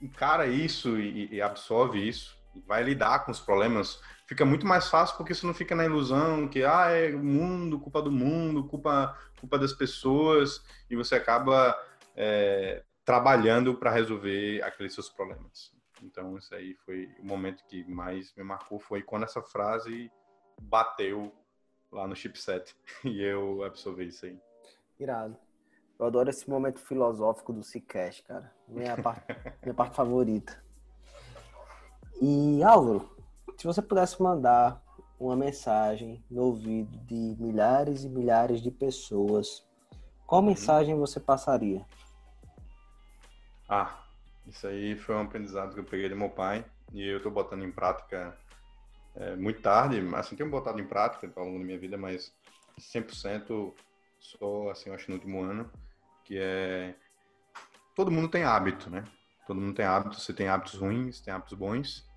encara 0.00 0.46
isso 0.46 0.98
e, 0.98 1.32
e, 1.34 1.40
absorve 1.40 2.06
isso, 2.06 2.36
vai 2.66 2.82
lidar 2.82 3.24
com 3.24 3.30
os 3.30 3.40
problemas, 3.40 4.00
fica 4.26 4.44
muito 4.44 4.66
mais 4.66 4.88
fácil 4.88 5.16
porque 5.16 5.34
você 5.34 5.46
não 5.46 5.54
fica 5.54 5.74
na 5.74 5.84
ilusão 5.84 6.48
que 6.48 6.64
ah, 6.64 6.88
é 6.90 7.14
o 7.14 7.22
mundo, 7.22 7.78
culpa 7.78 8.02
do 8.02 8.10
mundo, 8.10 8.66
culpa, 8.66 9.16
culpa 9.38 9.58
das 9.58 9.72
pessoas, 9.72 10.64
e 10.90 10.96
você 10.96 11.14
acaba 11.14 11.78
é, 12.16 12.82
trabalhando 13.04 13.74
para 13.74 13.90
resolver 13.90 14.62
aqueles 14.62 14.94
seus 14.94 15.08
problemas. 15.08 15.72
Então, 16.02 16.36
isso 16.36 16.52
aí 16.54 16.74
foi 16.84 17.08
o 17.20 17.24
momento 17.24 17.64
que 17.66 17.84
mais 17.84 18.34
me 18.34 18.42
marcou, 18.42 18.80
foi 18.80 19.02
quando 19.02 19.24
essa 19.24 19.40
frase 19.40 20.10
bateu 20.60 21.32
lá 21.90 22.08
no 22.08 22.16
chipset 22.16 22.74
e 23.04 23.22
eu 23.22 23.62
absorvi 23.62 24.08
isso 24.08 24.26
aí. 24.26 24.38
Irado. 24.98 25.36
Eu 26.02 26.06
adoro 26.08 26.28
esse 26.28 26.50
momento 26.50 26.80
filosófico 26.80 27.52
do 27.52 27.62
Cicast, 27.62 28.24
cara. 28.24 28.52
Minha 28.66 28.96
parte, 29.00 29.24
minha 29.62 29.72
parte 29.72 29.94
favorita. 29.94 30.60
E, 32.20 32.60
Álvaro, 32.64 33.08
se 33.56 33.64
você 33.64 33.80
pudesse 33.80 34.20
mandar 34.20 34.82
uma 35.16 35.36
mensagem 35.36 36.20
no 36.28 36.42
ouvido 36.42 36.98
de 37.06 37.36
milhares 37.38 38.02
e 38.02 38.08
milhares 38.08 38.60
de 38.60 38.68
pessoas, 38.68 39.64
qual 40.26 40.40
uhum. 40.40 40.48
mensagem 40.48 40.98
você 40.98 41.20
passaria? 41.20 41.86
Ah, 43.68 44.02
isso 44.48 44.66
aí 44.66 44.96
foi 44.96 45.14
um 45.14 45.20
aprendizado 45.20 45.72
que 45.72 45.78
eu 45.78 45.84
peguei 45.84 46.08
do 46.08 46.16
meu 46.16 46.30
pai 46.30 46.64
e 46.92 47.06
eu 47.06 47.18
estou 47.18 47.30
botando 47.30 47.62
em 47.62 47.70
prática 47.70 48.36
é, 49.14 49.36
muito 49.36 49.62
tarde, 49.62 50.02
assim, 50.16 50.34
tenho 50.34 50.50
botado 50.50 50.80
em 50.80 50.86
prática 50.86 51.30
ao 51.36 51.44
longo 51.44 51.60
da 51.60 51.64
minha 51.64 51.78
vida, 51.78 51.96
mas 51.96 52.34
100% 52.76 53.72
só, 54.18 54.68
assim, 54.68 54.90
acho 54.90 55.08
no 55.08 55.16
último 55.16 55.40
ano, 55.42 55.70
que 56.32 56.38
é 56.38 56.94
todo 57.94 58.10
mundo 58.10 58.26
tem 58.26 58.42
hábito, 58.42 58.88
né? 58.88 59.04
Todo 59.46 59.60
mundo 59.60 59.74
tem 59.74 59.84
hábito, 59.84 60.18
você 60.18 60.32
tem 60.32 60.48
hábitos 60.48 60.80
ruins, 60.80 61.20
tem 61.20 61.34
hábitos 61.34 61.52
bons, 61.52 62.08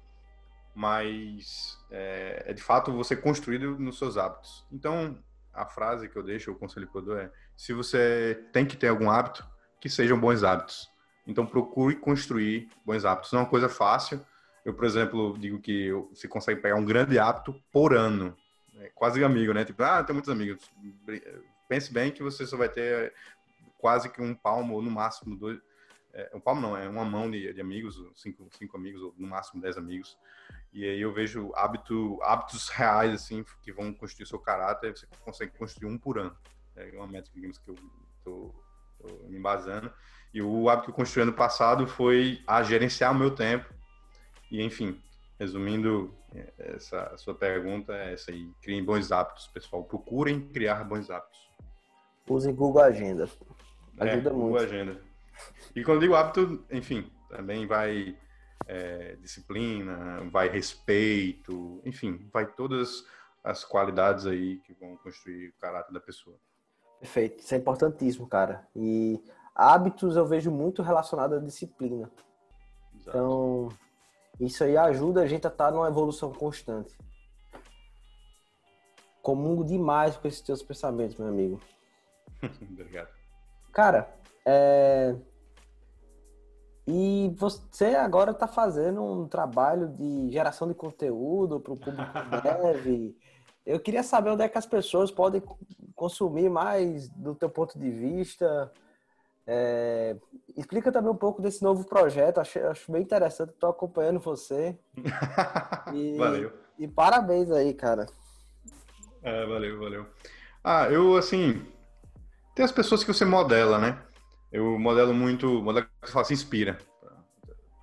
mas 0.74 1.78
é, 1.92 2.46
é 2.48 2.54
de 2.54 2.64
fato 2.64 2.94
você 2.94 3.14
construído 3.14 3.78
nos 3.78 3.98
seus 3.98 4.16
hábitos. 4.16 4.66
Então, 4.72 5.22
a 5.54 5.66
frase 5.66 6.08
que 6.08 6.16
eu 6.16 6.24
deixo, 6.24 6.50
o 6.50 6.56
conselho 6.56 6.88
que 6.88 6.96
eu 6.96 7.02
dou 7.02 7.18
é: 7.18 7.30
se 7.58 7.74
você 7.74 8.42
tem 8.54 8.66
que 8.66 8.78
ter 8.78 8.88
algum 8.88 9.10
hábito, 9.10 9.46
que 9.82 9.90
sejam 9.90 10.18
bons 10.18 10.46
hábitos. 10.46 10.90
Então 11.28 11.46
procure 11.46 11.98
construir 11.98 12.70
bons 12.86 13.04
hábitos. 13.04 13.34
Não 13.34 13.42
é 13.42 13.44
uma 13.44 13.50
coisa 13.50 13.68
fácil. 13.68 14.24
Eu, 14.64 14.74
por 14.74 14.86
exemplo, 14.86 15.38
digo 15.38 15.60
que 15.60 15.92
você 16.10 16.26
consegue 16.26 16.62
pegar 16.62 16.76
um 16.76 16.86
grande 16.86 17.20
hábito 17.20 17.54
por 17.70 17.94
ano. 17.94 18.34
É 18.80 18.90
quase 18.96 19.22
amigo, 19.26 19.54
né? 19.54 19.66
Tipo, 19.66 19.84
ah, 19.84 20.02
tem 20.04 20.14
muitos 20.14 20.32
amigos. 20.32 20.62
Pense 21.68 21.92
bem 21.92 22.12
que 22.12 22.24
você 22.24 22.46
só 22.46 22.56
vai 22.56 22.70
ter 22.70 23.14
quase 23.86 24.10
que 24.10 24.20
um 24.20 24.34
palmo, 24.34 24.74
ou 24.74 24.82
no 24.82 24.90
máximo 24.90 25.36
dois. 25.36 25.60
É, 26.12 26.32
um 26.34 26.40
palmo 26.40 26.60
não, 26.60 26.76
é 26.76 26.90
uma 26.90 27.06
mão 27.06 27.30
de, 27.30 27.54
de, 27.54 27.62
amigos, 27.62 28.04
cinco, 28.16 28.50
cinco 28.58 28.76
amigos, 28.76 29.00
ou 29.00 29.14
no 29.16 29.28
máximo 29.28 29.62
dez 29.62 29.78
amigos. 29.78 30.18
E 30.74 30.84
aí 30.84 31.00
eu 31.00 31.14
vejo 31.14 31.52
hábito, 31.54 32.20
hábitos 32.24 32.68
reais, 32.74 33.14
assim, 33.14 33.46
que 33.62 33.72
vão 33.72 33.94
construir 33.94 34.26
seu 34.26 34.40
caráter, 34.40 34.98
você 34.98 35.06
consegue 35.24 35.56
construir 35.56 35.88
um 35.88 36.00
por 36.00 36.18
ano. 36.18 36.36
É 36.76 36.90
uma 36.96 37.06
métrica, 37.06 37.36
digamos, 37.36 37.60
que 37.60 37.70
eu 37.70 37.76
tô, 38.24 38.56
tô 38.98 39.28
me 39.28 39.38
embasando. 39.38 39.94
E 40.34 40.42
o 40.42 40.68
hábito 40.68 40.86
que 40.86 40.92
eu 40.92 40.96
construí 40.96 41.22
ano 41.22 41.34
passado 41.34 41.86
foi 41.86 42.42
a 42.48 42.64
gerenciar 42.64 43.12
o 43.12 43.16
meu 43.16 43.36
tempo. 43.36 43.72
E, 44.50 44.64
enfim, 44.64 45.00
resumindo, 45.40 46.12
essa 46.58 47.16
sua 47.18 47.36
pergunta 47.36 47.94
é 47.94 48.14
essa 48.14 48.32
aí. 48.32 48.52
Criem 48.64 48.84
bons 48.84 49.12
hábitos, 49.12 49.46
pessoal. 49.50 49.84
Procurem 49.84 50.42
criar 50.50 50.84
bons 50.84 51.12
hábitos. 51.12 51.52
Usem 52.28 52.56
Google 52.56 52.82
Agenda. 52.82 53.30
É, 54.00 54.12
Ajuda 54.12 54.30
é, 54.30 54.34
muito. 54.34 54.58
Agenda. 54.58 55.02
E 55.76 55.84
quando 55.84 56.02
digo 56.02 56.16
hábito, 56.16 56.66
enfim, 56.72 57.12
também 57.30 57.68
vai 57.68 58.18
é, 58.68 59.16
disciplina, 59.18 60.22
vai 60.32 60.50
respeito, 60.50 61.82
enfim, 61.86 62.28
vai 62.32 62.46
todas 62.46 63.06
as 63.44 63.64
qualidades 63.64 64.26
aí 64.26 64.58
que 64.58 64.74
vão 64.74 64.98
construir 64.98 65.50
o 65.50 65.54
caráter 65.60 65.94
da 65.94 66.00
pessoa. 66.00 66.38
Perfeito, 67.00 67.44
isso 67.44 67.54
é 67.54 67.58
importantíssimo, 67.58 68.28
cara. 68.28 68.68
E 68.76 69.22
hábitos 69.54 70.16
eu 70.16 70.26
vejo 70.26 70.50
muito 70.50 70.82
relacionado 70.82 71.36
à 71.36 71.40
disciplina. 71.40 72.12
Exato. 72.96 73.10
Então, 73.10 73.70
isso 74.40 74.64
aí 74.64 74.76
ajuda 74.76 75.22
a 75.22 75.28
gente 75.28 75.46
a 75.46 75.50
estar 75.50 75.72
numa 75.72 75.88
evolução 75.88 76.32
constante. 76.32 76.98
Comungo 79.22 79.64
demais 79.64 80.18
com 80.18 80.28
esses 80.28 80.42
teus 80.42 80.62
pensamentos, 80.62 81.18
meu 81.18 81.28
amigo. 81.28 81.62
Obrigado. 82.72 83.15
Cara, 83.76 84.08
é... 84.46 85.14
e 86.88 87.30
você 87.36 87.88
agora 87.88 88.32
está 88.32 88.48
fazendo 88.48 89.04
um 89.04 89.28
trabalho 89.28 89.90
de 89.90 90.32
geração 90.32 90.66
de 90.66 90.74
conteúdo 90.74 91.60
para 91.60 91.74
o 91.74 91.78
público 91.78 92.14
breve. 92.42 93.18
Eu 93.66 93.78
queria 93.82 94.02
saber 94.02 94.30
onde 94.30 94.44
é 94.44 94.48
que 94.48 94.58
as 94.58 94.66
pessoas 94.66 95.12
podem 95.12 95.44
consumir 95.94 96.50
mais 96.50 97.10
do 97.10 97.36
teu 97.36 97.50
ponto 97.50 97.78
de 97.78 97.92
vista. 97.92 98.72
É... 99.46 100.16
Explica 100.56 100.90
também 100.90 101.12
um 101.12 101.18
pouco 101.18 101.42
desse 101.42 101.62
novo 101.62 101.84
projeto. 101.86 102.38
Acho, 102.38 102.60
acho 102.60 102.90
bem 102.90 103.02
interessante. 103.02 103.50
Estou 103.50 103.70
acompanhando 103.70 104.22
você. 104.22 104.80
E, 105.94 106.18
valeu. 106.18 106.52
E 106.80 106.88
parabéns 106.88 107.52
aí, 107.52 107.72
cara. 107.72 108.08
É, 109.22 109.46
valeu, 109.46 109.80
valeu. 109.80 110.08
Ah, 110.64 110.90
eu 110.90 111.16
assim, 111.16 111.64
tem 112.56 112.64
as 112.64 112.72
pessoas 112.72 113.04
que 113.04 113.14
você 113.14 113.26
modela, 113.26 113.78
né? 113.78 114.02
Eu 114.50 114.80
modelo 114.80 115.14
muito, 115.14 115.62
modelo 115.62 115.86
que 115.86 116.08
você 116.08 116.14
fala, 116.14 116.26
se 116.26 116.34
inspira, 116.34 116.78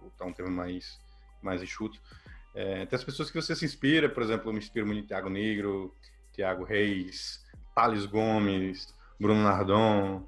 botar 0.01 0.25
um 0.25 0.33
termo 0.33 0.51
mais, 0.51 0.99
mais 1.43 1.62
enxuto. 1.62 2.01
É, 2.55 2.87
tem 2.87 2.97
as 2.97 3.05
pessoas 3.05 3.31
que 3.31 3.41
você 3.41 3.55
se 3.55 3.66
inspira, 3.66 4.09
por 4.09 4.23
exemplo, 4.23 4.49
eu 4.49 4.53
me 4.55 4.59
inspiro 4.59 4.87
muito 4.87 5.05
em 5.05 5.07
Tiago 5.07 5.29
Negro, 5.29 5.95
Tiago 6.33 6.64
Reis, 6.64 7.45
Thales 7.75 8.07
Gomes, 8.07 8.95
Bruno 9.20 9.43
Nardon, 9.43 10.27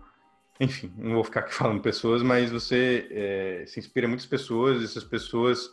enfim, 0.60 0.92
não 0.96 1.14
vou 1.14 1.24
ficar 1.24 1.40
aqui 1.40 1.52
falando 1.54 1.80
pessoas, 1.80 2.22
mas 2.22 2.50
você 2.50 3.08
é, 3.10 3.64
se 3.66 3.80
inspira 3.80 4.06
em 4.06 4.10
muitas 4.10 4.26
pessoas, 4.26 4.82
essas 4.82 5.04
pessoas 5.04 5.70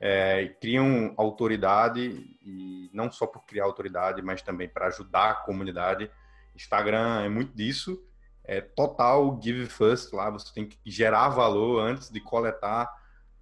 é, 0.00 0.54
criam 0.60 1.12
autoridade, 1.16 2.36
e 2.42 2.88
não 2.92 3.10
só 3.10 3.26
por 3.26 3.44
criar 3.44 3.64
autoridade, 3.64 4.22
mas 4.22 4.40
também 4.40 4.68
para 4.68 4.86
ajudar 4.86 5.30
a 5.30 5.34
comunidade 5.34 6.08
Instagram 6.54 7.22
é 7.22 7.28
muito 7.28 7.54
disso. 7.54 8.02
É 8.42 8.60
total 8.60 9.40
give 9.42 9.66
first 9.66 10.12
lá. 10.12 10.30
Você 10.30 10.52
tem 10.52 10.66
que 10.66 10.78
gerar 10.84 11.28
valor 11.30 11.80
antes 11.80 12.10
de 12.10 12.20
coletar 12.20 12.92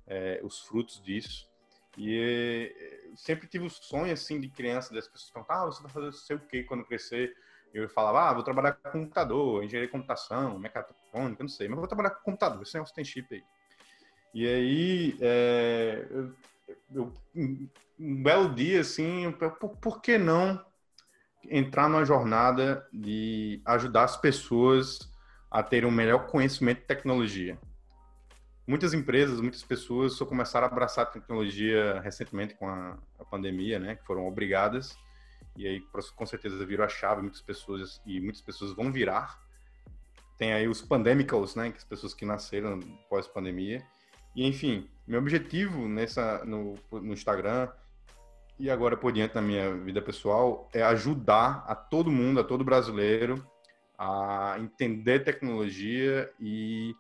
é, 0.07 0.41
os 0.43 0.61
frutos 0.61 1.03
disso. 1.03 1.51
E 1.97 2.71
é, 2.75 3.17
sempre 3.17 3.47
tive 3.47 3.67
o 3.67 3.71
sonho, 3.71 4.13
assim, 4.13 4.41
de 4.41 4.49
criança, 4.49 4.95
das 4.95 5.07
pessoas 5.07 5.31
perguntar, 5.31 5.63
ah, 5.63 5.67
você 5.67 5.83
vai 5.83 5.93
fazer 5.93 6.13
sei 6.13 6.37
o 6.37 6.41
quê 6.41 6.63
quando 6.63 6.85
crescer? 6.85 7.35
Eu 7.73 7.89
falava, 7.89 8.29
ah, 8.29 8.35
vou 8.35 8.43
trabalhar 8.43 8.73
com 8.73 8.91
computador, 8.91 9.65
engenharia 9.65 9.87
de 9.87 9.93
computação, 9.93 10.59
mecatrônica, 10.59 11.43
não 11.43 11.49
sei, 11.49 11.69
mas 11.69 11.79
vou 11.79 11.89
trabalhar 11.89 12.11
com 12.11 12.25
computador, 12.25 12.63
esse 12.63 12.75
negócio 12.75 12.95
tem 12.95 13.05
chip 13.05 13.35
aí. 13.35 13.45
E 14.35 14.47
aí, 14.47 15.17
é, 15.21 16.07
eu, 16.11 16.35
eu, 16.95 17.13
um 17.99 18.23
belo 18.23 18.55
dia, 18.55 18.81
assim, 18.81 19.31
por, 19.33 19.77
por 19.77 20.01
que 20.01 20.19
não 20.19 20.63
entrar 21.49 21.89
numa 21.89 22.05
jornada 22.05 22.87
de 22.93 23.61
ajudar 23.65 24.05
as 24.05 24.17
pessoas 24.17 25.11
a 25.51 25.63
terem 25.63 25.89
um 25.89 25.93
melhor 25.93 26.27
conhecimento 26.27 26.81
de 26.81 26.87
tecnologia. 26.87 27.59
Muitas 28.67 28.95
empresas, 28.95 29.41
muitas 29.41 29.63
pessoas 29.63 30.15
só 30.15 30.25
começaram 30.25 30.67
a 30.67 30.71
abraçar 30.71 31.05
a 31.05 31.11
tecnologia 31.11 32.01
recentemente 32.01 32.55
com 32.55 32.69
a, 32.69 32.97
a 33.19 33.25
pandemia, 33.25 33.79
né, 33.79 33.97
que 33.97 34.07
foram 34.07 34.27
obrigadas, 34.27 34.97
e 35.57 35.67
aí 35.67 35.81
com 36.17 36.25
certeza 36.25 36.65
virou 36.65 36.87
a 36.87 36.89
chave, 36.89 37.21
muitas 37.21 37.43
pessoas 37.43 38.01
e 38.07 38.21
muitas 38.21 38.41
pessoas 38.41 38.73
vão 38.73 38.91
virar. 38.91 39.39
Tem 40.39 40.53
aí 40.53 40.67
os 40.67 40.81
pandemicals, 40.81 41.55
né, 41.55 41.71
que 41.71 41.79
as 41.79 41.85
pessoas 41.85 42.15
que 42.15 42.25
nasceram 42.25 42.81
pós-pandemia. 43.11 43.85
E 44.35 44.47
enfim, 44.47 44.89
meu 45.07 45.19
objetivo 45.19 45.87
nessa 45.87 46.45
no, 46.45 46.79
no 46.91 47.13
Instagram 47.13 47.69
e 48.63 48.71
agora 48.71 48.97
por 48.97 49.11
diante 49.11 49.35
na 49.35 49.43
minha 49.43 49.75
vida 49.75 50.01
pessoal 50.01 50.71
é 50.73 50.85
ajudar 50.85 51.65
a 51.67 51.75
todo 51.75 52.13
mundo, 52.13 52.39
a 52.39 52.45
todo 52.45 52.63
brasileiro 52.63 53.45
a 53.99 54.55
entender 54.61 55.25
tecnologia 55.25 56.33
e 56.39 56.95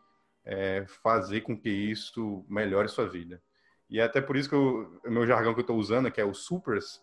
é, 0.44 0.84
fazer 1.04 1.42
com 1.42 1.56
que 1.56 1.70
isso 1.70 2.44
melhore 2.48 2.88
sua 2.88 3.08
vida. 3.08 3.40
E 3.88 4.00
é 4.00 4.02
até 4.02 4.20
por 4.20 4.36
isso 4.36 4.48
que 4.48 4.56
o 4.56 5.00
meu 5.06 5.24
jargão 5.24 5.54
que 5.54 5.60
eu 5.60 5.62
estou 5.62 5.76
usando, 5.76 6.10
que 6.10 6.20
é 6.20 6.24
o 6.24 6.34
supers, 6.34 7.00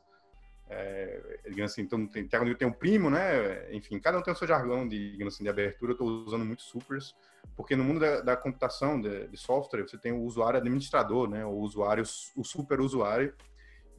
é, 0.69 1.39
digamos 1.45 1.71
assim, 1.71 1.83
então 1.83 2.05
tem, 2.05 2.27
tem, 2.27 2.55
tem 2.55 2.67
um 2.67 2.73
primo, 2.73 3.09
né? 3.09 3.73
Enfim, 3.73 3.97
cada 3.97 4.19
um 4.19 4.21
tem 4.21 4.33
o 4.33 4.35
seu 4.35 4.47
jargão 4.47 4.85
de, 4.85 5.11
digamos 5.11 5.35
assim, 5.35 5.43
de 5.43 5.49
abertura. 5.49 5.91
Eu 5.91 5.93
estou 5.93 6.07
usando 6.25 6.43
muito 6.43 6.63
supers, 6.63 7.15
porque 7.55 7.77
no 7.77 7.83
mundo 7.85 8.01
da, 8.01 8.19
da 8.19 8.35
computação, 8.35 8.99
de, 8.99 9.27
de, 9.29 9.37
software, 9.37 9.83
você 9.83 9.97
tem 9.97 10.11
o 10.11 10.21
usuário 10.21 10.59
administrador, 10.59 11.29
né? 11.29 11.45
O 11.45 11.59
usuário, 11.59 12.03
o 12.35 12.43
super 12.43 12.81
usuário, 12.81 13.33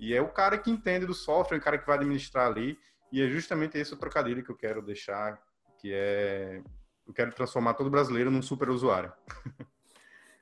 e 0.00 0.14
é 0.14 0.22
o 0.22 0.28
cara 0.28 0.56
que 0.56 0.70
entende 0.70 1.04
do 1.04 1.12
software, 1.12 1.58
o 1.58 1.60
cara 1.60 1.76
que 1.76 1.86
vai 1.86 1.96
administrar 1.98 2.46
ali. 2.46 2.78
E 3.12 3.20
é 3.20 3.28
justamente 3.28 3.76
esse 3.76 3.92
o 3.92 3.98
trocadilho 3.98 4.42
que 4.42 4.50
eu 4.50 4.56
quero 4.56 4.80
deixar, 4.80 5.38
que 5.78 5.92
é 5.92 6.62
eu 7.06 7.12
quero 7.12 7.32
transformar 7.32 7.74
todo 7.74 7.90
brasileiro 7.90 8.30
num 8.30 8.40
super 8.40 8.70
usuário. 8.70 9.12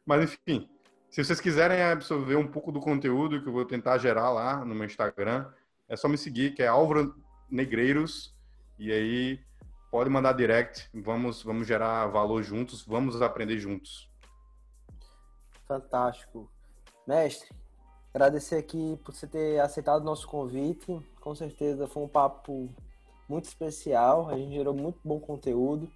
Mas 0.07 0.23
enfim, 0.23 0.71
se 1.11 1.25
vocês 1.25 1.41
quiserem 1.41 1.83
absorver 1.83 2.37
um 2.37 2.47
pouco 2.47 2.71
do 2.71 2.79
conteúdo 2.79 3.43
que 3.43 3.49
eu 3.49 3.53
vou 3.53 3.65
tentar 3.65 3.99
gerar 3.99 4.31
lá 4.31 4.65
no 4.65 4.75
meu 4.75 4.85
Instagram, 4.85 5.51
é 5.89 5.97
só 5.97 6.07
me 6.07 6.19
seguir, 6.19 6.55
que 6.55 6.63
é 6.63 6.69
Álvaro 6.69 7.17
Negreiros, 7.51 8.37
e 8.79 8.93
aí 8.93 9.41
pode 9.91 10.11
mandar 10.11 10.35
direct, 10.35 10.89
vamos 10.95 11.43
vamos 11.43 11.67
gerar 11.67 12.07
valor 12.07 12.43
juntos, 12.43 12.85
vamos 12.85 13.21
aprender 13.21 13.59
juntos. 13.59 14.09
Fantástico. 15.67 16.53
Mestre, 17.07 17.49
Agradecer 18.13 18.57
aqui 18.57 18.99
por 19.05 19.15
você 19.15 19.27
ter 19.27 19.61
aceitado 19.61 20.01
o 20.03 20.05
nosso 20.05 20.27
convite. 20.27 21.01
Com 21.21 21.35
certeza 21.35 21.87
foi 21.87 22.03
um 22.03 22.09
papo 22.09 22.69
muito 23.29 23.45
especial. 23.45 24.29
A 24.31 24.37
gente 24.37 24.55
gerou 24.55 24.75
muito 24.75 24.99
bom 25.05 25.21
conteúdo. 25.21 25.91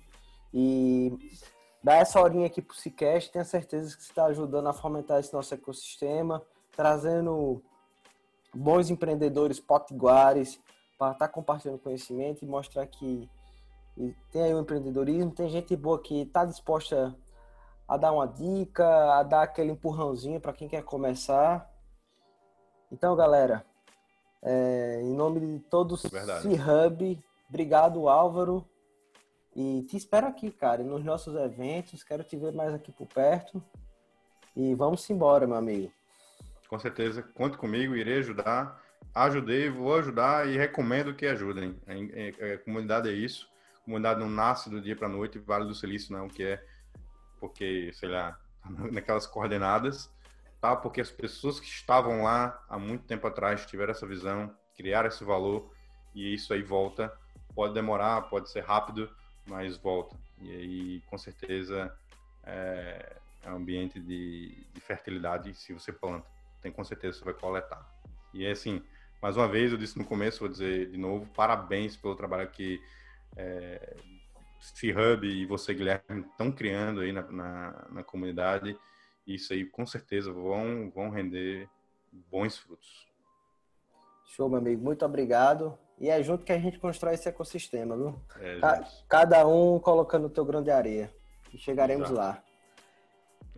E 0.53 1.13
dar 1.83 1.97
essa 1.97 2.21
horinha 2.21 2.47
aqui 2.47 2.61
para 2.61 2.75
o 2.75 2.77
Cicast, 2.77 3.33
tenho 3.33 3.45
certeza 3.45 3.97
que 3.97 4.03
você 4.03 4.11
está 4.11 4.27
ajudando 4.27 4.69
a 4.69 4.73
fomentar 4.73 5.19
esse 5.19 5.33
nosso 5.33 5.55
ecossistema, 5.55 6.43
trazendo 6.71 7.63
bons 8.55 8.91
empreendedores 8.91 9.59
potiguares 9.59 10.61
para 10.99 11.13
estar 11.13 11.27
tá 11.27 11.33
compartilhando 11.33 11.79
conhecimento 11.79 12.45
e 12.45 12.47
mostrar 12.47 12.87
que 12.87 13.29
tem 14.31 14.43
aí 14.43 14.55
o 14.55 14.61
empreendedorismo, 14.61 15.31
tem 15.31 15.49
gente 15.49 15.75
boa 15.77 16.01
que 16.01 16.23
está 16.23 16.45
disposta 16.45 17.15
a 17.87 17.97
dar 17.97 18.13
uma 18.13 18.27
dica, 18.27 19.15
a 19.15 19.23
dar 19.23 19.43
aquele 19.43 19.73
empurrãozinho 19.73 20.41
para 20.41 20.53
quem 20.53 20.69
quer 20.69 20.83
começar. 20.83 21.71
Então, 22.93 23.17
galera, 23.17 23.65
é, 24.43 25.01
em 25.01 25.15
nome 25.15 25.41
de 25.41 25.59
todos 25.71 26.03
C-Hub, 26.03 27.25
obrigado, 27.49 28.07
Álvaro. 28.07 28.69
E 29.57 29.83
te 29.89 29.97
espero 29.97 30.27
aqui, 30.27 30.51
cara, 30.51 30.83
nos 30.83 31.03
nossos 31.03 31.35
eventos. 31.35 32.05
Quero 32.05 32.23
te 32.23 32.37
ver 32.37 32.53
mais 32.53 32.75
aqui 32.75 32.93
por 32.93 33.07
perto. 33.07 33.65
E 34.55 34.75
vamos 34.75 35.09
embora, 35.09 35.47
meu 35.47 35.57
amigo. 35.57 35.91
Com 36.69 36.79
certeza, 36.79 37.23
conte 37.23 37.57
comigo, 37.57 37.97
irei 37.97 38.19
ajudar. 38.19 38.79
Ajudei, 39.15 39.71
vou 39.71 39.97
ajudar 39.97 40.47
e 40.47 40.59
recomendo 40.59 41.15
que 41.15 41.27
ajudem. 41.27 41.81
A, 41.87 41.93
a, 41.93 42.55
a 42.55 42.59
comunidade 42.59 43.09
é 43.09 43.13
isso. 43.13 43.49
A 43.81 43.85
comunidade 43.87 44.21
não 44.21 44.29
nasce 44.29 44.69
do 44.69 44.83
dia 44.83 44.95
para 44.95 45.09
noite, 45.09 45.39
Vale 45.39 45.65
do 45.65 45.75
Silício 45.75 46.15
não, 46.15 46.29
que 46.29 46.45
é 46.45 46.63
porque, 47.41 47.91
sei 47.95 48.11
lá, 48.11 48.39
naquelas 48.93 49.27
coordenadas, 49.27 50.11
tá? 50.63 50.77
Porque 50.77 51.01
as 51.01 51.11
pessoas 51.11 51.59
que 51.59 51.67
estavam 51.67 52.23
lá 52.23 52.65
há 52.69 52.79
muito 52.79 53.05
tempo 53.05 53.27
atrás 53.27 53.67
tiveram 53.67 53.91
essa 53.91 54.07
visão, 54.07 54.57
criaram 54.77 55.09
esse 55.09 55.25
valor 55.25 55.69
e 56.15 56.33
isso 56.33 56.55
aí 56.55 56.63
volta. 56.63 57.13
Pode 57.53 57.75
demorar, 57.75 58.23
pode 58.31 58.49
ser 58.49 58.61
rápido, 58.61 59.11
mas 59.45 59.77
volta. 59.77 60.17
E 60.41 60.51
aí, 60.51 61.01
com 61.11 61.19
certeza, 61.19 61.93
é, 62.45 63.17
é 63.43 63.51
um 63.51 63.57
ambiente 63.57 63.99
de, 63.99 64.65
de 64.73 64.81
fertilidade 64.81 65.53
se 65.53 65.73
você 65.73 65.93
planta. 65.93 66.31
Tem 66.63 66.71
com 66.71 66.85
certeza 66.85 67.19
você 67.19 67.25
vai 67.25 67.35
coletar. 67.35 67.85
E 68.33 68.47
é 68.47 68.53
assim, 68.53 68.81
mais 69.21 69.37
uma 69.37 69.49
vez, 69.49 69.73
eu 69.73 69.79
disse 69.79 69.99
no 69.99 70.05
começo, 70.05 70.41
vou 70.41 70.49
dizer 70.49 70.91
de 70.91 70.97
novo, 70.97 71.27
parabéns 71.35 71.97
pelo 71.97 72.15
trabalho 72.15 72.49
que 72.49 72.81
é, 73.37 73.97
C-Hub 74.61 75.27
e 75.27 75.45
você, 75.45 75.75
Guilherme, 75.75 76.21
estão 76.21 76.53
criando 76.53 77.01
aí 77.01 77.13
na, 77.13 77.23
na, 77.23 77.87
na, 77.91 78.05
comunidade. 78.05 78.79
Isso 79.27 79.53
aí, 79.53 79.65
com 79.65 79.87
certeza, 79.87 80.33
vão, 80.33 80.91
vão 80.91 81.11
render 81.11 81.69
bons 82.31 82.59
frutos. 82.59 83.07
Show, 84.27 84.49
meu 84.49 84.59
amigo. 84.59 84.83
Muito 84.83 85.05
obrigado. 85.05 85.79
E 85.99 86.09
é 86.09 86.23
junto 86.23 86.45
que 86.45 86.53
a 86.53 86.59
gente 86.59 86.79
constrói 86.79 87.15
esse 87.15 87.29
ecossistema, 87.29 87.97
viu? 87.97 88.19
É, 88.41 88.59
Cada 89.09 89.47
um 89.47 89.79
colocando 89.79 90.27
o 90.27 90.31
teu 90.31 90.45
grão 90.45 90.63
de 90.63 90.71
areia. 90.71 91.13
E 91.53 91.59
chegaremos 91.59 92.11
Exato. 92.11 92.19
lá. 92.19 92.45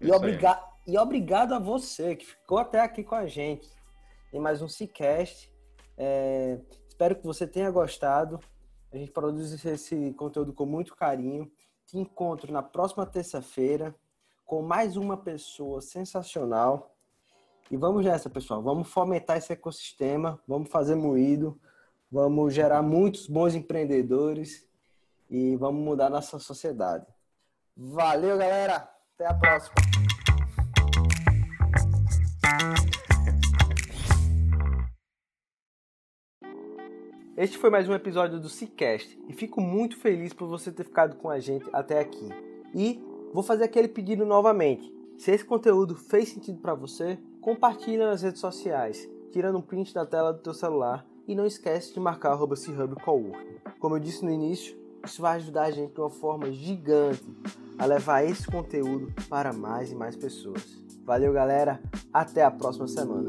E, 0.01 0.11
obriga 0.11 0.61
e 0.87 0.99
obrigado 0.99 1.55
a 1.55 1.59
você 1.59 2.17
que 2.17 2.27
ficou 2.27 2.59
até 2.59 2.81
aqui 2.81 3.03
com 3.03 3.15
a 3.15 3.27
gente 3.27 3.71
em 4.33 4.41
mais 4.41 4.61
um 4.61 4.69
Cicast. 4.69 5.51
É, 5.97 6.59
espero 6.89 7.15
que 7.15 7.25
você 7.25 7.47
tenha 7.47 7.71
gostado. 7.71 8.41
A 8.93 8.97
gente 8.97 9.12
produz 9.12 9.65
esse 9.65 10.12
conteúdo 10.15 10.53
com 10.53 10.67
muito 10.67 10.95
carinho. 10.95 11.51
Te 11.87 11.99
encontro 11.99 12.53
na 12.53 12.62
próxima 12.62 13.07
terça-feira 13.07 13.95
com 14.45 14.62
mais 14.62 14.97
uma 14.97 15.16
pessoa 15.16 15.80
sensacional. 15.80 16.95
E 17.70 17.76
vamos 17.76 18.05
nessa, 18.05 18.28
pessoal. 18.28 18.62
Vamos 18.62 18.88
fomentar 18.88 19.38
esse 19.38 19.53
ecossistema, 19.53 20.38
vamos 20.47 20.70
fazer 20.70 20.95
moído, 20.95 21.59
vamos 22.11 22.53
gerar 22.53 22.82
muitos 22.82 23.26
bons 23.26 23.55
empreendedores 23.55 24.66
e 25.30 25.57
vamos 25.57 25.82
mudar 25.82 26.11
nossa 26.11 26.38
sociedade. 26.38 27.07
Valeu, 27.76 28.36
galera! 28.36 28.88
Até 29.14 29.26
a 29.26 29.34
próxima! 29.34 29.74
Este 37.36 37.59
foi 37.59 37.68
mais 37.68 37.88
um 37.88 37.95
episódio 37.95 38.38
do 38.38 38.49
Cicast 38.49 39.18
e 39.28 39.32
fico 39.32 39.61
muito 39.61 39.99
feliz 39.99 40.32
por 40.32 40.47
você 40.47 40.70
ter 40.70 40.84
ficado 40.84 41.16
com 41.16 41.28
a 41.28 41.40
gente 41.40 41.68
até 41.72 41.99
aqui. 41.99 42.28
E 42.72 43.03
vou 43.35 43.43
fazer 43.43 43.64
aquele 43.64 43.89
pedido 43.89 44.24
novamente. 44.24 44.95
Se 45.18 45.32
esse 45.32 45.45
conteúdo 45.45 45.97
fez 45.97 46.28
sentido 46.28 46.61
para 46.61 46.72
você, 46.72 47.18
compartilha 47.41 48.07
nas 48.07 48.22
redes 48.22 48.41
sociais, 48.41 49.11
tirando 49.32 49.59
um 49.59 49.62
print 49.62 49.93
da 49.93 50.07
tela 50.07 50.32
do 50.32 50.39
teu 50.39 50.55
celular 50.55 51.05
e 51.26 51.35
não 51.35 51.45
esquece 51.45 51.93
de 51.93 51.99
marcar 51.99 52.30
arroba 52.30 52.55
Como 53.80 53.97
eu 53.97 54.01
disse 54.01 54.24
no 54.24 54.30
início, 54.30 54.78
isso 55.05 55.20
vai 55.20 55.37
ajudar 55.37 55.64
a 55.64 55.70
gente 55.72 55.93
de 55.93 56.01
uma 56.01 56.11
forma 56.11 56.53
gigante 56.53 57.24
a 57.76 57.85
levar 57.85 58.24
esse 58.24 58.47
conteúdo 58.47 59.12
para 59.28 59.53
mais 59.53 59.91
e 59.91 59.97
mais 59.97 60.14
pessoas. 60.14 60.62
Valeu, 61.05 61.32
galera. 61.32 61.82
Até 62.12 62.45
a 62.45 62.51
próxima 62.53 62.87
semana. 62.87 63.28